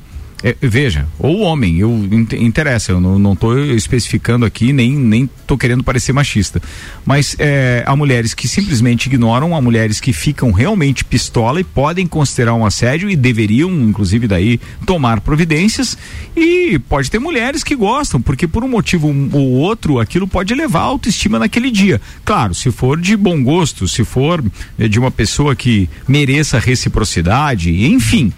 é, 0.44 0.56
veja, 0.62 1.06
ou 1.20 1.40
homem, 1.42 1.80
eu 1.80 1.92
int- 2.12 2.34
interessa, 2.34 2.92
eu 2.94 3.00
não, 3.02 3.36
tô 3.36 3.58
especificando 3.58 4.46
aqui, 4.46 4.72
nem, 4.72 4.96
nem 4.96 5.30
querendo 5.58 5.84
parecer 5.84 6.14
machista. 6.14 6.62
Mas 7.06 7.36
é, 7.40 7.84
há 7.86 7.96
mulheres 7.96 8.34
que 8.34 8.48
simplesmente 8.48 9.08
ignoram, 9.08 9.56
há 9.56 9.62
mulheres 9.62 10.00
que 10.00 10.14
ficam 10.14 10.52
realmente 10.52 11.04
pistola 11.04 11.60
e 11.60 11.64
podem 11.64 12.08
considerar 12.08 12.54
um 12.54 12.66
assédio 12.66 13.10
e 13.10 13.16
deveriam, 13.16 13.70
inclusive, 13.72 14.28
daí 14.28 14.60
tomar 14.86 15.22
providências. 15.22 15.98
E 16.36 16.80
pode 16.88 17.12
ter 17.12 17.20
mulheres 17.20 17.64
que 17.64 17.76
gostam, 17.76 18.22
porque 18.22 18.48
por 18.48 18.64
um 18.64 18.70
motivo 18.70 19.08
ou 19.34 19.50
outro, 19.54 20.00
aquilo 20.00 20.28
pode 20.28 20.54
elevar 20.54 20.84
a 20.84 20.86
autoestima 20.86 21.38
naquele 21.40 21.70
dia. 21.72 22.00
Claro, 22.24 22.54
se 22.56 22.72
for 22.72 23.00
de 23.00 23.18
bom 23.18 23.44
gosto, 23.44 23.88
se 23.88 24.06
for 24.06 24.44
eh, 24.78 24.88
de 24.88 25.00
uma 25.00 25.12
pessoa 25.12 25.56
que 25.56 25.90
mereça 26.08 26.60
reciprocidade, 26.60 27.86
enfim. 27.86 28.32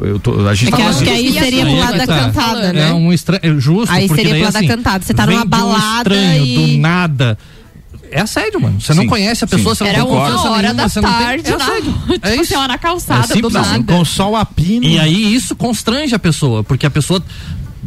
Eu 0.00 0.18
tô, 0.18 0.46
a 0.46 0.54
gente 0.54 0.68
É 0.68 0.70
tá 0.70 0.76
que 0.76 0.82
falando 0.82 0.96
acho 0.96 1.04
que 1.04 1.10
aí 1.10 1.32
seria 1.32 1.64
pro 1.66 1.76
lado 1.76 1.98
da 1.98 2.06
cantada, 2.06 2.72
né? 2.72 2.90
É 2.90 2.92
um 2.94 3.12
estranho. 3.12 3.60
Justo, 3.60 3.92
Aí 3.92 4.06
porque 4.06 4.22
seria 4.22 4.32
daí, 4.32 4.40
pro 4.42 4.44
lado 4.46 4.52
da 4.52 4.58
assim, 4.58 4.68
cantada. 4.68 5.04
Você 5.04 5.14
tá 5.14 5.26
numa 5.26 5.42
um 5.42 5.46
balada 5.46 6.14
estranho, 6.14 6.44
e- 6.46 6.54
do 6.56 6.78
nada. 6.78 7.38
É 8.10 8.20
assédio, 8.22 8.58
mano. 8.60 8.80
Você 8.80 8.94
não 8.94 9.06
conhece 9.06 9.44
a 9.44 9.46
pessoa, 9.46 9.74
sim. 9.74 9.84
você 9.84 9.88
Era 9.90 9.98
não 9.98 10.06
tem 10.06 10.14
uma 10.16 10.22
hora 10.50 10.62
nenhuma, 10.62 10.74
da 10.74 10.88
você 10.88 11.00
não 11.00 11.10
tem- 11.10 11.18
tarde, 11.26 11.46
é 11.46 11.50
na, 11.50 11.64
assédio. 11.64 11.92
tipo 12.14 12.26
É 12.26 12.32
isso. 12.32 12.40
assim, 12.42 12.54
ó, 12.56 12.66
na 12.68 12.74
É 12.74 12.78
calçada, 12.78 13.26
do 13.26 13.32
simples 13.34 13.56
assim. 13.56 13.70
nada. 13.70 13.92
Com 13.92 14.04
sol 14.04 14.34
a 14.36 14.44
pino. 14.46 14.84
E 14.86 14.98
aí 14.98 15.34
isso 15.34 15.54
constrange 15.54 16.14
a 16.14 16.18
pessoa, 16.18 16.64
porque 16.64 16.86
a 16.86 16.90
pessoa. 16.90 17.22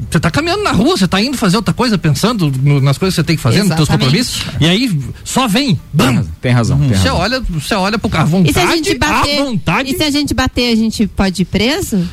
Você 0.09 0.19
tá 0.19 0.31
caminhando 0.31 0.63
na 0.63 0.71
rua, 0.71 0.95
você 0.97 1.07
tá 1.07 1.21
indo 1.21 1.37
fazer 1.37 1.57
outra 1.57 1.73
coisa, 1.73 1.97
pensando 1.97 2.49
no- 2.63 2.79
nas 2.79 2.97
coisas 2.97 3.13
que 3.15 3.21
você 3.21 3.25
tem 3.25 3.35
que 3.35 3.41
fazer, 3.41 3.59
nos 3.59 3.67
teus 3.75 3.81
Exatamente. 3.89 4.05
compromissos, 4.05 4.41
e 4.59 4.65
aí 4.67 4.99
só 5.23 5.47
vem. 5.47 5.79
Bam! 5.93 6.23
Tem 6.41 6.51
razão, 6.53 6.77
tem 6.79 6.89
Você 6.89 6.95
razão. 6.95 7.17
olha, 7.17 7.41
você 7.49 7.73
olha 7.75 7.99
pro 7.99 8.09
carro, 8.09 8.27
vontade, 8.29 8.49
E 8.49 8.53
se 8.53 8.59
a 8.59 8.75
gente 8.75 8.97
bater, 8.97 9.39
à 9.39 9.43
vontade, 9.43 9.89
e 9.91 9.97
se 9.97 10.03
a 10.03 10.09
gente 10.11 10.33
bater, 10.33 10.71
a 10.71 10.75
gente 10.75 11.07
pode 11.07 11.41
ir 11.41 11.45
preso? 11.45 12.07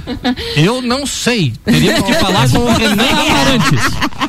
eu 0.57 0.83
não 0.83 1.07
sei. 1.07 1.53
Teríamos 1.65 2.03
que 2.07 2.15
falar 2.15 2.49
com 2.51 2.59
o 2.59 2.73
Renan 2.73 3.05
Amarante. 3.05 3.77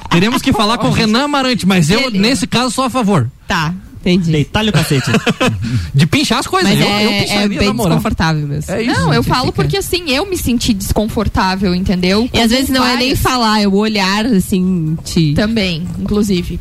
Teríamos 0.10 0.42
que 0.42 0.54
falar 0.54 0.78
com 0.78 0.88
o 0.88 0.92
Renan 0.92 1.24
Amarante, 1.24 1.66
mas 1.66 1.90
eu, 1.90 2.10
nesse 2.12 2.46
caso, 2.48 2.72
sou 2.72 2.84
a 2.86 2.90
favor. 2.90 3.30
Tá, 3.48 3.74
entendi. 4.02 4.32
Deitar-lhe 4.32 4.70
o 4.70 4.74
cacete. 4.74 5.12
De 5.94 6.06
pinchar 6.08 6.40
as 6.40 6.48
coisas. 6.48 6.70
Mas 6.70 6.80
eu, 6.80 6.88
é, 6.88 7.06
eu 7.06 7.40
é 7.42 7.48
bem 7.48 7.76
desconfortável 7.76 8.48
mesmo. 8.48 8.74
É 8.74 8.82
isso. 8.84 9.00
Não, 9.00 9.14
eu 9.14 9.24
falo 9.24 9.48
fica- 9.48 9.56
porque 9.64 9.78
assim, 9.78 10.10
eu 10.10 10.26
me 10.26 10.38
senti 10.38 10.74
desconfortável, 10.74 11.74
entendeu? 11.76 12.30
E 12.34 12.40
às 12.40 12.52
vezes 12.52 12.70
não 12.70 12.86
é 12.86 12.96
nem 12.96 13.16
falar, 13.16 13.62
é 13.62 13.68
o 13.68 13.76
olhar, 13.76 14.26
assim, 14.26 14.98
te... 15.04 15.34
Também, 15.34 15.88
inclusive. 16.00 16.60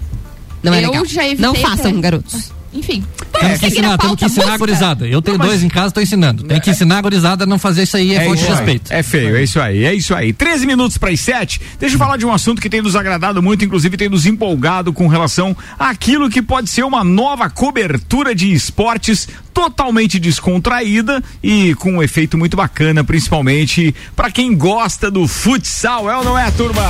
Não 0.63 0.75
é 0.75 0.85
eu 0.85 0.91
legal. 0.91 1.05
já 1.07 1.25
evitei 1.25 1.45
Não 1.47 1.55
façam, 1.55 2.01
garotos. 2.01 2.53
Enfim. 2.79 3.05
Temos 3.41 3.59
que 3.59 3.67
ensinar, 3.67 3.99
temos 3.99 4.17
que 4.17 4.25
ensinar 4.25 4.55
a 4.55 4.57
gurizada. 4.57 5.07
Eu 5.07 5.21
tenho 5.21 5.37
dois 5.37 5.63
em 5.63 5.69
casa, 5.69 5.93
tô 5.93 6.01
ensinando. 6.01 6.45
Tem 6.45 6.61
que 6.61 6.71
ensinar 6.71 6.99
a 6.99 7.03
gurizada 7.03 7.45
a 7.45 7.47
não 7.47 7.59
fazer 7.59 7.83
isso 7.83 7.97
aí, 7.97 8.15
é, 8.15 8.25
falta 8.25 8.37
de 8.37 8.49
respeito. 8.49 8.93
É 8.93 9.03
feio, 9.03 9.37
é 9.37 9.43
isso 9.43 9.61
aí, 9.61 9.85
é 9.85 9.95
isso 9.95 10.15
aí. 10.15 10.33
13 10.33 10.67
minutos 10.67 10.97
para 10.97 11.11
as 11.11 11.21
7. 11.21 11.61
Deixa 11.79 11.97
eu 11.97 11.99
falar 11.99 12.17
de 12.17 12.25
um 12.25 12.33
assunto 12.33 12.63
que 12.63 12.71
tem 12.71 12.81
nos 12.81 12.95
agradado 12.95 13.43
muito, 13.43 13.65
inclusive 13.65 13.97
tem 13.97 14.09
nos 14.09 14.27
empolgado 14.27 14.93
com 14.93 15.09
relação 15.09 15.57
àquilo 15.79 16.31
que 16.31 16.41
pode 16.41 16.71
ser 16.71 16.85
uma 16.85 17.03
nova 17.03 17.51
cobertura 17.51 18.35
de 18.35 18.53
esportes 18.53 19.29
totalmente 19.53 20.21
descontraída 20.21 21.23
e 21.43 21.75
com 21.75 21.95
um 21.95 22.03
efeito 22.03 22.39
muito 22.39 22.57
bacana, 22.57 23.03
principalmente 23.03 23.95
para 24.15 24.31
quem 24.31 24.57
gosta 24.57 25.11
do 25.11 25.27
futsal, 25.27 26.09
é 26.09 26.17
ou 26.17 26.25
não 26.25 26.39
é, 26.39 26.49
turma? 26.53 26.83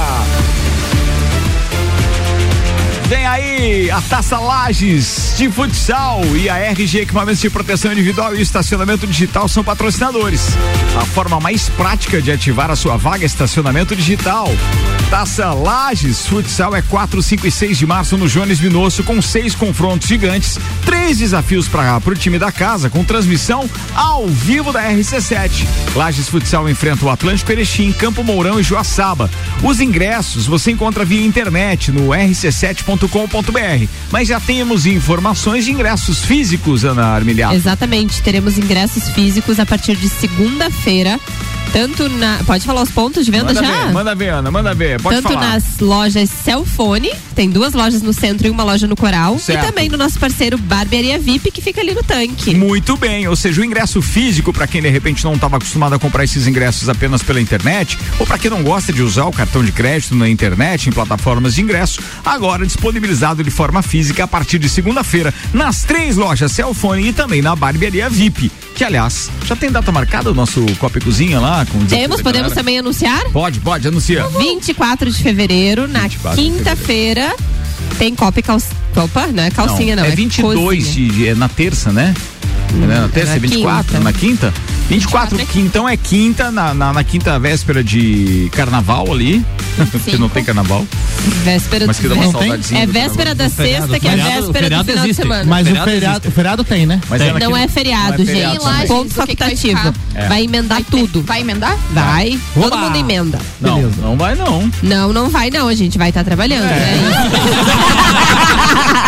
Vem 3.09 3.25
aí 3.25 3.91
a 3.91 4.03
Taça 4.03 4.39
Lages 4.39 5.33
de 5.39 5.51
futsal 5.51 6.21
e 6.37 6.47
a 6.51 6.59
RG 6.59 7.01
Equipamentos 7.01 7.41
de 7.41 7.49
Proteção 7.49 7.91
Individual 7.91 8.35
e 8.35 8.43
Estacionamento 8.43 9.07
Digital 9.07 9.49
são 9.49 9.65
patrocinadores. 9.65 10.51
A 10.95 11.07
forma 11.07 11.41
mais 11.41 11.71
prática 11.71 12.21
de 12.21 12.31
ativar 12.31 12.71
a 12.71 12.77
sua 12.77 12.99
vaga 12.99 13.25
é 13.25 13.27
estacionamento 13.27 13.97
digital. 13.97 14.47
Taça 15.09 15.55
Lages 15.55 16.27
Futsal 16.27 16.77
é 16.77 16.83
4, 16.83 17.23
5 17.23 17.47
e 17.47 17.51
6 17.51 17.79
de 17.79 17.87
março 17.87 18.19
no 18.19 18.29
Jones 18.29 18.61
Minosso 18.61 19.03
com 19.03 19.23
seis 19.23 19.55
confrontos 19.55 20.07
gigantes, 20.07 20.59
três 20.85 21.17
desafios 21.17 21.67
para 21.67 21.97
o 21.97 22.15
time 22.15 22.39
da 22.39 22.53
casa 22.53 22.91
com 22.91 23.03
transmissão 23.03 23.71
ao 23.95 24.27
vivo 24.27 24.71
da 24.71 24.83
RC7. 24.83 25.67
Lages 25.95 26.29
Futsal 26.29 26.69
enfrenta 26.69 27.07
o 27.07 27.11
Atlântico 27.11 27.51
Erechim, 27.51 27.91
Campo 27.91 28.23
Mourão 28.23 28.61
e 28.61 28.63
Joaçaba. 28.63 29.31
Os 29.63 29.81
ingressos 29.81 30.47
você 30.47 30.73
encontra 30.73 31.07
via 31.07 31.25
internet 31.25 31.91
no 31.91 32.09
rc7.com 32.09 32.98
r7.com.br. 32.99 33.89
Mas 34.11 34.29
já 34.29 34.41
temos 34.41 34.87
informações 34.87 35.65
de 35.65 35.71
ingressos 35.73 36.25
físicos, 36.25 36.85
Ana 36.85 37.07
Armiliato. 37.07 37.55
Exatamente, 37.55 38.21
teremos 38.23 38.59
ingressos 38.59 39.09
físicos 39.11 39.59
a 39.59 39.67
partir 39.67 39.97
de 39.97 40.09
segunda-feira. 40.09 41.19
Tanto 41.73 42.09
na. 42.09 42.39
Pode 42.47 42.65
falar 42.65 42.83
os 42.83 42.91
pontos 42.91 43.27
de 43.27 43.31
venda 43.31 43.53
Manda 43.53 43.63
já? 43.63 43.85
ver, 43.85 43.93
manda 43.93 44.15
ver, 44.15 44.29
Ana, 44.31 44.51
manda 44.51 44.75
ver. 44.75 45.01
Pode 45.03 45.17
Tanto 45.17 45.35
falar. 45.35 45.53
nas 45.53 45.79
lojas 45.79 46.31
Cellfone, 46.31 47.13
tem 47.35 47.51
duas 47.51 47.75
lojas 47.75 48.01
no 48.01 48.13
centro 48.13 48.47
e 48.47 48.51
uma 48.51 48.65
loja 48.65 48.87
no 48.87 48.97
Coral. 48.97 49.39
Certo. 49.39 49.63
E 49.63 49.67
também 49.67 49.89
no 49.89 49.99
nosso 49.99 50.19
parceiro 50.19 50.57
Barbearia 50.57 51.19
VIP, 51.19 51.51
que 51.51 51.61
fica 51.61 51.81
ali 51.83 51.93
no 51.95 52.03
tanque. 52.03 52.55
Muito 52.55 52.97
bem, 52.97 53.29
ou 53.29 53.37
seja, 53.37 53.61
o 53.61 53.65
ingresso 53.65 54.01
físico 54.01 54.51
para 54.51 54.67
quem 54.67 54.81
de 54.81 54.89
repente 54.89 55.23
não 55.25 55.35
estava 55.35 55.57
acostumado 55.59 55.95
a 55.95 55.99
comprar 55.99 56.25
esses 56.25 56.47
ingressos 56.47 56.89
apenas 56.89 57.23
pela 57.23 57.41
internet, 57.41 57.99
ou 58.19 58.27
para 58.27 58.39
quem 58.39 58.51
não 58.51 58.63
gosta 58.63 58.91
de 58.91 59.03
usar 59.03 59.27
o 59.27 59.33
cartão 59.33 59.63
de 59.63 59.71
crédito 59.71 60.15
na 60.15 60.29
internet, 60.29 60.89
em 60.89 60.93
plataformas 60.93 61.55
de 61.55 61.61
ingresso, 61.61 62.01
agora 62.25 62.65
disponibilizado 62.89 63.45
de 63.45 63.51
forma 63.51 63.83
física 63.83 64.25
a 64.25 64.27
partir 64.29 64.59
de 64.59 64.67
segunda-feira 64.69 65.33
nas 65.53 65.83
três 65.85 66.17
lojas 66.17 66.51
Cellfone 66.53 67.09
e 67.09 67.13
também 67.13 67.43
na 67.43 67.55
Barbearia 67.55 68.09
VIP. 68.09 68.51
Que 68.75 68.83
aliás, 68.83 69.31
já 69.45 69.55
tem 69.55 69.71
data 69.71 69.93
marcada 69.93 70.31
o 70.31 70.35
nosso 70.35 70.65
Copa 70.79 70.97
e 70.99 71.01
Cozinha 71.03 71.39
lá 71.39 71.67
com 71.67 71.85
Temos, 71.85 72.23
podemos 72.23 72.53
também 72.53 72.79
anunciar? 72.79 73.23
Pode, 73.31 73.61
pode, 73.61 73.87
anuncia. 73.87 74.27
24 74.39 75.11
de 75.11 75.23
fevereiro, 75.23 75.87
na 75.87 76.01
24 76.01 76.43
de 76.43 76.51
quinta-feira, 76.51 77.35
tem 77.99 78.15
Copa 78.15 78.39
e 78.41 78.43
calcinha. 78.43 78.79
Copa, 78.95 79.27
não 79.27 79.43
é 79.43 79.51
calcinha, 79.51 79.95
não. 79.95 80.05
é 80.05 80.11
22 80.11 80.59
cozinha. 80.59 81.09
de, 81.09 81.09
de- 81.15 81.29
é 81.29 81.35
na 81.35 81.49
terça, 81.49 81.93
né? 81.93 82.15
É 82.71 82.87
na 83.01 83.09
terça, 83.09 83.37
é 83.37 83.39
24, 83.39 83.85
quinta. 83.93 84.01
na 84.05 84.13
quinta? 84.13 84.55
24, 84.89 85.39
que 85.47 85.61
então 85.61 85.87
é 85.89 85.97
quinta, 85.97 86.51
na, 86.51 86.73
na, 86.73 86.93
na 86.93 87.05
quinta 87.05 87.39
véspera 87.39 87.85
de 87.85 88.49
carnaval 88.55 89.13
ali, 89.13 89.45
que 90.05 90.17
não 90.17 90.29
tem 90.29 90.43
carnaval. 90.45 90.87
Véspera 91.45 91.87
Mas 91.87 91.99
que 91.99 92.09
dá 92.09 92.15
uma 92.15 92.31
saudadezinha 92.31 92.83
É 92.83 92.87
véspera 92.87 93.35
da 93.35 93.49
sexta, 93.51 93.99
que 94.01 94.07
é 94.07 94.11
Feriado- 94.13 94.31
véspera 94.31 94.47
do 94.47 94.53
feriado 94.63 94.85
final 94.85 95.05
existe. 95.05 95.09
de 95.09 95.15
semana. 95.23 95.45
Mas 95.45 95.67
o 95.69 95.75
feriado, 95.85 96.29
o 96.29 96.31
feriado 96.33 96.65
tem, 96.65 96.87
né? 96.87 97.01
Mas 97.09 97.21
tem. 97.21 97.33
Não 97.39 97.57
é 97.57 97.69
feriado, 97.69 98.17
não 98.19 98.23
é 98.23 98.27
feriado, 98.27 98.55
gente. 98.55 98.63
sabe? 98.65 98.87
Ponto 98.89 99.09
vai 99.15 99.27
facultativo. 99.27 99.95
É. 100.15 100.29
Vai 100.29 100.45
emendar 100.45 100.83
tudo. 100.91 101.23
Vai 101.23 101.41
emendar? 101.43 101.77
Vai. 101.93 102.39
Todo 102.55 102.67
Oba! 102.73 102.77
mundo 102.79 102.97
emenda. 102.97 103.39
Não, 103.61 103.83
não 103.83 104.17
vai 104.17 104.35
não. 104.35 104.71
Não, 104.83 105.13
não 105.13 105.29
vai 105.29 105.51
não, 105.51 105.69
a 105.69 105.75
gente 105.75 105.99
vai 105.99 106.09
estar 106.11 106.25
trabalhando, 106.25 106.65
É. 106.65 106.69
né? 106.69 107.31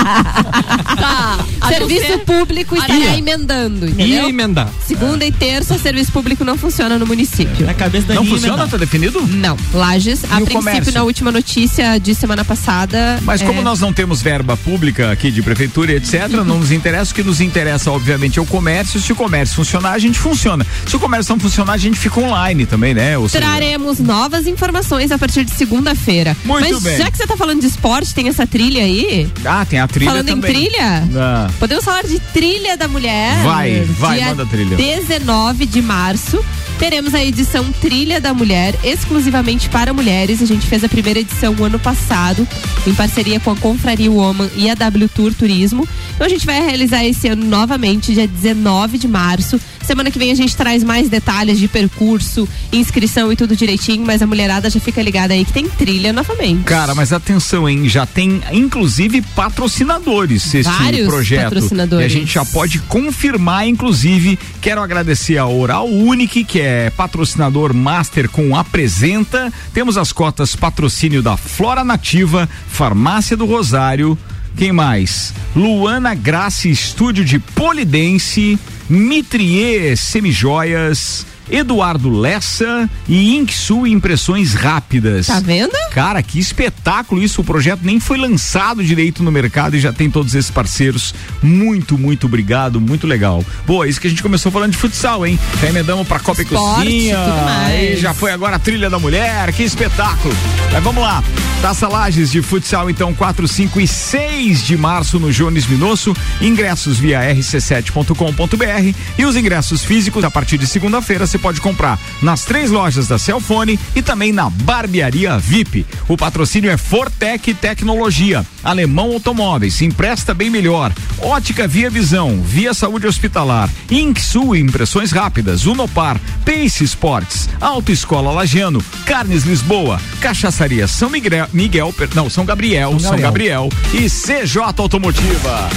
Tá. 1.00 1.38
Serviço 1.68 2.18
público 2.20 2.74
estará 2.76 3.16
emendando, 3.16 3.49
entendeu? 3.54 4.06
Ia 4.06 4.28
emendar. 4.28 4.68
Segunda 4.86 5.24
e 5.24 5.32
terça, 5.32 5.74
o 5.74 5.78
serviço 5.78 6.12
público 6.12 6.44
não 6.44 6.56
funciona 6.56 6.98
no 6.98 7.06
município. 7.06 7.66
Na 7.66 7.74
cabeça 7.74 8.06
da 8.08 8.14
Não 8.14 8.24
funciona? 8.24 8.54
emendar. 8.54 8.68
Tá 8.68 8.76
definido? 8.76 9.20
Não. 9.26 9.56
Lages, 9.72 10.24
a 10.24 10.26
o 10.26 10.28
princípio, 10.44 10.52
comércio? 10.58 10.92
na 10.92 11.02
última 11.02 11.32
notícia 11.32 11.98
de 11.98 12.14
semana 12.14 12.44
passada. 12.44 13.18
Mas 13.22 13.42
como 13.42 13.60
é, 13.60 13.62
nós 13.62 13.80
não 13.80 13.92
temos 13.92 14.22
verba 14.22 14.56
pública 14.56 15.10
aqui 15.10 15.30
de 15.30 15.42
prefeitura 15.42 15.92
e 15.92 15.96
etc, 15.96 16.28
não 16.44 16.58
nos 16.58 16.70
interessa. 16.72 17.12
O 17.12 17.14
que 17.14 17.22
nos 17.22 17.40
interessa, 17.40 17.90
obviamente, 17.90 18.38
é 18.38 18.42
o 18.42 18.46
comércio. 18.46 19.00
Se 19.00 19.12
o 19.12 19.16
comércio 19.16 19.56
funcionar, 19.56 19.92
a 19.92 19.98
gente 19.98 20.18
funciona. 20.18 20.66
Se 20.86 20.94
o 20.96 21.00
comércio 21.00 21.32
não 21.34 21.40
funcionar, 21.40 21.72
a 21.72 21.78
gente 21.78 21.98
fica 21.98 22.20
online 22.20 22.66
também, 22.66 22.94
né? 22.94 23.16
Ou 23.18 23.28
seja, 23.28 23.44
Traremos 23.44 23.98
novas 23.98 24.46
informações 24.46 25.10
a 25.10 25.18
partir 25.18 25.44
de 25.44 25.50
segunda-feira. 25.52 26.36
Muito 26.44 26.72
Mas 26.74 26.82
bem. 26.82 26.96
já 26.98 27.10
que 27.10 27.16
você 27.16 27.26
tá 27.26 27.36
falando 27.36 27.60
de 27.60 27.66
esporte, 27.66 28.14
tem 28.14 28.28
essa 28.28 28.46
trilha 28.46 28.82
aí? 28.82 29.28
Ah, 29.44 29.64
tem 29.68 29.78
a 29.80 29.88
trilha 29.88 30.10
Falando 30.10 30.26
também. 30.28 30.50
em 30.50 30.54
trilha? 30.54 31.04
Ah. 31.16 31.50
Podemos 31.58 31.84
falar 31.84 32.02
de 32.04 32.18
Trilha 32.18 32.76
da 32.76 32.86
Mulher? 32.88 33.39
Vai, 33.42 33.82
vai, 33.98 34.18
Dia 34.18 34.28
manda 34.28 34.46
trilha. 34.46 34.76
19 34.76 35.66
de 35.66 35.82
março. 35.82 36.42
Teremos 36.78 37.14
a 37.14 37.22
edição 37.22 37.70
Trilha 37.72 38.22
da 38.22 38.32
Mulher, 38.32 38.74
exclusivamente 38.82 39.68
para 39.68 39.92
mulheres. 39.92 40.40
A 40.40 40.46
gente 40.46 40.66
fez 40.66 40.82
a 40.82 40.88
primeira 40.88 41.20
edição 41.20 41.54
o 41.58 41.64
ano 41.64 41.78
passado, 41.78 42.48
em 42.86 42.94
parceria 42.94 43.38
com 43.38 43.50
a 43.50 43.56
Confraria 43.56 44.10
Woman 44.10 44.48
e 44.56 44.70
a 44.70 44.74
W 44.74 45.08
Tour 45.10 45.34
Turismo. 45.34 45.86
Então 46.14 46.26
a 46.26 46.30
gente 46.30 46.46
vai 46.46 46.62
realizar 46.62 47.04
esse 47.04 47.28
ano 47.28 47.44
novamente, 47.44 48.14
dia 48.14 48.26
19 48.26 48.96
de 48.96 49.06
março. 49.06 49.60
Semana 49.84 50.10
que 50.10 50.18
vem 50.18 50.30
a 50.30 50.34
gente 50.34 50.56
traz 50.56 50.82
mais 50.82 51.10
detalhes 51.10 51.58
de 51.58 51.68
percurso, 51.68 52.48
inscrição 52.72 53.30
e 53.30 53.36
tudo 53.36 53.54
direitinho, 53.54 54.06
mas 54.06 54.22
a 54.22 54.26
mulherada 54.26 54.70
já 54.70 54.80
fica 54.80 55.02
ligada 55.02 55.34
aí 55.34 55.44
que 55.44 55.52
tem 55.52 55.68
trilha 55.68 56.14
novamente. 56.14 56.62
Cara, 56.64 56.94
mas 56.94 57.12
atenção, 57.12 57.68
hein? 57.68 57.88
Já 57.88 58.06
tem 58.06 58.40
inclusive 58.52 59.20
patrocinadores 59.34 60.52
Vários 60.62 61.06
projeto. 61.06 61.44
patrocinadores. 61.44 62.02
E 62.02 62.06
a 62.06 62.20
gente 62.20 62.32
já 62.32 62.44
pode 62.44 62.78
confirmar, 62.80 63.29
inclusive. 63.66 64.38
Quero 64.60 64.82
agradecer 64.82 65.38
a 65.38 65.46
Oral 65.46 65.86
Unique, 65.88 66.44
que 66.44 66.60
é 66.60 66.90
patrocinador 66.90 67.74
master 67.74 68.28
com 68.28 68.56
Apresenta. 68.56 69.52
Temos 69.72 69.96
as 69.96 70.12
cotas 70.12 70.56
patrocínio 70.56 71.22
da 71.22 71.36
Flora 71.36 71.84
Nativa, 71.84 72.48
Farmácia 72.68 73.36
do 73.36 73.46
Rosário. 73.46 74.18
Quem 74.56 74.72
mais? 74.72 75.32
Luana 75.54 76.14
Grace 76.14 76.70
Estúdio 76.70 77.24
de 77.24 77.38
Polidense, 77.38 78.58
Mitrier 78.88 79.96
Semijoias, 79.96 81.24
Eduardo 81.50 82.10
Lessa 82.10 82.88
e 83.08 83.36
Inksul 83.36 83.86
Impressões 83.86 84.54
Rápidas. 84.54 85.26
Tá 85.26 85.40
vendo? 85.40 85.72
Cara, 85.92 86.22
que 86.22 86.38
espetáculo 86.38 87.22
isso. 87.22 87.40
O 87.40 87.44
projeto 87.44 87.80
nem 87.82 87.98
foi 87.98 88.18
lançado 88.18 88.82
direito 88.82 89.22
no 89.22 89.32
mercado 89.32 89.76
e 89.76 89.80
já 89.80 89.92
tem 89.92 90.10
todos 90.10 90.34
esses 90.34 90.50
parceiros. 90.50 91.14
Muito, 91.42 91.98
muito 91.98 92.26
obrigado. 92.26 92.80
Muito 92.80 93.06
legal. 93.06 93.44
Boa, 93.66 93.88
isso 93.88 94.00
que 94.00 94.06
a 94.06 94.10
gente 94.10 94.22
começou 94.22 94.52
falando 94.52 94.72
de 94.72 94.78
futsal, 94.78 95.26
hein? 95.26 95.38
Já 95.60 95.68
emendamos 95.68 96.06
pra 96.06 96.20
Copa 96.20 96.42
Esporte, 96.42 96.88
e 96.88 97.10
Cozinha. 97.10 97.18
Aí 97.64 97.96
já 97.96 98.14
foi 98.14 98.32
agora 98.32 98.56
a 98.56 98.58
trilha 98.58 98.88
da 98.88 98.98
mulher. 98.98 99.52
Que 99.52 99.62
espetáculo. 99.62 100.34
Mas 100.72 100.82
vamos 100.82 101.02
lá. 101.02 101.22
Taça 101.60 101.86
Lages 101.88 102.30
de 102.30 102.40
futsal, 102.40 102.88
então, 102.88 103.12
4, 103.12 103.46
5 103.46 103.80
e 103.80 103.86
6 103.86 104.62
de 104.62 104.78
março 104.78 105.20
no 105.20 105.30
Jones 105.30 105.66
Minosso. 105.66 106.16
Ingressos 106.40 106.98
via 106.98 107.20
rc7.com.br 107.34 108.96
e 109.18 109.24
os 109.26 109.36
ingressos 109.36 109.84
físicos 109.84 110.24
a 110.24 110.30
partir 110.30 110.56
de 110.56 110.66
segunda-feira 110.66 111.26
você 111.26 111.38
pode 111.40 111.60
comprar 111.60 111.98
nas 112.22 112.44
três 112.44 112.70
lojas 112.70 113.08
da 113.08 113.18
Celfone 113.18 113.78
e 113.96 114.02
também 114.02 114.32
na 114.32 114.48
Barbearia 114.50 115.38
VIP. 115.38 115.86
O 116.08 116.16
patrocínio 116.16 116.70
é 116.70 116.76
Fortec 116.76 117.54
Tecnologia, 117.54 118.46
Alemão 118.62 119.12
Automóveis, 119.12 119.80
empresta 119.82 120.34
bem 120.34 120.50
melhor, 120.50 120.92
Ótica 121.18 121.66
Via 121.66 121.90
Visão, 121.90 122.40
Via 122.42 122.74
Saúde 122.74 123.06
Hospitalar, 123.06 123.68
Inksul 123.90 124.56
Impressões 124.56 125.10
Rápidas, 125.10 125.66
Unopar, 125.66 126.20
Pace 126.44 126.84
Sports, 126.84 127.48
Autoescola 127.60 128.30
Lagiano, 128.30 128.82
Carnes 129.04 129.44
Lisboa, 129.44 130.00
Cachaçaria 130.20 130.86
São 130.86 131.10
Miguel, 131.10 131.48
Miguel 131.52 131.94
não, 132.14 132.30
São 132.30 132.44
Gabriel, 132.44 132.98
São 132.98 133.16
Gabriel 133.16 133.68
e 133.92 134.08
CJ 134.08 134.62
Automotiva. 134.78 135.68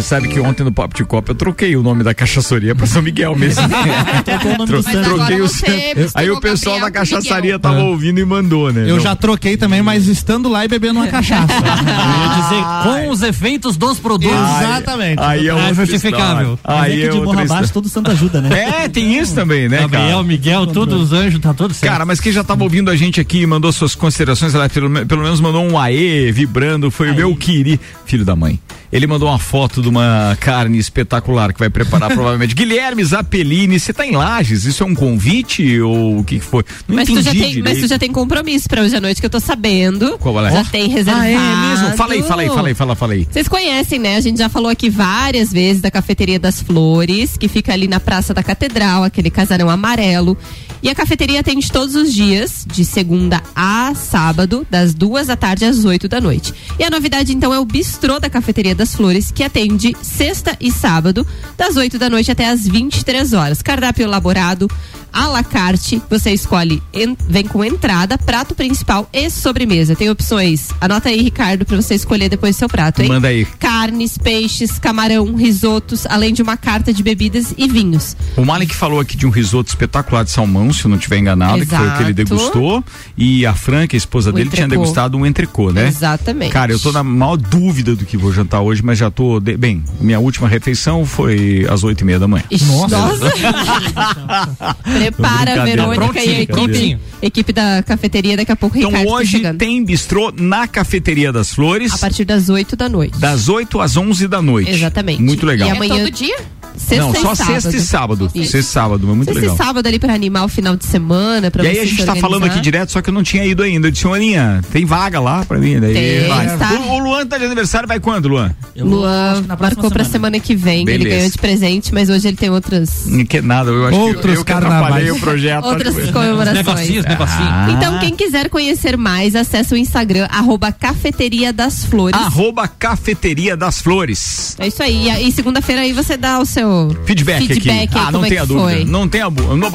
Você 0.00 0.08
sabe 0.08 0.28
que 0.28 0.40
ontem 0.40 0.64
no 0.64 0.72
Papo 0.72 0.94
de 0.96 1.04
Copa 1.04 1.32
eu 1.32 1.34
troquei 1.34 1.76
o 1.76 1.82
nome 1.82 2.02
da 2.02 2.14
cachaçaria 2.14 2.74
pra 2.74 2.86
São 2.86 3.02
Miguel 3.02 3.36
mesmo. 3.36 3.62
Trocou 4.24 4.52
o 4.54 4.56
nome 4.58 4.72
do 4.72 4.82
Tro- 4.82 4.92
santo. 4.92 5.04
troquei 5.14 5.40
o 5.40 5.48
você 5.48 5.66
santo. 5.66 5.72
misturou 6.00 6.10
Aí 6.14 6.30
o 6.30 6.40
pessoal 6.40 6.80
da 6.80 6.88
Gabriel 6.88 7.04
com 7.06 7.10
cachaçaria 7.16 7.42
Miguel. 7.42 7.58
tava 7.60 7.80
É. 7.80 7.82
ouvindo 7.82 8.18
e 8.20 8.24
mandou, 8.24 8.72
né? 8.72 8.82
Eu 8.90 8.96
Não. 8.96 9.00
já 9.00 9.14
troquei 9.14 9.56
também, 9.56 9.82
mas 9.82 10.06
estando 10.06 10.48
lá 10.48 10.64
e 10.64 10.68
bebendo 10.68 10.98
uma 11.00 11.08
cachaça. 11.08 11.52
Eu 11.52 11.60
ia 11.60 12.42
dizer 12.42 13.04
com 13.04 13.10
os 13.10 13.22
efeitos 13.22 13.76
dos 13.76 13.98
produtos. 13.98 14.36
Exatamente. 14.36 15.20
Aí 15.22 15.46
é 15.46 15.50
É 15.50 15.54
outra 15.54 15.74
justificável. 15.74 16.58
Mas 16.66 16.82
Aí 16.82 17.02
é 17.02 17.04
é 17.06 17.08
que 17.08 17.14
de 17.20 17.22
abaixo 17.22 17.42
história. 17.44 17.68
todo 17.68 17.88
santo 17.88 18.10
ajuda, 18.10 18.40
né? 18.40 18.50
É, 18.84 18.88
tem 18.88 19.18
isso 19.18 19.34
também, 19.34 19.68
né, 19.68 19.80
Gabriel, 19.80 20.08
cara? 20.10 20.22
Miguel, 20.22 20.66
todos 20.66 21.00
os 21.00 21.12
anjos, 21.12 21.40
tá 21.40 21.52
tudo 21.52 21.74
certo. 21.74 21.90
Cara, 21.92 22.04
mas 22.06 22.20
quem 22.20 22.32
já 22.32 22.42
tava 22.44 22.62
ouvindo 22.64 22.90
a 22.90 22.96
gente 22.96 23.20
aqui 23.20 23.40
e 23.42 23.46
mandou 23.46 23.70
suas 23.72 23.94
considerações, 23.94 24.54
ela 24.54 24.68
pelo, 24.68 25.06
pelo 25.06 25.22
menos 25.22 25.40
mandou 25.40 25.62
um 25.64 25.78
aê 25.78 26.30
vibrando, 26.32 26.90
foi 26.90 27.10
o 27.10 27.14
meu 27.14 27.34
Kiri, 27.36 27.78
filho 28.06 28.24
da 28.24 28.34
mãe. 28.36 28.58
Ele 28.92 29.06
mandou 29.06 29.28
uma 29.28 29.38
foto 29.38 29.80
de 29.80 29.88
uma 29.88 30.36
carne 30.40 30.78
espetacular 30.78 31.52
que 31.52 31.58
vai 31.58 31.70
preparar 31.70 32.10
provavelmente. 32.12 32.54
Guilherme 32.54 33.04
Zappellini, 33.04 33.78
você 33.78 33.92
tá 33.92 34.04
em 34.06 34.12
Lages? 34.12 34.64
Isso 34.64 34.82
é 34.82 34.86
um 34.86 34.94
convite 34.94 35.80
ou 35.80 36.18
o 36.18 36.24
que 36.24 36.38
que 36.38 36.44
foi? 36.44 36.64
Não 36.88 36.96
Mas 36.96 37.08
tu, 37.08 37.12
entendi 37.12 37.38
já 37.38 37.44
tem, 37.44 37.62
mas 37.62 37.80
tu 37.80 37.86
já 37.86 37.98
tem 37.98 38.10
compromisso 38.10 38.68
pra 38.68 38.82
hoje 38.82 38.96
à 38.96 39.00
noite 39.00 39.20
que 39.20 39.26
eu 39.26 39.30
tô 39.30 39.40
sabendo. 39.40 40.18
Qual 40.18 40.44
é? 40.44 40.50
Já 40.50 40.64
tem 40.64 40.88
reservado. 40.88 41.24
Ah, 41.24 41.28
é 41.28 41.68
mesmo? 41.68 41.96
Fala 41.96 42.14
aí, 42.14 42.22
fala 42.22 42.42
aí, 42.42 42.48
fala 42.48 42.68
aí, 42.68 42.74
fala, 42.74 42.94
fala 42.94 43.12
aí. 43.12 43.28
Vocês 43.30 43.48
conhecem, 43.48 43.98
né? 43.98 44.16
A 44.16 44.20
gente 44.20 44.38
já 44.38 44.48
falou 44.48 44.70
aqui 44.70 44.90
várias 44.90 45.52
vezes 45.52 45.80
da 45.80 45.90
Cafeteria 45.90 46.38
das 46.38 46.60
Flores, 46.60 47.36
que 47.36 47.48
fica 47.48 47.72
ali 47.72 47.86
na 47.86 48.00
Praça 48.00 48.34
da 48.34 48.42
Catedral, 48.42 49.04
aquele 49.04 49.30
casarão 49.30 49.70
amarelo. 49.70 50.36
E 50.82 50.88
a 50.88 50.94
cafeteria 50.94 51.40
atende 51.40 51.70
todos 51.70 51.94
os 51.94 52.12
dias, 52.12 52.64
de 52.66 52.86
segunda 52.86 53.42
a 53.54 53.94
sábado, 53.94 54.66
das 54.70 54.94
duas 54.94 55.26
da 55.26 55.36
tarde 55.36 55.66
às 55.66 55.84
oito 55.84 56.08
da 56.08 56.22
noite. 56.22 56.54
E 56.78 56.84
a 56.84 56.88
novidade, 56.88 57.34
então, 57.34 57.52
é 57.52 57.58
o 57.58 57.66
bistrô 57.66 58.18
da 58.18 58.30
Cafeteria 58.30 58.74
das 58.80 58.94
Flores, 58.94 59.30
que 59.30 59.44
atende 59.44 59.94
sexta 60.00 60.56
e 60.58 60.72
sábado, 60.72 61.26
das 61.54 61.76
8 61.76 61.98
da 61.98 62.08
noite 62.08 62.30
até 62.30 62.48
as 62.48 62.66
23 62.66 63.34
horas. 63.34 63.60
Cardápio 63.60 64.04
elaborado 64.04 64.70
à 65.12 65.26
la 65.28 65.42
carte. 65.42 66.00
Você 66.10 66.30
escolhe, 66.32 66.82
en- 66.92 67.16
vem 67.28 67.44
com 67.46 67.64
entrada, 67.64 68.16
prato 68.18 68.54
principal 68.54 69.08
e 69.12 69.30
sobremesa. 69.30 69.94
Tem 69.96 70.08
opções. 70.10 70.68
Anota 70.80 71.08
aí, 71.08 71.22
Ricardo, 71.22 71.64
pra 71.64 71.76
você 71.76 71.94
escolher 71.94 72.28
depois 72.28 72.56
seu 72.56 72.68
prato, 72.68 73.02
hein? 73.02 73.08
Manda 73.08 73.28
aí. 73.28 73.44
Carnes, 73.58 74.16
peixes, 74.18 74.78
camarão, 74.78 75.34
risotos, 75.34 76.06
além 76.06 76.32
de 76.32 76.42
uma 76.42 76.56
carta 76.56 76.92
de 76.92 77.02
bebidas 77.02 77.54
e 77.56 77.68
vinhos. 77.68 78.16
O 78.36 78.44
Malik 78.44 78.74
falou 78.74 79.00
aqui 79.00 79.16
de 79.16 79.26
um 79.26 79.30
risoto 79.30 79.68
espetacular 79.68 80.24
de 80.24 80.30
salmão, 80.30 80.72
se 80.72 80.84
eu 80.84 80.88
não 80.88 80.96
estiver 80.96 81.18
enganado, 81.18 81.60
que 81.60 81.66
foi 81.66 81.78
o 81.78 81.80
que 81.96 82.02
ele 82.02 82.10
Exato. 82.10 82.14
degustou. 82.14 82.84
E 83.16 83.44
a 83.46 83.54
Fran, 83.54 83.86
que 83.86 83.96
é 83.96 83.98
a 83.98 83.98
esposa 83.98 84.30
O 84.30 84.32
dele, 84.32 84.50
tinha 84.50 84.64
entrecô. 84.66 84.82
degustado 84.82 85.16
um 85.16 85.26
entrecô, 85.26 85.72
né? 85.72 85.88
Exatamente. 85.88 86.52
Cara, 86.52 86.72
eu 86.72 86.78
tô 86.78 86.92
na 86.92 87.02
maior 87.02 87.36
dúvida 87.36 87.94
do 87.94 88.04
que 88.04 88.16
vou 88.16 88.32
jantar 88.32 88.60
hoje, 88.60 88.82
mas 88.82 88.98
já 88.98 89.10
tô. 89.10 89.38
de- 89.40 89.56
Bem, 89.56 89.84
minha 90.00 90.18
última 90.18 90.48
refeição 90.48 91.04
foi 91.04 91.66
às 91.70 91.82
oito 91.84 92.00
e 92.00 92.04
meia 92.04 92.18
da 92.18 92.26
manhã. 92.28 92.44
Nossa. 92.66 93.30
Prepara. 95.04 95.64
Verônica 95.64 96.22
e 96.24 96.28
a 96.36 96.40
equipe, 96.42 96.98
equipe 97.22 97.52
da 97.52 97.82
cafeteria. 97.82 98.36
Daqui 98.36 98.52
a 98.52 98.56
pouco 98.56 98.76
Então 98.78 98.90
Ricardo 98.90 99.08
tá 99.08 99.14
hoje 99.14 99.30
chegando. 99.32 99.58
tem 99.58 99.84
bistrô 99.84 100.32
na 100.36 100.66
Cafeteria 100.68 101.32
das 101.32 101.52
Flores. 101.54 101.92
A 101.92 101.98
partir 101.98 102.24
das 102.24 102.48
8 102.48 102.76
da 102.76 102.88
noite. 102.88 103.18
Das 103.18 103.48
8 103.48 103.80
às 103.80 103.96
11 103.96 104.26
da 104.28 104.40
noite. 104.42 104.70
Exatamente. 104.70 105.22
Muito 105.22 105.44
legal. 105.46 105.68
E 105.68 105.72
amanhã- 105.72 105.96
Todo 106.04 106.10
dia? 106.10 106.36
Sexta 106.76 107.04
Não, 107.04 107.12
e 107.12 107.16
só 107.16 107.34
sábado. 107.34 107.60
sexta 107.60 107.76
e 107.76 107.80
sábado. 107.80 108.24
Isso. 108.34 108.52
Sexta 108.52 108.58
e 108.58 108.62
sábado, 108.62 109.06
mas 109.06 109.16
muito 109.16 109.28
Sexta 109.28 109.40
legal. 109.40 109.54
e 109.54 109.58
sábado 109.58 109.86
ali 109.86 109.98
pra 109.98 110.14
animar 110.14 110.44
o 110.44 110.48
final 110.48 110.76
de 110.76 110.84
semana. 110.86 111.50
Pra 111.50 111.64
E 111.64 111.68
aí 111.68 111.78
a 111.78 111.84
gente 111.84 112.04
tá 112.04 112.14
falando 112.16 112.44
aqui 112.44 112.60
direto, 112.60 112.90
só 112.92 113.02
que 113.02 113.10
eu 113.10 113.14
não 113.14 113.22
tinha 113.22 113.44
ido 113.44 113.62
ainda. 113.62 113.88
Eu 113.88 113.90
disse, 113.90 114.06
Aninha, 114.06 114.62
tem 114.72 114.84
vaga 114.84 115.20
lá 115.20 115.44
pra 115.44 115.58
mim? 115.58 115.78
Daí, 115.78 115.92
Tem, 115.94 116.28
vai. 116.28 116.56
tá. 116.58 116.72
O, 116.88 116.92
o 116.94 116.98
Luan 116.98 117.26
tá 117.26 117.38
de 117.38 117.44
aniversário, 117.44 117.86
vai 117.86 118.00
quando, 118.00 118.28
Luan? 118.28 118.54
Luan 118.76 119.44
marcou 119.58 119.90
pra 119.90 120.04
semana 120.04 120.38
que 120.40 120.54
vem. 120.56 120.80
Ele 120.82 120.98
Beleza. 120.98 121.16
ganhou 121.16 121.30
de 121.30 121.38
presente, 121.38 121.94
mas 121.94 122.08
hoje 122.08 122.28
ele 122.28 122.36
tem 122.36 122.50
outras. 122.50 123.06
Não 123.06 123.24
quer 123.24 123.42
nada, 123.42 123.70
eu 123.70 123.86
acho 123.86 123.98
Outros 123.98 124.22
que 124.22 124.28
eu, 124.28 124.34
eu 124.34 124.44
que 124.44 124.52
carnavais. 124.52 124.80
atrapalhei 124.82 125.10
o 125.10 125.18
projeto. 125.20 125.64
Outras 125.64 125.96
acho 125.96 126.06
que- 126.06 126.12
comemorações. 126.12 126.66
Negocinhos, 126.66 127.04
negocinhos. 127.04 127.48
Ah. 127.50 127.68
Então, 127.76 127.98
quem 127.98 128.14
quiser 128.16 128.48
conhecer 128.48 128.96
mais, 128.96 129.34
acesse 129.36 129.74
o 129.74 129.76
Instagram, 129.76 130.26
arroba 130.30 130.72
Cafeteria 130.72 131.52
das 131.52 131.84
Flores. 131.84 132.18
Arroba 132.20 132.66
Cafeteria 132.68 133.56
das 133.56 133.80
Flores. 133.80 134.56
É 134.58 134.66
isso 134.66 134.82
aí. 134.82 135.08
E, 135.08 135.28
e 135.28 135.32
segunda-feira 135.32 135.82
aí 135.82 135.92
você 135.92 136.16
dá 136.16 136.38
o 136.38 136.44
seu 136.46 136.59
Feedback, 137.04 137.46
feedback 137.46 137.88
aqui. 137.88 137.98
aí, 137.98 138.04
Ah, 138.06 138.10
não 138.12 138.24
é 138.24 138.28
tenha 138.28 138.46
dúvida. 138.46 138.68
foi. 138.76 138.84
Não 138.84 139.08
tenha 139.08 139.26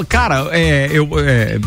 Cara, 0.08 0.48
é, 0.52 0.90
eu, 0.92 1.10
é, 1.20 1.60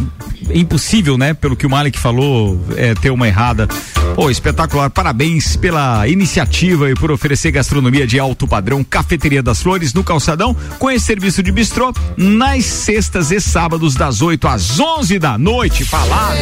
é 0.50 0.58
impossível, 0.58 1.16
né? 1.18 1.34
Pelo 1.34 1.56
que 1.56 1.66
o 1.66 1.70
Malik 1.70 1.98
falou, 1.98 2.60
é, 2.76 2.94
ter 2.94 3.10
uma 3.10 3.26
errada. 3.26 3.68
Pô, 4.14 4.30
espetacular. 4.30 4.90
Parabéns 4.90 5.56
pela 5.56 6.06
iniciativa 6.08 6.90
e 6.90 6.94
por 6.94 7.10
oferecer 7.10 7.50
gastronomia 7.50 8.06
de 8.06 8.18
alto 8.18 8.46
padrão. 8.48 8.82
Cafeteria 8.82 9.42
das 9.42 9.62
Flores 9.62 9.92
no 9.94 10.02
Calçadão, 10.02 10.56
com 10.78 10.90
esse 10.90 11.06
serviço 11.06 11.42
de 11.42 11.52
bistrô 11.52 11.92
nas 12.16 12.64
sextas 12.64 13.30
e 13.30 13.40
sábados, 13.40 13.94
das 13.94 14.22
8 14.22 14.48
às 14.48 14.78
11 14.80 15.18
da 15.18 15.36
noite. 15.38 15.84
Falado. 15.84 16.36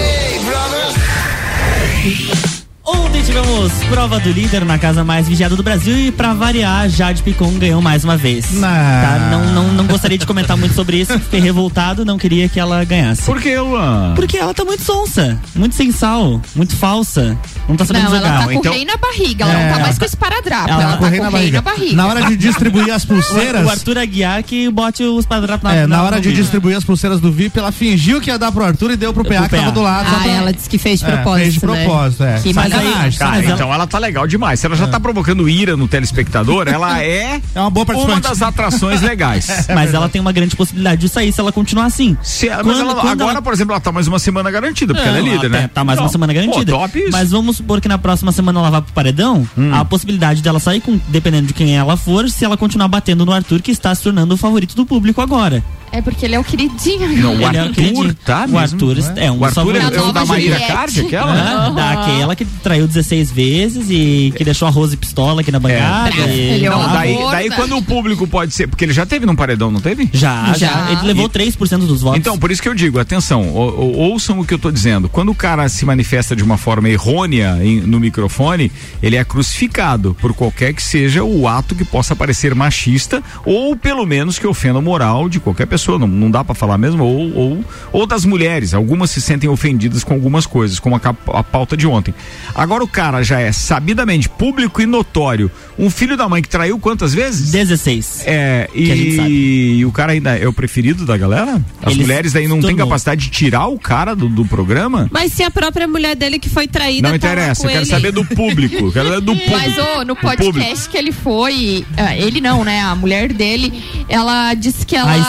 Ontem 2.87 3.21
tivemos 3.23 3.73
prova 3.91 4.21
do 4.21 4.31
líder 4.31 4.65
na 4.65 4.79
casa 4.79 5.03
mais 5.03 5.27
vigiada 5.27 5.57
do 5.57 5.63
Brasil 5.63 5.97
e 5.99 6.13
pra 6.13 6.33
variar, 6.35 6.89
Jade 6.89 7.21
Picon 7.23 7.51
ganhou 7.59 7.83
mais 7.83 8.05
uma 8.05 8.17
vez. 8.17 8.47
Tá? 8.61 9.29
Não, 9.31 9.45
não, 9.53 9.73
não 9.73 9.87
gostaria 9.87 10.17
de 10.17 10.25
comentar 10.25 10.57
muito 10.57 10.75
sobre 10.75 10.99
isso, 11.01 11.19
fiquei 11.19 11.41
revoltado, 11.41 12.05
não 12.05 12.17
queria 12.17 12.49
que 12.49 12.61
ela 12.61 12.85
ganhasse. 12.85 13.23
Por 13.23 13.41
que, 13.41 13.59
Luan? 13.59 14.13
Porque 14.15 14.37
ela 14.39 14.55
tá 14.55 14.65
muito 14.65 14.83
sonsa, 14.85 15.37
muito 15.57 15.75
sem 15.75 15.91
sal, 15.91 16.41
muito 16.55 16.77
falsa, 16.77 17.37
não 17.69 17.77
tá 17.77 17.85
sabendo 17.85 18.05
Não, 18.05 18.11
ela 18.17 18.19
jogar. 18.29 18.39
tá 18.47 18.53
com 18.53 18.69
o 18.69 18.73
rei 18.73 18.85
na 18.85 18.97
barriga, 18.97 19.45
ela 19.45 19.53
É. 19.61 19.67
não 19.69 19.75
tá 19.75 19.81
mais 19.83 19.99
com 19.99 20.05
esse 20.05 20.17
paradrapo, 20.17 20.71
Ela 20.71 20.83
ela, 20.83 20.93
tá 20.93 20.93
tá 20.93 20.99
com 20.99 21.05
o 21.05 21.09
rei 21.09 21.51
na 21.51 21.61
barriga. 21.63 21.97
Na 21.97 22.07
hora 22.07 22.23
de 22.23 22.37
distribuir 22.37 22.93
as 22.95 23.05
pulseiras. 23.05 23.67
O 23.67 23.71
Arthur 23.71 23.99
Aguiar 23.99 24.43
que 24.45 24.71
bote 24.71 25.03
os 25.03 25.27
padrapos 25.27 25.65
na 25.65 25.75
É, 25.75 25.87
na 25.89 26.03
hora 26.05 26.21
de 26.21 26.33
distribuir 26.33 26.77
as 26.77 26.85
pulseiras 26.85 27.19
do 27.21 27.33
VIP, 27.33 27.59
ela 27.59 27.73
fingiu 27.73 28.21
que 28.21 28.31
ia 28.31 28.39
dar 28.39 28.53
pro 28.53 28.65
Arthur 28.65 28.93
e 28.93 28.97
deu 28.97 29.13
pro 29.13 29.25
PA 29.25 29.43
que 29.43 29.49
PA. 29.49 29.57
tava 29.59 29.73
do 29.73 29.83
lado. 29.83 30.07
Ah, 30.09 30.21
pra- 30.23 30.31
ela 30.31 30.53
disse 30.53 30.69
que 30.71 30.79
fez 30.79 31.01
de 31.01 31.07
É, 31.07 31.11
propósito, 31.11 31.43
fez 31.43 31.55
de 31.55 31.67
né? 31.67 31.85
propósito, 31.85 32.23
é. 32.25 32.39
Que- 32.39 32.55
mas 32.55 32.76
Sacanagem, 32.83 33.19
Cara, 33.19 33.45
então 33.45 33.73
ela 33.75 33.87
tá 33.87 33.99
legal 33.99 34.27
demais. 34.27 34.61
Se 34.61 34.67
ela 34.67 34.77
já 34.77 34.87
tá 34.87 34.99
provocando 35.01 35.49
ira 35.49 35.77
no 35.77 35.87
telespectador, 35.89 36.69
ela 36.69 37.03
é, 37.03 37.41
É 37.55 37.61
uma 37.61 37.71
boa 37.71 37.87
uma 37.97 38.21
das 38.21 38.43
atrações 38.43 39.01
legais. 39.03 39.67
Mas 39.75 39.93
ela 39.95 40.09
tem 40.09 40.21
uma 40.21 40.33
grande 40.33 40.55
possibilidade 40.57 41.01
de 41.01 41.09
sair 41.09 41.33
se 41.33 41.41
ela 41.41 41.53
continuar 41.53 41.87
assim. 41.87 42.17
Se- 42.23 42.49
mas 42.49 42.63
Quando- 42.63 42.81
ela- 42.81 43.11
agora, 43.13 43.31
ela- 43.33 43.43
por 43.43 43.53
exemplo, 43.53 43.73
ela 43.73 43.81
tá 43.81 43.93
mais 43.93 44.07
uma 44.09 44.19
semana 44.19 44.51
garantida, 44.51 44.95
porque 44.95 45.09
ela 45.09 45.19
é 45.19 45.23
líder, 45.23 45.41
tá- 45.43 45.49
né? 45.49 45.71
Tá 45.73 45.85
mais 45.85 45.99
uma 45.99 46.05
Então, 46.05 46.13
semana 46.13 46.33
garantida. 46.33 46.73
Pô, 46.73 46.79
top 46.79 46.99
isso. 46.99 47.13
Mas 47.13 47.31
vamos 47.31 47.57
supor 47.57 47.81
que 47.81 47.89
na 47.89 47.99
próxima 47.99 48.33
semana 48.33 48.61
ela 48.61 48.71
vá 48.71 48.83
pro 48.83 48.93
paredão, 48.93 49.47
Hum. 49.57 49.75
a 49.75 49.85
possibilidade 49.85 50.43
dela 50.43 50.59
sair, 50.61 50.81
com, 50.81 50.99
dependendo 51.09 51.47
de 51.47 51.55
quem 51.55 51.77
ela 51.77 51.97
for, 51.97 52.29
se 52.29 52.45
ela 52.45 52.57
continuar 52.57 52.89
batendo 52.89 53.25
no 53.25 53.33
Arthur, 53.33 53.61
que 53.63 53.71
está 53.71 53.95
se 53.95 54.03
tornando 54.03 54.35
o 54.35 54.37
favorito 54.37 54.75
do 54.75 54.85
público 54.87 55.21
agora. 55.21 55.63
É 55.97 56.03
porque 56.03 56.27
ele 56.27 56.35
é 56.35 56.39
o 56.39 56.45
queridinho. 56.45 57.09
Não, 57.17 57.33
o 57.33 57.35
Ele 57.37 57.45
é 57.45 57.61
Arthur 57.61 57.75
queridinho. 57.75 58.15
tá 58.15 58.47
O 58.49 58.59
Arthur 58.59 58.97
não 58.97 59.23
é 59.23 59.33
um 59.33 59.39
O 59.39 59.45
Arthur 59.45 59.77
é, 59.77 59.79
é 59.79 60.01
o 60.03 60.13
da 60.13 60.25
Maíra. 60.27 60.61
Card, 60.61 61.01
aquela? 61.01 61.33
Ah, 61.33 61.71
daquela 61.71 62.37
que 62.37 62.45
traiu 62.45 62.87
16 62.87 63.31
vezes 63.31 63.87
e 63.91 64.33
que 64.37 64.45
deixou 64.45 64.69
a 64.69 64.71
Rose 64.71 64.97
pistola 64.97 65.41
aqui 65.41 65.51
na 65.51 65.59
bancada. 65.59 66.11
e- 66.11 66.57
Ele 66.57 66.67
é 66.67 66.71
Não, 66.71 66.93
daí, 66.93 67.17
daí 67.31 67.51
quando 67.51 67.77
o 67.77 67.83
público 67.83 68.27
pode 68.27 68.53
ser, 68.53 68.67
porque 68.67 68.85
ele 68.85 68.93
já 68.93 69.07
teve 69.07 69.25
num 69.27 69.35
paredão, 69.37 69.71
não 69.71 69.81
teve? 69.81 70.09
Já, 70.13 70.53
já, 70.53 70.67
Já. 70.67 70.91
Ele 70.93 71.03
levou 71.03 71.29
3% 71.29 71.87
dos 71.87 72.03
votos. 72.03 72.19
Então, 72.19 72.37
por 72.39 72.51
isso 72.51 72.61
que 72.61 72.69
eu 72.69 72.75
digo, 72.75 72.99
atenção, 72.99 73.49
ou- 73.55 73.79
ou- 73.79 73.95
ouçam 74.11 74.39
o 74.41 74.45
que 74.45 74.53
eu 74.53 74.59
tô 74.59 74.71
dizendo. 74.71 75.09
Quando 75.09 75.31
o 75.31 75.35
cara 75.35 75.69
se 75.69 75.85
manifesta 75.87 76.37
de 76.37 76.43
uma 76.43 76.59
forma 76.59 76.89
errônea 76.89 77.59
em- 77.63 77.81
no 77.81 77.99
microfone, 78.01 78.71
ele 79.03 79.17
é 79.17 79.25
crucificado 79.25 80.15
por 80.21 80.35
qualquer 80.35 80.75
que 80.75 80.83
seja 80.83 81.25
o 81.25 81.49
ato 81.49 81.75
que 81.75 81.85
possa 81.85 82.15
parecer 82.15 82.55
machista 82.55 83.23
ou 83.45 83.77
pelo 83.77 84.05
menos 84.05 84.39
que 84.39 84.47
ofenda 84.47 84.79
a 84.79 84.83
moral 84.83 85.29
de 85.29 85.41
qualquer 85.41 85.67
pessoa. 85.67 85.86
Não, 85.99 86.07
não 86.07 86.31
dá 86.31 86.43
pra 86.45 86.55
falar 86.55 86.77
mesmo. 86.79 87.05
Ou, 87.05 87.35
ou, 87.35 87.65
ou 87.93 88.07
das 88.07 88.25
mulheres. 88.25 88.75
Algumas 88.75 89.11
se 89.11 89.21
sentem 89.21 89.49
ofendidas 89.49 90.03
com 90.05 90.15
algumas 90.15 90.47
coisas, 90.47 90.79
como 90.81 90.97
a, 90.97 91.01
a 91.39 91.43
pauta 91.45 91.77
de 91.77 91.87
ontem. 91.87 92.15
Agora 92.55 92.83
o 92.85 92.89
cara 92.89 93.23
já 93.23 93.41
é 93.41 93.53
sabidamente 93.53 94.29
público 94.29 94.83
e 94.83 94.87
notório. 94.87 95.51
Um 95.79 95.89
filho 95.91 96.17
da 96.17 96.29
mãe 96.29 96.43
que 96.43 96.49
traiu 96.49 96.79
quantas 96.79 97.15
vezes? 97.15 97.51
16. 97.53 98.23
É, 98.27 98.69
e, 98.75 99.79
e 99.79 99.85
o 99.85 99.93
cara 99.93 100.13
ainda 100.13 100.37
é 100.37 100.47
o 100.49 100.53
preferido 100.53 101.05
da 101.07 101.17
galera? 101.17 101.63
As 101.83 101.93
Ele 101.93 102.03
mulheres 102.03 102.33
daí 102.33 102.49
não 102.49 102.61
têm 102.61 102.75
capacidade 102.77 103.23
de 103.23 103.31
tirar 103.31 103.67
o 103.67 103.79
cara 103.79 104.15
do, 104.17 104.29
do 104.29 104.45
programa? 104.45 105.09
Mas 105.11 105.33
se 105.33 105.43
a 105.43 105.51
própria 105.51 105.87
mulher 105.87 106.17
dele 106.17 106.39
que 106.39 106.49
foi 106.49 106.67
traída. 106.67 107.09
Não 107.09 107.17
interessa, 107.17 107.63
com 107.63 107.69
eu 107.69 107.73
quero 107.73 107.85
ele- 107.85 107.91
saber 107.91 108.13
do 108.13 108.25
público. 108.25 108.93
Quero 108.93 109.09
saber 109.09 109.21
do 109.21 109.33
público. 109.37 109.51
Mas 109.57 109.79
ô, 109.79 110.05
no 110.05 110.17
podcast 110.17 110.89
que 110.89 110.97
ele 110.97 111.13
foi, 111.13 111.85
ah, 111.97 112.17
ele 112.17 112.41
não, 112.41 112.65
né? 112.65 112.81
A 112.81 112.95
mulher 112.95 113.33
dele, 113.33 113.73
ela 114.09 114.55
disse 114.55 114.85
que 114.87 114.97
ela. 114.97 115.11
Ai, 115.11 115.21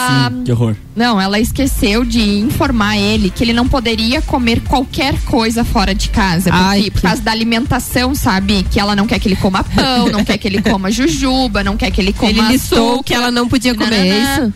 que 0.44 0.52
horror. 0.52 0.74
Não, 0.96 1.20
ela 1.20 1.38
esqueceu 1.38 2.04
de 2.04 2.20
informar 2.38 2.96
ele 2.96 3.30
que 3.30 3.42
ele 3.44 3.52
não 3.52 3.68
poderia 3.68 4.20
comer 4.22 4.60
qualquer 4.62 5.18
coisa 5.22 5.64
fora 5.64 5.94
de 5.94 6.08
casa. 6.08 6.50
Porque, 6.50 6.64
Ai, 6.64 6.90
por 6.90 7.02
causa 7.02 7.22
da 7.22 7.30
alimentação, 7.30 8.14
sabe? 8.14 8.64
Que 8.70 8.80
ela 8.80 8.94
não 8.96 9.06
quer 9.06 9.18
que 9.18 9.28
ele 9.28 9.36
coma 9.36 9.62
pão, 9.64 10.08
não 10.08 10.24
quer 10.24 10.38
que 10.38 10.48
ele 10.48 10.62
coma 10.62 10.90
jujuba, 10.90 11.62
não 11.62 11.76
quer 11.76 11.90
que 11.90 12.00
ele 12.00 12.12
coma 12.12 12.30
Ele 12.30 12.42
listou 12.42 12.88
açúcar. 12.94 13.02
que 13.04 13.14
ela 13.14 13.30
não 13.30 13.48
podia 13.48 13.74
comer, 13.74 14.06
é 14.06 14.20
Nananã. 14.20 14.52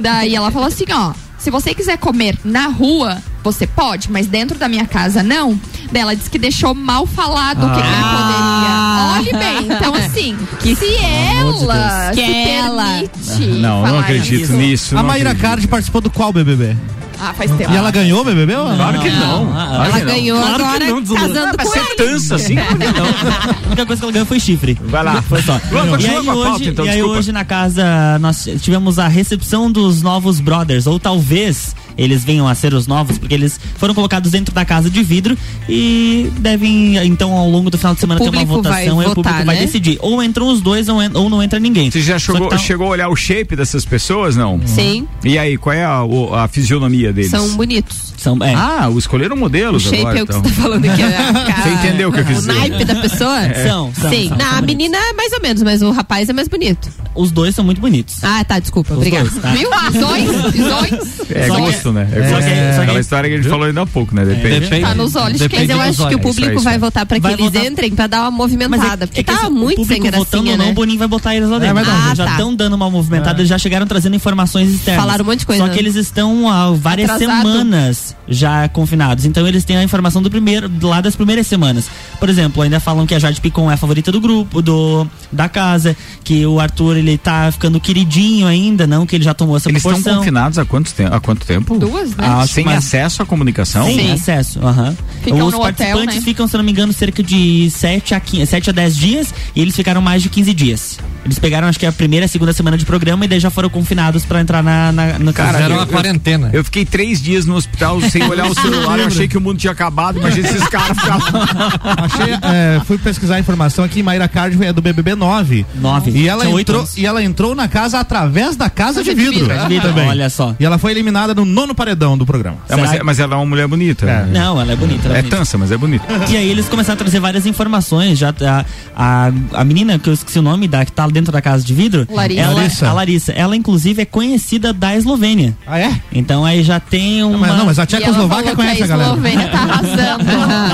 Daí 0.00 0.34
ela 0.34 0.50
falou 0.50 0.68
assim, 0.68 0.84
ó. 0.90 1.12
Se 1.38 1.50
você 1.50 1.74
quiser 1.74 1.98
comer 1.98 2.36
na 2.44 2.66
rua, 2.66 3.22
você 3.44 3.66
pode, 3.66 4.10
mas 4.10 4.26
dentro 4.26 4.58
da 4.58 4.68
minha 4.68 4.86
casa 4.86 5.22
não. 5.22 5.58
Daí 5.90 6.02
ela 6.02 6.14
disse 6.16 6.28
que 6.30 6.38
deixou 6.38 6.74
mal 6.74 7.06
falado 7.06 7.64
o 7.66 7.70
que, 7.70 7.80
que 7.80 7.88
Ah. 7.88 9.18
ele 9.18 9.30
poderia. 9.32 9.40
Olhe 9.40 9.66
bem, 9.66 9.76
então 9.76 9.94
assim, 9.96 10.36
se 10.60 10.70
amor 10.70 11.52
de 11.54 11.64
ela 11.74 12.10
Deus. 12.10 12.16
se 12.16 12.20
Que 12.20 12.48
ela- 12.50 12.84
permite 12.84 13.46
Não, 13.60 13.86
não 13.86 13.98
acredito 13.98 14.42
isso- 14.44 14.52
nisso. 14.52 14.94
A 14.94 15.02
não 15.02 15.08
Maíra 15.08 15.30
acredito. 15.30 15.48
Card 15.50 15.68
participou 15.68 16.00
do 16.00 16.10
qual 16.10 16.32
BBB? 16.32 16.76
Ah, 17.18 17.32
faz 17.32 17.50
tempo. 17.52 17.72
E 17.72 17.76
ela 17.76 17.90
ganhou 17.90 18.20
o 18.20 18.24
BBB? 18.24 18.52
não? 18.54 18.76
Claro 18.76 19.00
que 19.00 19.08
não. 19.08 19.50
Ah, 19.56 19.66
Claro 19.66 19.84
Ela 19.84 19.92
que 19.92 19.98
não. 20.04 20.12
ganhou 20.12 20.38
Claro 20.38 20.56
que 20.56 20.62
agora 20.62 20.86
não, 20.86 21.06
Zulu. 21.06 21.20
casando 21.20 21.56
com 21.56 21.70
ser 21.70 21.96
tança 21.96 22.34
assim? 22.34 22.56
A 22.60 23.66
única 23.68 23.86
coisa 23.86 23.96
que 24.00 24.04
ela 24.04 24.12
ganhou 24.12 24.26
foi 24.26 24.38
chifre. 24.38 24.78
Vai 24.82 25.02
lá. 25.02 25.22
Foi 25.22 25.40
só. 25.40 25.54
E 25.56 26.06
aí, 26.06 26.16
a 26.16 26.22
pauta, 26.24 26.50
hoje, 26.50 26.68
então, 26.68 26.84
e 26.84 26.90
aí 26.90 27.02
hoje 27.02 27.32
na 27.32 27.42
casa 27.44 28.18
nós 28.20 28.46
tivemos 28.60 28.98
a 28.98 29.08
recepção 29.08 29.72
dos 29.72 30.02
novos 30.02 30.40
brothers, 30.40 30.86
ou 30.86 31.00
talvez 31.00 31.74
eles 31.96 32.24
venham 32.24 32.46
a 32.48 32.54
ser 32.54 32.74
os 32.74 32.86
novos, 32.86 33.18
porque 33.18 33.34
eles 33.34 33.58
foram 33.76 33.94
colocados 33.94 34.30
dentro 34.30 34.54
da 34.54 34.64
casa 34.64 34.88
de 34.90 35.02
vidro 35.02 35.36
e 35.68 36.30
devem, 36.38 36.96
então, 37.06 37.32
ao 37.32 37.48
longo 37.48 37.70
do 37.70 37.78
final 37.78 37.94
de 37.94 38.00
semana 38.00 38.20
ter 38.20 38.28
uma 38.28 38.32
vai 38.36 38.44
votação 38.44 39.02
e 39.02 39.06
o 39.06 39.14
público 39.14 39.44
vai 39.44 39.56
né? 39.56 39.64
decidir. 39.66 39.98
Ou 40.00 40.22
entram 40.22 40.48
os 40.48 40.60
dois 40.60 40.88
ou, 40.88 41.02
en- 41.02 41.10
ou 41.14 41.28
não 41.30 41.42
entra 41.42 41.58
ninguém. 41.58 41.90
Você 41.90 42.00
já 42.00 42.18
chegou, 42.18 42.42
que 42.48 42.56
tá- 42.56 42.58
chegou 42.58 42.86
a 42.88 42.90
olhar 42.90 43.08
o 43.08 43.16
shape 43.16 43.56
dessas 43.56 43.84
pessoas, 43.84 44.36
não? 44.36 44.60
Sim, 44.66 45.06
E 45.24 45.38
aí, 45.38 45.56
qual 45.56 45.72
é 45.74 45.84
a, 45.84 46.02
o- 46.04 46.34
a 46.34 46.48
fisionomia 46.48 47.12
deles? 47.12 47.30
são 47.30 47.48
bonitos. 47.56 48.14
São, 48.16 48.36
é, 48.42 48.54
Ah, 48.54 48.88
o 48.90 48.98
escolheram 48.98 49.36
O 49.36 49.38
modelos 49.38 49.82
shape 49.84 49.98
agora, 49.98 50.18
é 50.18 50.22
o 50.22 50.26
que 50.26 50.32
então. 50.32 50.42
você 50.42 50.54
tá 50.56 50.62
falando 50.62 50.84
aqui. 50.90 51.02
a- 51.02 51.06
Você 51.62 51.68
entendeu 51.70 52.08
o 52.08 52.12
que 52.12 52.20
eu 52.20 52.24
quis 52.24 52.38
O 52.44 52.46
naipe 52.46 52.84
da 52.84 52.94
pessoa? 52.96 53.40
São, 53.66 53.92
são, 53.94 54.10
Sim. 54.10 54.28
são, 54.28 54.36
Não, 54.38 54.46
são 54.50 54.58
a 54.58 54.62
menina 54.62 54.96
é 54.96 55.12
mais 55.12 55.32
ou 55.32 55.40
menos, 55.40 55.62
mas 55.62 55.82
o 55.82 55.90
rapaz 55.90 56.28
é 56.28 56.32
mais 56.32 56.48
bonito. 56.48 56.88
Os 57.14 57.30
dois 57.30 57.54
são 57.54 57.64
muito 57.64 57.80
bonitos. 57.80 58.16
Ah, 58.22 58.44
tá, 58.44 58.58
desculpa. 58.58 58.92
Os 58.92 58.98
Obrigada. 58.98 59.28
dois, 59.28 59.42
tá? 59.42 59.50
Viu? 59.52 59.68
Visões? 59.92 60.52
Visões? 60.52 61.30
É, 61.30 61.46
Só 61.46 61.54
né? 61.92 62.08
É, 62.12 62.28
Só 62.28 62.38
que- 62.38 62.44
é 62.44 62.70
só 62.72 62.76
que- 62.78 62.82
aquela 62.84 63.00
história 63.00 63.28
que 63.30 63.34
a 63.34 63.38
gente 63.38 63.48
falou 63.48 63.66
ainda 63.66 63.82
há 63.82 63.86
pouco, 63.86 64.14
né? 64.14 64.24
Depende. 64.24 64.80
Tá 64.80 64.94
nos 64.94 65.14
olhos 65.16 65.38
de 65.38 65.48
quem. 65.48 65.60
Depende 65.60 65.72
eu 65.72 65.80
acho 65.80 66.08
que 66.08 66.14
o 66.14 66.18
público 66.18 66.58
Isso 66.58 66.58
aí, 66.58 66.64
vai 66.64 66.78
votar 66.78 67.06
pra 67.06 67.16
que 67.16 67.22
Vai 67.22 67.32
eles 67.34 67.44
votar- 67.46 67.64
entrem, 67.64 67.90
pra 67.90 68.06
dar 68.06 68.22
uma 68.22 68.30
movimentada. 68.30 69.06
porque 69.06 69.20
é 69.20 69.22
que 69.24 69.32
tá 69.32 69.48
muito 69.50 69.80
o 69.82 69.84
sem 69.86 69.96
público 69.98 70.18
votando 70.18 70.44
gracinha, 70.44 70.52
ou 70.52 70.58
não, 70.58 70.64
né? 70.66 70.70
o 70.70 70.74
Boninho 70.74 70.98
vai 70.98 71.08
botar 71.08 71.34
eles 71.34 71.48
lá 71.48 71.58
dentro. 71.58 71.78
É. 71.78 71.82
Ah, 71.86 72.14
já 72.14 72.24
tá. 72.24 72.30
estão 72.32 72.54
dando 72.54 72.74
uma 72.74 72.90
movimentada, 72.90 73.44
já 73.44 73.58
chegaram 73.58 73.86
trazendo 73.86 74.16
informações 74.16 74.70
externas. 74.72 75.00
Falaram 75.02 75.24
um 75.24 75.26
monte 75.28 75.40
de 75.40 75.46
coisa, 75.46 75.64
Só 75.66 75.72
que 75.72 75.78
eles 75.78 75.94
estão 75.96 76.48
há 76.50 76.70
várias 76.72 77.10
Atrasado. 77.10 77.42
semanas 77.48 78.16
já 78.28 78.68
confinados. 78.68 79.24
Então 79.24 79.46
eles 79.46 79.64
têm 79.64 79.76
a 79.76 79.82
informação 79.82 80.22
do 80.22 80.30
primeiro, 80.30 80.70
lá 80.82 81.00
das 81.00 81.14
primeiras 81.16 81.46
semanas. 81.46 81.86
Por 82.18 82.28
exemplo, 82.28 82.62
ainda 82.62 82.80
falam 82.80 83.06
que 83.06 83.14
a 83.14 83.18
Jade 83.18 83.40
Picon 83.40 83.70
é 83.70 83.74
a 83.74 83.76
favorita 83.76 84.10
do 84.12 84.20
grupo, 84.20 84.60
do 84.62 85.06
da 85.32 85.48
casa, 85.48 85.96
que 86.24 86.44
o 86.46 86.58
Arthur 86.60 86.96
ele 86.96 87.18
tá 87.18 87.50
ficando 87.52 87.78
queridinho 87.80 88.46
ainda, 88.46 88.86
não 88.86 89.06
que 89.06 89.16
ele 89.16 89.24
já 89.24 89.34
tomou 89.34 89.56
essa 89.56 89.68
Eles 89.68 89.78
estão 89.78 89.92
proporção. 89.92 90.18
confinados 90.18 90.58
há 90.58 90.64
quanto, 90.64 90.92
te 90.92 91.02
há 91.04 91.20
quanto 91.20 91.46
tempo? 91.46 91.75
Duas, 91.78 92.10
né? 92.16 92.26
Ah, 92.28 92.46
Sem 92.46 92.64
mas- 92.64 92.78
acesso 92.78 93.22
à 93.22 93.26
comunicação? 93.26 93.84
Sem 93.86 94.12
acesso, 94.12 94.58
aham. 94.64 94.96
Ficam 95.22 95.46
Os 95.46 95.52
no 95.52 95.60
hotel, 95.60 95.60
participantes 95.62 96.16
né? 96.16 96.22
ficam, 96.22 96.46
se 96.48 96.56
não 96.56 96.64
me 96.64 96.70
engano, 96.72 96.92
cerca 96.92 97.22
de 97.22 97.68
7 97.70 98.14
a, 98.14 98.20
15, 98.20 98.46
7 98.46 98.70
a 98.70 98.72
10 98.72 98.96
dias 98.96 99.34
e 99.54 99.60
eles 99.60 99.74
ficaram 99.74 100.00
mais 100.00 100.22
de 100.22 100.28
15 100.28 100.52
dias. 100.54 100.98
Eles 101.24 101.38
pegaram, 101.40 101.66
acho 101.66 101.78
que 101.80 101.86
a 101.86 101.90
primeira 101.90 102.26
e 102.26 102.28
segunda 102.28 102.52
semana 102.52 102.78
de 102.78 102.86
programa 102.86 103.24
e 103.24 103.28
daí 103.28 103.40
já 103.40 103.50
foram 103.50 103.68
confinados 103.68 104.24
pra 104.24 104.40
entrar 104.40 104.62
na, 104.62 104.92
na, 104.92 105.18
no 105.18 105.32
Cara, 105.32 105.54
Fizeram 105.54 105.74
eu- 105.74 105.80
uma 105.80 105.86
quarentena. 105.86 106.50
Eu 106.52 106.62
fiquei 106.62 106.84
três 106.84 107.20
dias 107.20 107.44
no 107.46 107.56
hospital 107.56 108.00
sem 108.02 108.22
olhar 108.30 108.46
o 108.46 108.54
celular. 108.54 108.98
Eu 109.00 109.06
achei 109.06 109.26
que 109.26 109.36
o 109.36 109.40
mundo 109.40 109.58
tinha 109.58 109.72
acabado. 109.72 110.18
Imagina 110.20 110.48
esses 110.48 110.68
caras 110.68 110.96
ficavam. 110.96 111.26
Achei, 111.82 112.32
é, 112.42 112.80
fui 112.84 112.98
pesquisar 112.98 113.36
a 113.36 113.40
informação 113.40 113.84
aqui, 113.84 114.02
Mayra 114.02 114.28
Card 114.28 114.62
é 114.64 114.72
do 114.72 114.80
BBB 114.80 115.14
9. 115.14 115.66
9. 115.74 116.10
E 116.12 116.28
ela, 116.28 116.48
entrou, 116.48 116.88
e 116.96 117.04
ela 117.06 117.22
entrou 117.22 117.54
na 117.54 117.66
casa 117.68 117.98
através 117.98 118.54
da 118.56 118.70
casa 118.70 119.02
de 119.02 119.12
vidro. 119.14 119.46
De 119.48 119.68
vidro, 119.68 119.88
Também. 119.88 120.08
olha 120.08 120.30
só. 120.30 120.54
E 120.60 120.64
ela 120.64 120.78
foi 120.78 120.92
eliminada 120.92 121.34
no 121.34 121.44
nono 121.44 121.65
paredão 121.74 122.16
do 122.16 122.24
programa. 122.26 122.58
É, 122.68 122.76
mas, 122.76 122.92
é- 122.94 123.02
mas 123.02 123.18
ela 123.18 123.34
é 123.34 123.36
uma 123.38 123.46
mulher 123.46 123.66
bonita. 123.68 124.06
É. 124.08 124.26
Não, 124.26 124.60
ela 124.60 124.72
é 124.72 124.76
bonita. 124.76 125.08
ela 125.08 125.18
É 125.18 125.22
bonita. 125.22 125.36
tansa, 125.38 125.58
mas 125.58 125.70
é 125.72 125.76
bonita. 125.76 126.04
E 126.28 126.36
aí 126.36 126.48
eles 126.48 126.68
começaram 126.68 126.94
a 126.94 126.98
trazer 126.98 127.20
várias 127.20 127.46
informações. 127.46 128.18
Já 128.18 128.32
a, 128.42 128.64
a, 128.96 129.32
a 129.60 129.64
menina, 129.64 129.98
que 129.98 130.08
eu 130.08 130.14
esqueci 130.14 130.38
o 130.38 130.42
nome, 130.42 130.66
da, 130.68 130.84
que 130.84 130.92
tá 130.92 131.06
dentro 131.08 131.32
da 131.32 131.40
casa 131.42 131.64
de 131.64 131.74
vidro. 131.74 132.06
Larissa. 132.10 132.40
Ela, 132.42 132.54
Larissa. 132.54 132.88
A 132.88 132.92
Larissa. 132.92 133.32
Ela, 133.32 133.56
inclusive, 133.56 134.02
é 134.02 134.04
conhecida 134.04 134.72
da 134.72 134.94
Eslovênia. 134.96 135.56
Ah, 135.66 135.78
é? 135.78 135.92
Então 136.12 136.44
aí 136.44 136.62
já 136.62 136.78
tem 136.80 137.22
uma. 137.22 137.38
Mas, 137.46 137.56
não, 137.58 137.66
mas 137.66 137.78
a 137.78 137.86
Tchecoslováquia 137.86 138.54
conhece 138.54 138.82
a 138.82 138.84
a 138.84 138.88
galera. 138.88 139.08
Eslovênia 139.10 139.48
tá 139.48 139.58
arrasando. 139.58 140.24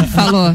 Falou. 0.14 0.54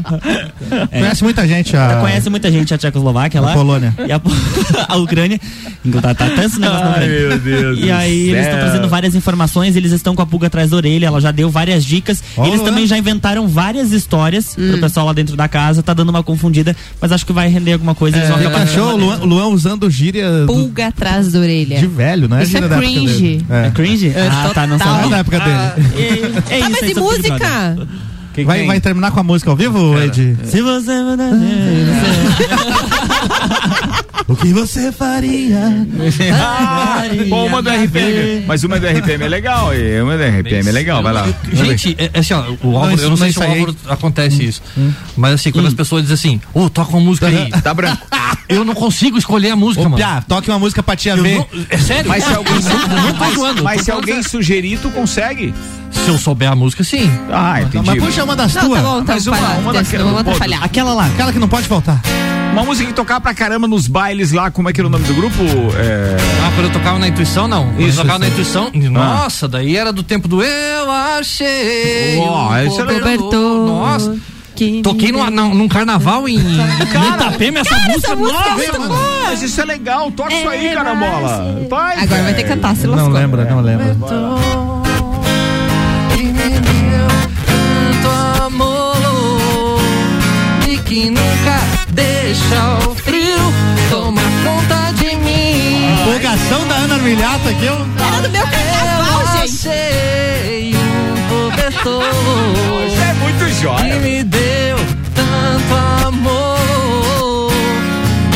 Conhece 0.90 1.24
muita 1.24 1.46
gente. 1.46 1.76
A... 1.76 1.80
Ela 1.92 2.00
conhece 2.00 2.30
muita 2.30 2.50
gente 2.50 2.72
a 2.74 2.78
Tchecoslováquia 2.78 3.40
A 3.40 3.44
lá. 3.44 3.52
Polônia. 3.54 3.94
E 4.08 4.12
a, 4.12 4.20
a 4.88 4.96
Ucrânia. 4.96 5.38
Então 5.84 6.00
tá, 6.00 6.14
tá 6.14 6.26
tanto 6.28 6.40
esse 6.42 6.60
negócio 6.60 6.84
na 6.84 6.90
Ai, 6.92 7.04
Ucrânia. 7.04 7.28
meu 7.28 7.38
Deus 7.38 7.78
E 7.80 7.90
aí 7.90 8.28
eles 8.30 8.40
estão 8.40 8.58
céu. 8.58 8.68
trazendo 8.68 8.88
várias 8.88 9.14
informações, 9.14 9.76
eles 9.76 9.92
estão 9.92 10.14
com 10.14 10.22
a 10.22 10.26
pulga 10.28 10.46
atrás 10.48 10.70
da 10.70 10.76
orelha, 10.76 11.06
ela 11.06 11.20
já 11.20 11.30
deu 11.32 11.50
várias 11.50 11.84
dicas. 11.84 12.22
Olá. 12.36 12.46
Eles 12.48 12.60
também 12.62 12.86
já 12.86 12.96
inventaram 12.98 13.48
várias 13.48 13.90
histórias 13.92 14.54
Hum. 14.58 14.70
pro 14.72 14.80
pessoal 14.82 15.06
lá 15.06 15.12
dentro 15.12 15.36
da 15.36 15.48
casa, 15.48 15.82
tá 15.82 15.92
dando 15.94 16.10
uma 16.10 16.22
confundida, 16.22 16.76
mas 17.00 17.10
acho 17.12 17.24
que 17.26 17.32
vai 17.32 17.48
render 17.48 17.72
alguma 17.72 17.94
coisa. 17.94 18.18
É, 18.18 18.46
achou 18.62 18.92
o 18.92 18.96
Luan, 18.96 19.18
o 19.20 19.26
Luan 19.26 19.46
usando 19.48 19.88
gíria 19.90 20.30
do- 20.42 20.46
Pulga 20.46 20.88
atrás 20.88 21.32
da 21.32 21.38
orelha. 21.40 21.78
de 21.78 21.86
velho, 21.86 22.28
não 22.28 22.36
é 22.36 22.42
Isso 22.42 22.52
gíria 22.52 22.66
é 22.66 22.68
da 22.68 22.76
época 22.76 22.90
cringe. 22.92 23.22
dele. 23.22 23.46
É 23.50 23.70
cringe? 23.70 24.08
É, 24.14 24.28
ah, 24.30 24.50
tá, 24.54 24.66
não 24.66 24.78
total. 24.78 24.92
Não 24.92 24.98
é 24.98 25.00
sabe. 25.00 25.10
da 25.10 25.18
época 25.18 25.40
dele. 25.40 25.56
É 26.50 26.58
Tá, 26.60 26.68
isso 26.68 26.78
mas 26.80 26.90
e 26.90 26.94
Brother. 26.94 27.32
música? 27.32 27.88
Quem 28.34 28.44
Vai, 28.44 28.64
vai 28.66 28.80
terminar 28.80 29.10
com 29.10 29.18
a 29.18 29.22
música 29.24 29.50
ao 29.50 29.56
vivo, 29.56 29.98
Ed? 29.98 30.36
Se 30.44 30.62
você. 30.62 30.92
O 34.28 34.36
que 34.36 34.52
você 34.52 34.92
faria? 34.92 35.58
Ah, 36.32 37.02
Pô, 37.28 37.46
uma 37.46 37.62
do 37.62 37.70
RPM. 37.70 38.44
Mas 38.46 38.62
uma 38.62 38.78
do 38.78 38.86
RPM 38.86 39.24
é 39.24 39.28
legal. 39.28 39.74
e 39.74 40.00
Uma 40.02 40.16
do 40.16 40.22
RPM 40.22 40.68
é 40.68 40.72
legal. 40.72 41.02
Vai 41.02 41.12
lá. 41.12 41.26
Gente, 41.52 41.96
é, 41.98 42.10
é 42.12 42.18
assim, 42.20 42.34
ó, 42.34 42.44
o 42.62 42.76
Álvaro, 42.76 42.94
isso 42.94 43.04
eu 43.04 43.10
não 43.10 43.16
sei 43.16 43.26
não 43.28 43.32
se 43.32 43.38
o. 43.38 43.42
Álvaro 43.42 43.76
acontece 43.88 44.44
isso. 44.44 44.62
Mas 45.16 45.32
assim, 45.34 45.50
quando 45.50 45.66
as 45.66 45.74
pessoas 45.74 46.02
dizem 46.06 46.14
assim, 46.14 46.40
ô, 46.52 46.68
toca 46.68 46.90
uma 46.92 47.00
música 47.00 47.26
aí. 47.26 47.50
Tá 47.62 47.72
branco. 47.74 48.06
Eu 48.48 48.64
não 48.64 48.74
consigo 48.74 49.18
escolher 49.18 49.50
a 49.50 49.56
música, 49.56 49.82
Ô, 49.82 49.90
mano. 49.90 49.96
Piá, 49.96 50.22
toque 50.26 50.48
uma 50.50 50.58
música 50.58 50.82
pra 50.82 50.94
tia 50.96 51.16
ver. 51.16 51.36
não- 51.38 51.46
é 51.70 51.78
sério? 51.78 52.08
Mas 52.08 52.24
se 52.24 52.32
alguém, 52.34 52.54
não 52.54 53.12
tô 53.12 53.40
mas, 53.42 53.60
mas 53.62 53.80
se 53.82 53.90
alguém 53.90 54.22
sugerir, 54.22 54.78
tu 54.78 54.90
consegue. 54.90 55.52
Se 55.90 56.08
eu 56.08 56.18
souber 56.18 56.50
a 56.50 56.54
música, 56.54 56.82
sim. 56.84 57.10
Ah, 57.30 57.60
entendi. 57.62 57.86
Mas 57.86 58.02
puxa 58.02 58.24
uma 58.24 58.34
das 58.36 58.54
Não, 58.54 58.62
tuas. 58.62 58.82
tá 58.82 58.88
bom, 58.88 59.00
então 59.00 59.14
Mas 59.14 59.26
uma- 59.26 59.38
uma 59.58 59.72
daquela- 59.72 60.04
não 60.04 60.10
vou 60.12 60.20
atrapalhar. 60.20 60.62
Aquela 60.64 60.94
lá. 60.94 61.06
Aquela 61.06 61.32
que 61.32 61.38
não 61.38 61.48
pode 61.48 61.66
faltar. 61.68 62.00
Uma 62.52 62.64
música 62.64 62.88
que 62.88 62.94
tocar 62.94 63.20
pra 63.20 63.34
caramba 63.34 63.68
nos 63.68 63.86
bailes 63.86 64.32
lá, 64.32 64.50
como 64.50 64.68
é 64.68 64.72
que 64.72 64.80
era 64.80 64.88
o 64.88 64.90
nome 64.90 65.04
do 65.04 65.14
grupo? 65.14 65.36
É... 65.78 66.16
Ah, 66.46 66.50
quando 66.54 66.66
eu 66.66 66.72
tocava 66.72 66.98
na 66.98 67.06
intuição, 67.08 67.46
não. 67.46 67.64
Quando 67.66 67.80
eu 67.80 67.88
Isso, 67.88 67.98
tocava 68.00 68.18
na 68.18 68.26
isso. 68.26 68.40
intuição, 68.40 68.70
nossa, 68.90 69.46
daí 69.46 69.76
era 69.76 69.92
do 69.92 70.02
tempo 70.02 70.26
do 70.26 70.42
eu 70.42 70.90
achei. 70.90 72.18
Um 72.18 72.66
isso 72.66 72.80
é 72.80 72.84
legal. 72.84 73.00
cobertor. 73.00 73.66
Nossa. 73.66 74.16
Que 74.56 74.82
Toquei 74.82 75.12
numa- 75.12 75.30
num, 75.30 75.54
num 75.54 75.68
carnaval 75.68 76.28
em 76.28 76.34
Itapema, 77.14 77.60
essa 77.60 77.76
música. 77.76 78.16
música 78.16 78.38
é 78.38 78.42
nossa, 78.42 78.54
muito 78.56 78.80
mano. 78.80 78.94
Mas 79.24 79.42
isso 79.42 79.60
é 79.60 79.64
legal, 79.64 80.10
toca 80.10 80.34
isso 80.34 80.48
aí, 80.48 80.74
carambola. 80.74 81.64
Vai, 81.70 81.96
Agora 82.02 82.22
vai 82.24 82.34
ter 82.34 82.42
que 82.42 82.48
cantar, 82.48 82.74
se 82.74 82.86
Não 82.88 82.94
lascou. 82.96 83.12
lembra, 83.12 83.44
não 83.44 83.60
lembra. 83.60 83.96
Que 90.98 91.10
nunca 91.10 91.60
deixa 91.90 92.88
o 92.90 92.94
frio 92.96 93.38
tomar 93.88 94.20
conta 94.42 94.92
de 94.94 95.14
mim. 95.18 95.92
Empolgação 96.00 96.66
da 96.66 96.74
Ana 96.74 96.94
Armilhata 96.96 97.50
aqui, 97.50 97.66
eu. 97.66 97.74
Era 98.04 98.22
do 98.22 98.30
meu 98.30 98.42
carnaval, 98.42 99.20
Eu 99.20 99.26
gente. 99.46 99.68
achei 99.68 100.74
um 100.74 101.28
cobertor 101.28 102.02
é 103.08 103.14
muito 103.14 103.44
que 103.44 103.62
jóia. 103.62 103.94
me 104.00 104.24
deu 104.24 104.76
tanto 105.14 105.74
amor 106.08 107.52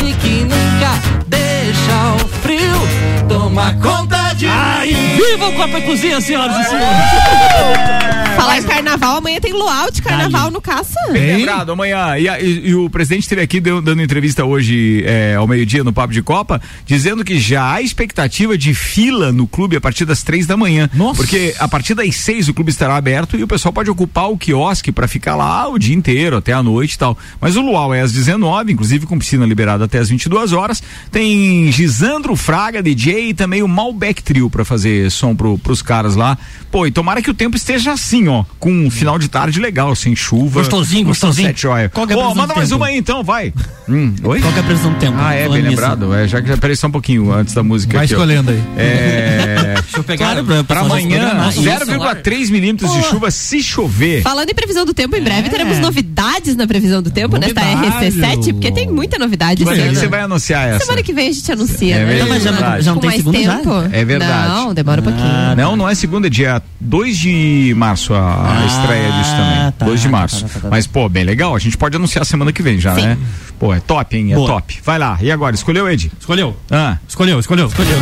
e 0.05 0.13
que 0.15 0.45
nunca 0.45 1.01
deixa 1.27 2.25
o 2.25 2.29
frio 2.43 3.29
tomar 3.29 3.75
conta 3.81 4.22
mim. 4.47 5.17
Viva 5.17 5.49
o 5.49 5.53
Copa 5.55 5.79
e 5.79 5.83
Cozinha, 5.83 6.21
senhoras 6.21 6.57
e 6.67 6.69
senhores! 6.69 8.33
Falar 8.37 8.59
em 8.59 8.63
carnaval, 8.63 9.19
amanhã 9.19 9.39
tem 9.41 9.53
luau 9.53 9.91
de 9.91 10.01
carnaval 10.03 10.51
no 10.51 10.61
caça. 10.61 10.99
Bem 11.13 11.37
lembrado, 11.37 11.71
amanhã. 11.73 12.17
E, 12.19 12.27
e- 12.27 12.69
e 12.71 12.75
o 12.75 12.89
presidente 12.89 13.23
esteve 13.25 13.43
aqui 13.43 13.61
deu- 13.61 13.81
dando 13.83 14.03
entrevista 14.03 14.43
hoje 14.45 15.05
é, 15.07 15.35
ao 15.37 15.47
meio-dia 15.47 15.85
no 15.85 15.93
Papo 15.93 16.13
de 16.15 16.23
Copa, 16.23 16.61
dizendo 16.87 17.25
que 17.25 17.39
já 17.39 17.73
há 17.75 17.83
expectativa 17.83 18.57
de 18.57 18.73
fila 18.75 19.31
no 19.31 19.47
clube 19.47 19.77
a 19.77 19.81
partir 19.81 20.05
das 20.07 20.23
três 20.23 20.47
da 20.47 20.57
manhã. 20.57 20.89
Nossa. 20.95 21.17
Porque 21.21 21.55
a 21.59 21.69
partir 21.69 21.95
das 21.95 22.17
seis 22.17 22.49
o 22.49 22.55
clube 22.55 22.71
estará 22.71 22.97
aberto 22.97 23.37
e 23.37 23.43
o 23.45 23.47
pessoal 23.47 23.73
pode 23.73 23.91
ocupar 23.91 24.31
o 24.31 24.37
quiosque 24.39 24.91
para 24.91 25.07
ficar 25.07 25.37
lá 25.37 25.69
o 25.69 25.79
dia 25.79 25.95
inteiro, 25.95 26.37
até 26.39 26.53
a 26.55 26.63
noite 26.63 26.95
e 26.95 26.99
tal. 26.99 27.17
Mas 27.41 27.55
o 27.55 27.61
luau 27.61 27.93
é 27.95 28.01
às 28.01 28.13
19, 28.13 28.73
inclusive 28.73 29.07
com 29.07 29.19
piscina 29.19 29.45
liberada 29.45 29.85
até 29.85 29.99
às 29.99 30.09
22 30.09 30.53
horas. 30.53 30.83
Tem 31.13 31.71
Gisandro 31.71 32.35
Fraga, 32.35 32.83
DJ, 32.83 33.29
e 33.29 33.35
também 33.35 33.63
o 33.63 33.69
Malbec 33.69 34.23
Trio 34.33 34.49
para 34.49 34.65
fazer 34.65 35.11
som 35.11 35.37
pro, 35.37 35.59
pros 35.59 35.83
caras 35.83 36.17
lá. 36.17 36.39
Pô, 36.71 36.87
e 36.87 36.91
tomara 36.91 37.21
que 37.21 37.31
o 37.31 37.35
tempo 37.35 37.55
esteja 37.55 37.93
assim, 37.93 38.29
ó, 38.29 38.45
com 38.59 38.73
um 38.73 38.91
final 38.91 39.19
de 39.19 39.29
tarde 39.29 39.61
legal, 39.61 39.95
sem 39.95 40.17
chuva. 40.17 40.61
Gostosinho, 40.61 41.05
gostosinho. 41.09 41.49
sunset 41.49 41.61
joia. 41.61 41.89
Qual 41.91 42.07
que 42.07 42.15
é 42.15 42.17
a 42.17 42.19
manda 42.35 42.47
mais 42.55 42.69
tempo? 42.71 42.77
uma 42.81 42.87
aí 42.87 42.97
então, 42.97 43.23
vai. 43.23 43.53
Hum, 43.87 44.15
oi? 44.25 44.41
Qual 44.41 44.51
que 44.53 44.59
é 44.59 44.63
a 44.63 44.65
previsão 44.65 44.91
do 44.93 44.99
tempo? 44.99 45.19
Ah, 45.21 45.35
é, 45.35 45.47
bem 45.49 45.59
nisso. 45.59 45.69
lembrado. 45.69 46.15
É, 46.15 46.27
já 46.27 46.41
que 46.41 46.49
já 46.49 46.57
peraí 46.57 46.75
só 46.75 46.87
um 46.87 46.91
pouquinho 46.91 47.31
antes 47.31 47.53
da 47.53 47.63
música. 47.63 47.99
Vai 47.99 48.07
aqui, 48.07 48.15
ó. 48.15 48.19
escolhendo 48.19 48.51
aí. 48.53 48.63
É. 48.79 49.75
Deixa 49.83 49.99
eu 49.99 50.05
pegar. 50.05 50.33
Claro, 50.43 50.65
pra- 50.65 50.81
amanhã, 50.81 51.19
programar 51.19 51.51
isso. 51.51 51.63
0,3 51.63 52.51
milímetros 52.51 52.91
de 52.93 53.03
chuva 53.03 53.31
se 53.31 53.63
chover. 53.63 54.23
Falando 54.23 54.49
em 54.49 54.55
previsão 54.55 54.87
do 54.87 54.95
tempo, 54.95 55.15
em 55.15 55.23
breve 55.23 55.49
É. 55.49 55.51
teremos 55.51 55.79
novidades 55.79 56.57
na 56.57 56.67
previsão 56.67 57.03
do 57.03 57.11
tempo, 57.11 57.37
nesta 57.37 57.61
Novidade. 57.61 58.07
RC7, 58.17 58.53
porque 58.55 58.73
tem 58.73 58.89
muita 58.89 59.19
novidade 59.19 59.63
Quando 59.65 59.79
é 59.79 59.89
que 59.89 59.95
você 59.97 60.07
vai 60.09 60.21
anunciar 60.23 60.69
essa? 60.69 60.87
Semana 60.87 61.03
que 61.03 61.13
vem 61.13 61.29
a 61.29 61.33
gente 61.33 61.53
anuncia, 61.53 61.97
É 61.97 61.99
né? 61.99 62.05
verdade. 62.07 62.31
Mas 62.31 62.43
já 62.43 62.53
não, 62.53 62.81
já 62.81 62.95
não 62.95 63.01
tem 63.01 63.11
mais 63.11 63.17
segunda 63.19 63.43
já? 63.43 63.57
tempo? 63.59 63.71
É 63.93 64.05
verdade. 64.05 64.22
Não, 64.25 64.75
demora 64.75 65.01
um 65.01 65.05
pouquinho. 65.05 65.25
Ah, 65.27 65.55
Não, 65.57 65.77
não 65.77 65.89
é 65.89 65.95
segunda, 65.95 66.27
é 66.27 66.31
dia 66.31 66.63
2 66.81 67.19
de 67.19 67.75
março 67.77 68.15
a, 68.15 68.19
Ah, 68.63 68.67
estreia 68.67 69.13
disso 69.13 69.31
também. 69.31 69.73
tá, 69.73 69.85
2 69.87 70.01
de 70.01 70.07
tá, 70.07 70.13
março. 70.13 70.43
tá, 70.45 70.49
tá, 70.55 70.61
tá. 70.61 70.69
Mas, 70.71 70.87
pô, 70.87 71.09
bem 71.09 71.25
legal. 71.25 71.55
A 71.55 71.59
gente 71.59 71.77
pode 71.77 71.97
anunciar 71.97 72.25
semana 72.25 72.53
que 72.53 72.63
vem 72.63 72.79
já, 72.79 72.95
Sim. 72.95 73.03
né? 73.03 73.19
Pô, 73.59 73.73
é 73.75 73.81
top, 73.81 74.17
hein? 74.17 74.33
É 74.33 74.35
Boa. 74.35 74.49
top. 74.49 74.81
Vai 74.85 74.99
lá. 74.99 75.19
E 75.21 75.31
agora? 75.31 75.55
Escolheu, 75.55 75.89
Ed? 75.91 76.11
Escolheu. 76.19 76.57
Ah. 76.71 76.97
Escolheu, 77.09 77.39
escolheu, 77.39 77.67
escolheu. 77.67 77.99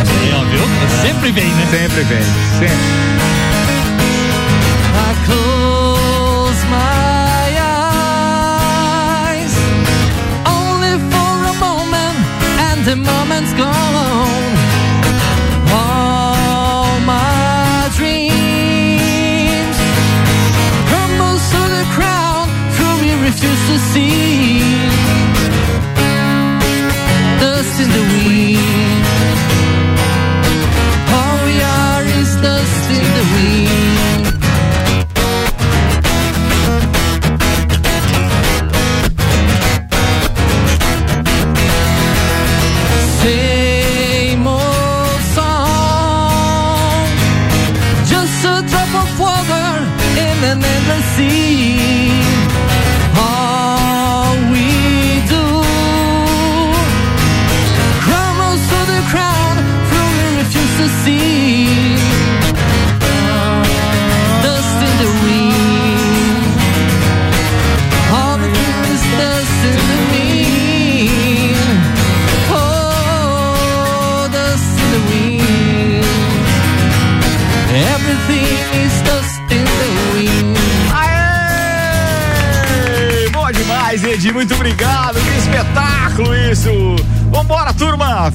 Aí, 0.00 0.32
ó, 0.34 0.44
viu? 0.44 0.60
Sempre 1.02 1.32
vem, 1.32 1.46
né? 1.46 1.66
Sempre 1.70 2.02
vem. 2.04 2.22
Sempre. 2.58 3.01
To 23.68 23.78
see. 23.78 24.21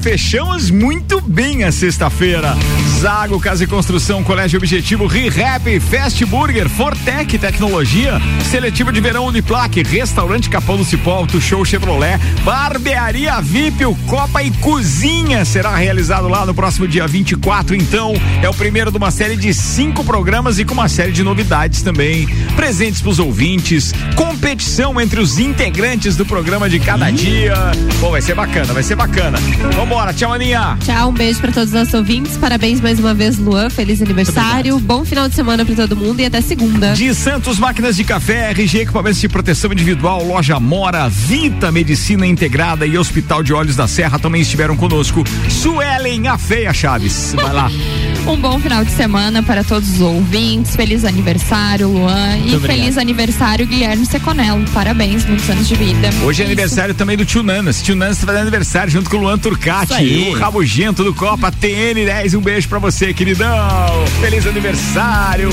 Fechamos. 0.00 0.70
Muito 0.70 1.20
bem 1.38 1.62
a 1.62 1.70
sexta-feira. 1.70 2.56
Zago 2.98 3.38
Casa 3.38 3.62
e 3.62 3.66
Construção, 3.68 4.24
Colégio 4.24 4.58
Objetivo, 4.58 5.06
ReHap, 5.06 5.78
Fast 5.78 6.24
Burger, 6.24 6.68
Fortec 6.68 7.38
Tecnologia, 7.38 8.20
Seletivo 8.50 8.90
de 8.90 9.00
Verão 9.00 9.24
Uniplaque, 9.26 9.84
Restaurante 9.84 10.50
Capão 10.50 10.76
do 10.76 10.84
Cipó, 10.84 11.12
Auto 11.12 11.40
Show 11.40 11.64
Chevrolet, 11.64 12.18
Barbearia 12.42 13.40
VIP, 13.40 13.84
o 13.84 13.94
Copa 14.08 14.42
e 14.42 14.50
Cozinha 14.50 15.44
será 15.44 15.76
realizado 15.76 16.26
lá 16.26 16.44
no 16.44 16.52
próximo 16.52 16.88
dia 16.88 17.06
24. 17.06 17.76
Então, 17.76 18.14
é 18.42 18.48
o 18.48 18.54
primeiro 18.54 18.90
de 18.90 18.96
uma 18.96 19.12
série 19.12 19.36
de 19.36 19.54
cinco 19.54 20.02
programas 20.02 20.58
e 20.58 20.64
com 20.64 20.74
uma 20.74 20.88
série 20.88 21.12
de 21.12 21.22
novidades 21.22 21.82
também. 21.82 22.26
Presentes 22.56 23.00
para 23.00 23.10
os 23.10 23.20
ouvintes, 23.20 23.92
competição 24.16 25.00
entre 25.00 25.20
os 25.20 25.38
integrantes 25.38 26.16
do 26.16 26.26
programa 26.26 26.68
de 26.68 26.80
cada 26.80 27.12
dia. 27.12 27.54
Pô, 28.00 28.10
vai 28.10 28.22
ser 28.22 28.34
bacana, 28.34 28.74
vai 28.74 28.82
ser 28.82 28.96
bacana. 28.96 29.38
Vambora, 29.76 30.12
tchau, 30.12 30.32
Aninha. 30.32 30.76
Tchau, 30.84 31.10
um 31.10 31.12
beijo 31.12 31.27
pra 31.36 31.52
todos 31.52 31.68
os 31.68 31.74
nossos 31.74 31.94
ouvintes. 31.94 32.36
Parabéns 32.36 32.80
mais 32.80 32.98
uma 32.98 33.12
vez, 33.12 33.38
Luan. 33.38 33.68
Feliz 33.68 34.00
aniversário. 34.00 34.78
Bom 34.78 35.04
final 35.04 35.28
de 35.28 35.34
semana 35.34 35.64
pra 35.64 35.74
todo 35.74 35.96
mundo 35.96 36.20
e 36.20 36.24
até 36.24 36.40
segunda. 36.40 36.94
De 36.94 37.14
Santos 37.14 37.58
Máquinas 37.58 37.96
de 37.96 38.04
Café, 38.04 38.50
RG 38.50 38.80
Equipamentos 38.80 39.20
de 39.20 39.28
Proteção 39.28 39.72
Individual, 39.72 40.24
Loja 40.24 40.58
Mora, 40.58 41.08
Vita 41.08 41.70
Medicina 41.70 42.26
Integrada 42.26 42.86
e 42.86 42.96
Hospital 42.96 43.42
de 43.42 43.52
Olhos 43.52 43.76
da 43.76 43.86
Serra 43.86 44.18
também 44.18 44.40
estiveram 44.40 44.76
conosco. 44.76 45.24
Suelen 45.50 46.28
a 46.28 46.38
Feia 46.38 46.72
Chaves. 46.72 47.34
Vai 47.34 47.52
lá. 47.52 47.70
Um 48.28 48.36
bom 48.36 48.60
final 48.60 48.84
de 48.84 48.90
semana 48.90 49.42
para 49.42 49.64
todos 49.64 49.94
os 49.94 50.00
ouvintes. 50.02 50.76
Feliz 50.76 51.02
aniversário, 51.02 51.88
Luan. 51.88 52.36
e 52.36 52.54
obrigado. 52.54 52.60
feliz 52.66 52.98
aniversário, 52.98 53.66
Guilherme 53.66 54.04
Seconello. 54.04 54.62
Parabéns, 54.74 55.24
muitos 55.24 55.48
anos 55.48 55.66
de 55.66 55.74
vida. 55.74 56.10
Hoje 56.22 56.42
é 56.42 56.44
Isso. 56.44 56.52
aniversário 56.52 56.94
também 56.94 57.16
do 57.16 57.24
Tio 57.24 57.42
Nanas. 57.42 57.82
Tio 57.82 57.96
Nanas 57.96 58.18
tá 58.18 58.26
fazendo 58.26 58.42
aniversário 58.42 58.92
junto 58.92 59.08
com 59.08 59.16
o 59.16 59.20
Luan 59.20 59.38
Turcati, 59.38 60.28
o 60.28 60.32
Rabugento 60.34 61.02
do 61.02 61.14
Copa 61.14 61.50
TN10. 61.50 62.36
Um 62.36 62.42
beijo 62.42 62.68
pra 62.68 62.78
você, 62.78 63.14
queridão. 63.14 64.06
Feliz 64.20 64.46
aniversário. 64.46 65.48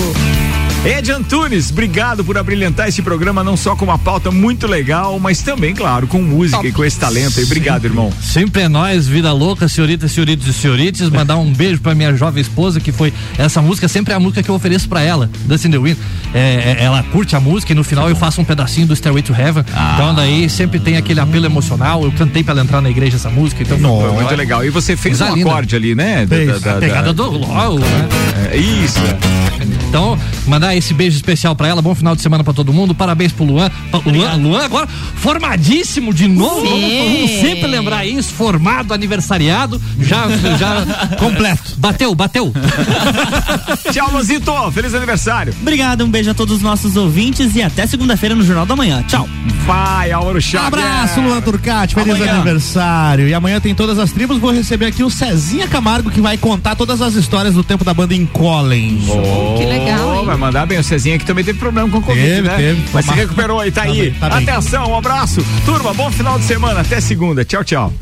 Ed 0.86 1.12
Antunes, 1.12 1.72
obrigado 1.72 2.24
por 2.24 2.38
abrilhantar 2.38 2.88
esse 2.88 3.02
programa 3.02 3.44
não 3.44 3.58
só 3.58 3.76
com 3.76 3.86
uma 3.86 3.98
pauta 3.98 4.30
muito 4.30 4.68
legal, 4.68 5.20
mas 5.20 5.42
também, 5.42 5.74
claro, 5.74 6.06
com 6.06 6.22
música 6.22 6.66
e 6.68 6.72
com 6.72 6.86
esse 6.86 7.00
talento 7.00 7.40
aí. 7.40 7.44
Obrigado, 7.46 7.86
irmão. 7.86 8.14
Sempre 8.22 8.62
é 8.64 8.70
nós, 8.70 9.08
vida 9.08 9.34
louca, 9.34 9.68
senhoritas, 9.68 10.12
senhoritos 10.12 10.46
e 10.48 10.54
senhorites. 10.54 11.10
Mandar 11.10 11.38
um 11.38 11.52
beijo 11.52 11.82
pra 11.82 11.96
minha 11.96 12.16
jovem 12.16 12.40
esposa, 12.40 12.80
que 12.80 12.92
foi 12.92 13.12
essa 13.36 13.64
música, 13.64 13.88
sempre 13.88 14.14
é 14.14 14.16
a 14.16 14.20
música 14.20 14.44
que 14.44 14.50
eu 14.50 14.54
ofereço 14.54 14.88
pra 14.88 15.02
ela, 15.02 15.28
Dustin 15.46 15.72
the 15.72 15.78
Wind. 15.80 15.98
É, 16.36 16.76
é, 16.80 16.84
ela 16.84 17.02
curte 17.02 17.36
a 17.36 17.40
música 17.40 17.72
e 17.72 17.76
no 17.76 17.84
final 17.84 18.08
eu 18.08 18.16
faço 18.16 18.40
um 18.40 18.46
pedacinho 18.46 18.86
do 18.86 18.96
Stairway 18.96 19.24
to 19.24 19.34
Heaven. 19.34 19.64
Então 19.96 20.14
daí 20.14 20.48
sempre 20.50 20.80
tem 20.80 20.98
aquele 20.98 21.20
apelo 21.20 21.48
emocional. 21.48 22.04
Eu 22.04 22.12
cantei 22.12 22.44
pra 22.44 22.52
ela 22.54 22.62
entrar 22.62 22.80
na 22.82 22.92
igreja 22.92 23.16
essa 23.16 23.30
música. 23.32 23.64
Então 23.64 23.80
Foi 23.80 24.12
muito 24.12 24.36
legal. 24.36 24.64
E 24.64 24.70
você 24.70 24.96
fez 24.96 25.18
Coisa 25.18 25.34
um 25.34 25.36
linda. 25.38 25.50
acorde 25.50 25.76
ali, 25.76 25.96
né? 25.96 26.28
Da- 26.28 26.36
Fez. 26.36 26.48
da- 26.48 26.60
da- 26.60 26.78
a 26.78 26.80
pegada 26.80 27.08
da- 27.08 27.24
do 27.24 27.30
LOL, 27.32 27.80
né? 27.80 28.08
É, 28.52 28.58
isso. 28.58 29.00
Então, 29.90 30.18
mandar 30.46 30.75
esse 30.78 30.94
beijo 30.94 31.16
especial 31.16 31.56
pra 31.56 31.68
ela. 31.68 31.82
Bom 31.82 31.94
final 31.96 32.16
de 32.16 32.22
semana 32.22 32.44
pra 32.44 32.54
todo 32.54 32.74
mundo. 32.74 32.94
Parabéns 32.96 33.32
pro 33.32 33.46
Luan. 33.46 33.70
Luan, 34.06 34.36
Luan 34.36 34.66
agora 34.66 34.88
formadíssimo 35.16 36.14
de 36.14 36.28
novo. 36.28 36.66
Vamos, 36.66 36.92
vamos 36.92 37.32
sempre 37.42 37.68
lembrar 37.68 38.06
isso. 38.06 38.34
Formado, 38.34 38.94
aniversariado. 38.94 39.82
Já, 40.00 40.28
já 40.58 40.86
completo. 41.18 41.74
Bateu, 41.78 42.14
bateu. 42.16 42.54
Tchau, 43.92 44.12
Luzito. 44.12 44.52
Feliz 44.72 44.94
aniversário. 44.94 45.54
Obrigado, 45.62 46.04
um 46.04 46.10
beijo 46.10 46.32
a 46.32 46.34
todos 46.34 46.58
os 46.58 46.62
nossos 46.62 46.96
ouvintes 46.96 47.56
e 47.56 47.62
até 47.62 47.86
segunda-feira 47.88 48.36
no 48.36 48.44
Jornal 48.44 48.66
da 48.66 48.76
Manhã. 48.76 49.04
Tchau. 49.08 49.28
Vai, 49.66 50.12
Álvaro 50.12 50.42
Chaves. 50.42 50.68
Abraço, 50.68 51.22
Luan 51.22 51.42
Turcati, 51.42 51.96
feliz 51.96 52.16
Amanhã. 52.16 52.34
aniversário. 52.34 53.28
E 53.28 53.34
amanhã 53.34 53.60
tem 53.60 53.74
todas 53.74 53.98
as 53.98 54.12
tribos. 54.12 54.38
Vou 54.38 54.52
receber 54.52 54.88
aqui 54.88 55.04
o 55.04 55.10
Cezinha 55.10 55.68
Camargo, 55.68 56.12
que 56.12 56.22
vai 56.22 56.38
contar 56.38 56.76
todas 56.76 57.02
as 57.02 57.16
histórias 57.16 57.54
do 57.56 57.64
tempo 57.64 57.84
da 57.84 57.94
banda 57.94 58.14
em 58.14 58.26
Collen. 58.26 59.00
Que 59.58 59.66
legal. 59.66 60.26
Vai 60.26 60.38
mandar 60.38 60.65
bem 60.66 60.78
o 60.80 60.84
Cezinha 60.84 61.18
que 61.18 61.26
também 61.26 61.44
teve 61.44 61.60
problema 61.60 61.90
com 61.90 61.98
o 61.98 62.02
Covid, 62.02 62.26
Teve, 62.28 62.48
né? 62.48 62.56
teve. 62.56 62.84
Mas 62.94 63.06
se 63.06 63.12
recuperou 63.14 63.60
aí, 63.60 63.72
tá, 63.72 63.82
Tá 63.84 63.88
aí. 63.90 64.02
bem, 64.02 64.14
tá 64.14 64.30
bem. 64.30 64.44
Atenção, 64.50 64.92
um 64.92 64.98
abraço. 64.98 65.46
Turma, 65.66 65.94
bom 65.94 66.12
final 66.12 66.38
de 66.40 66.46
semana. 66.46 66.82
Até 66.82 67.00
segunda. 67.00 67.44
Tchau, 67.46 67.64
tchau. 67.64 67.94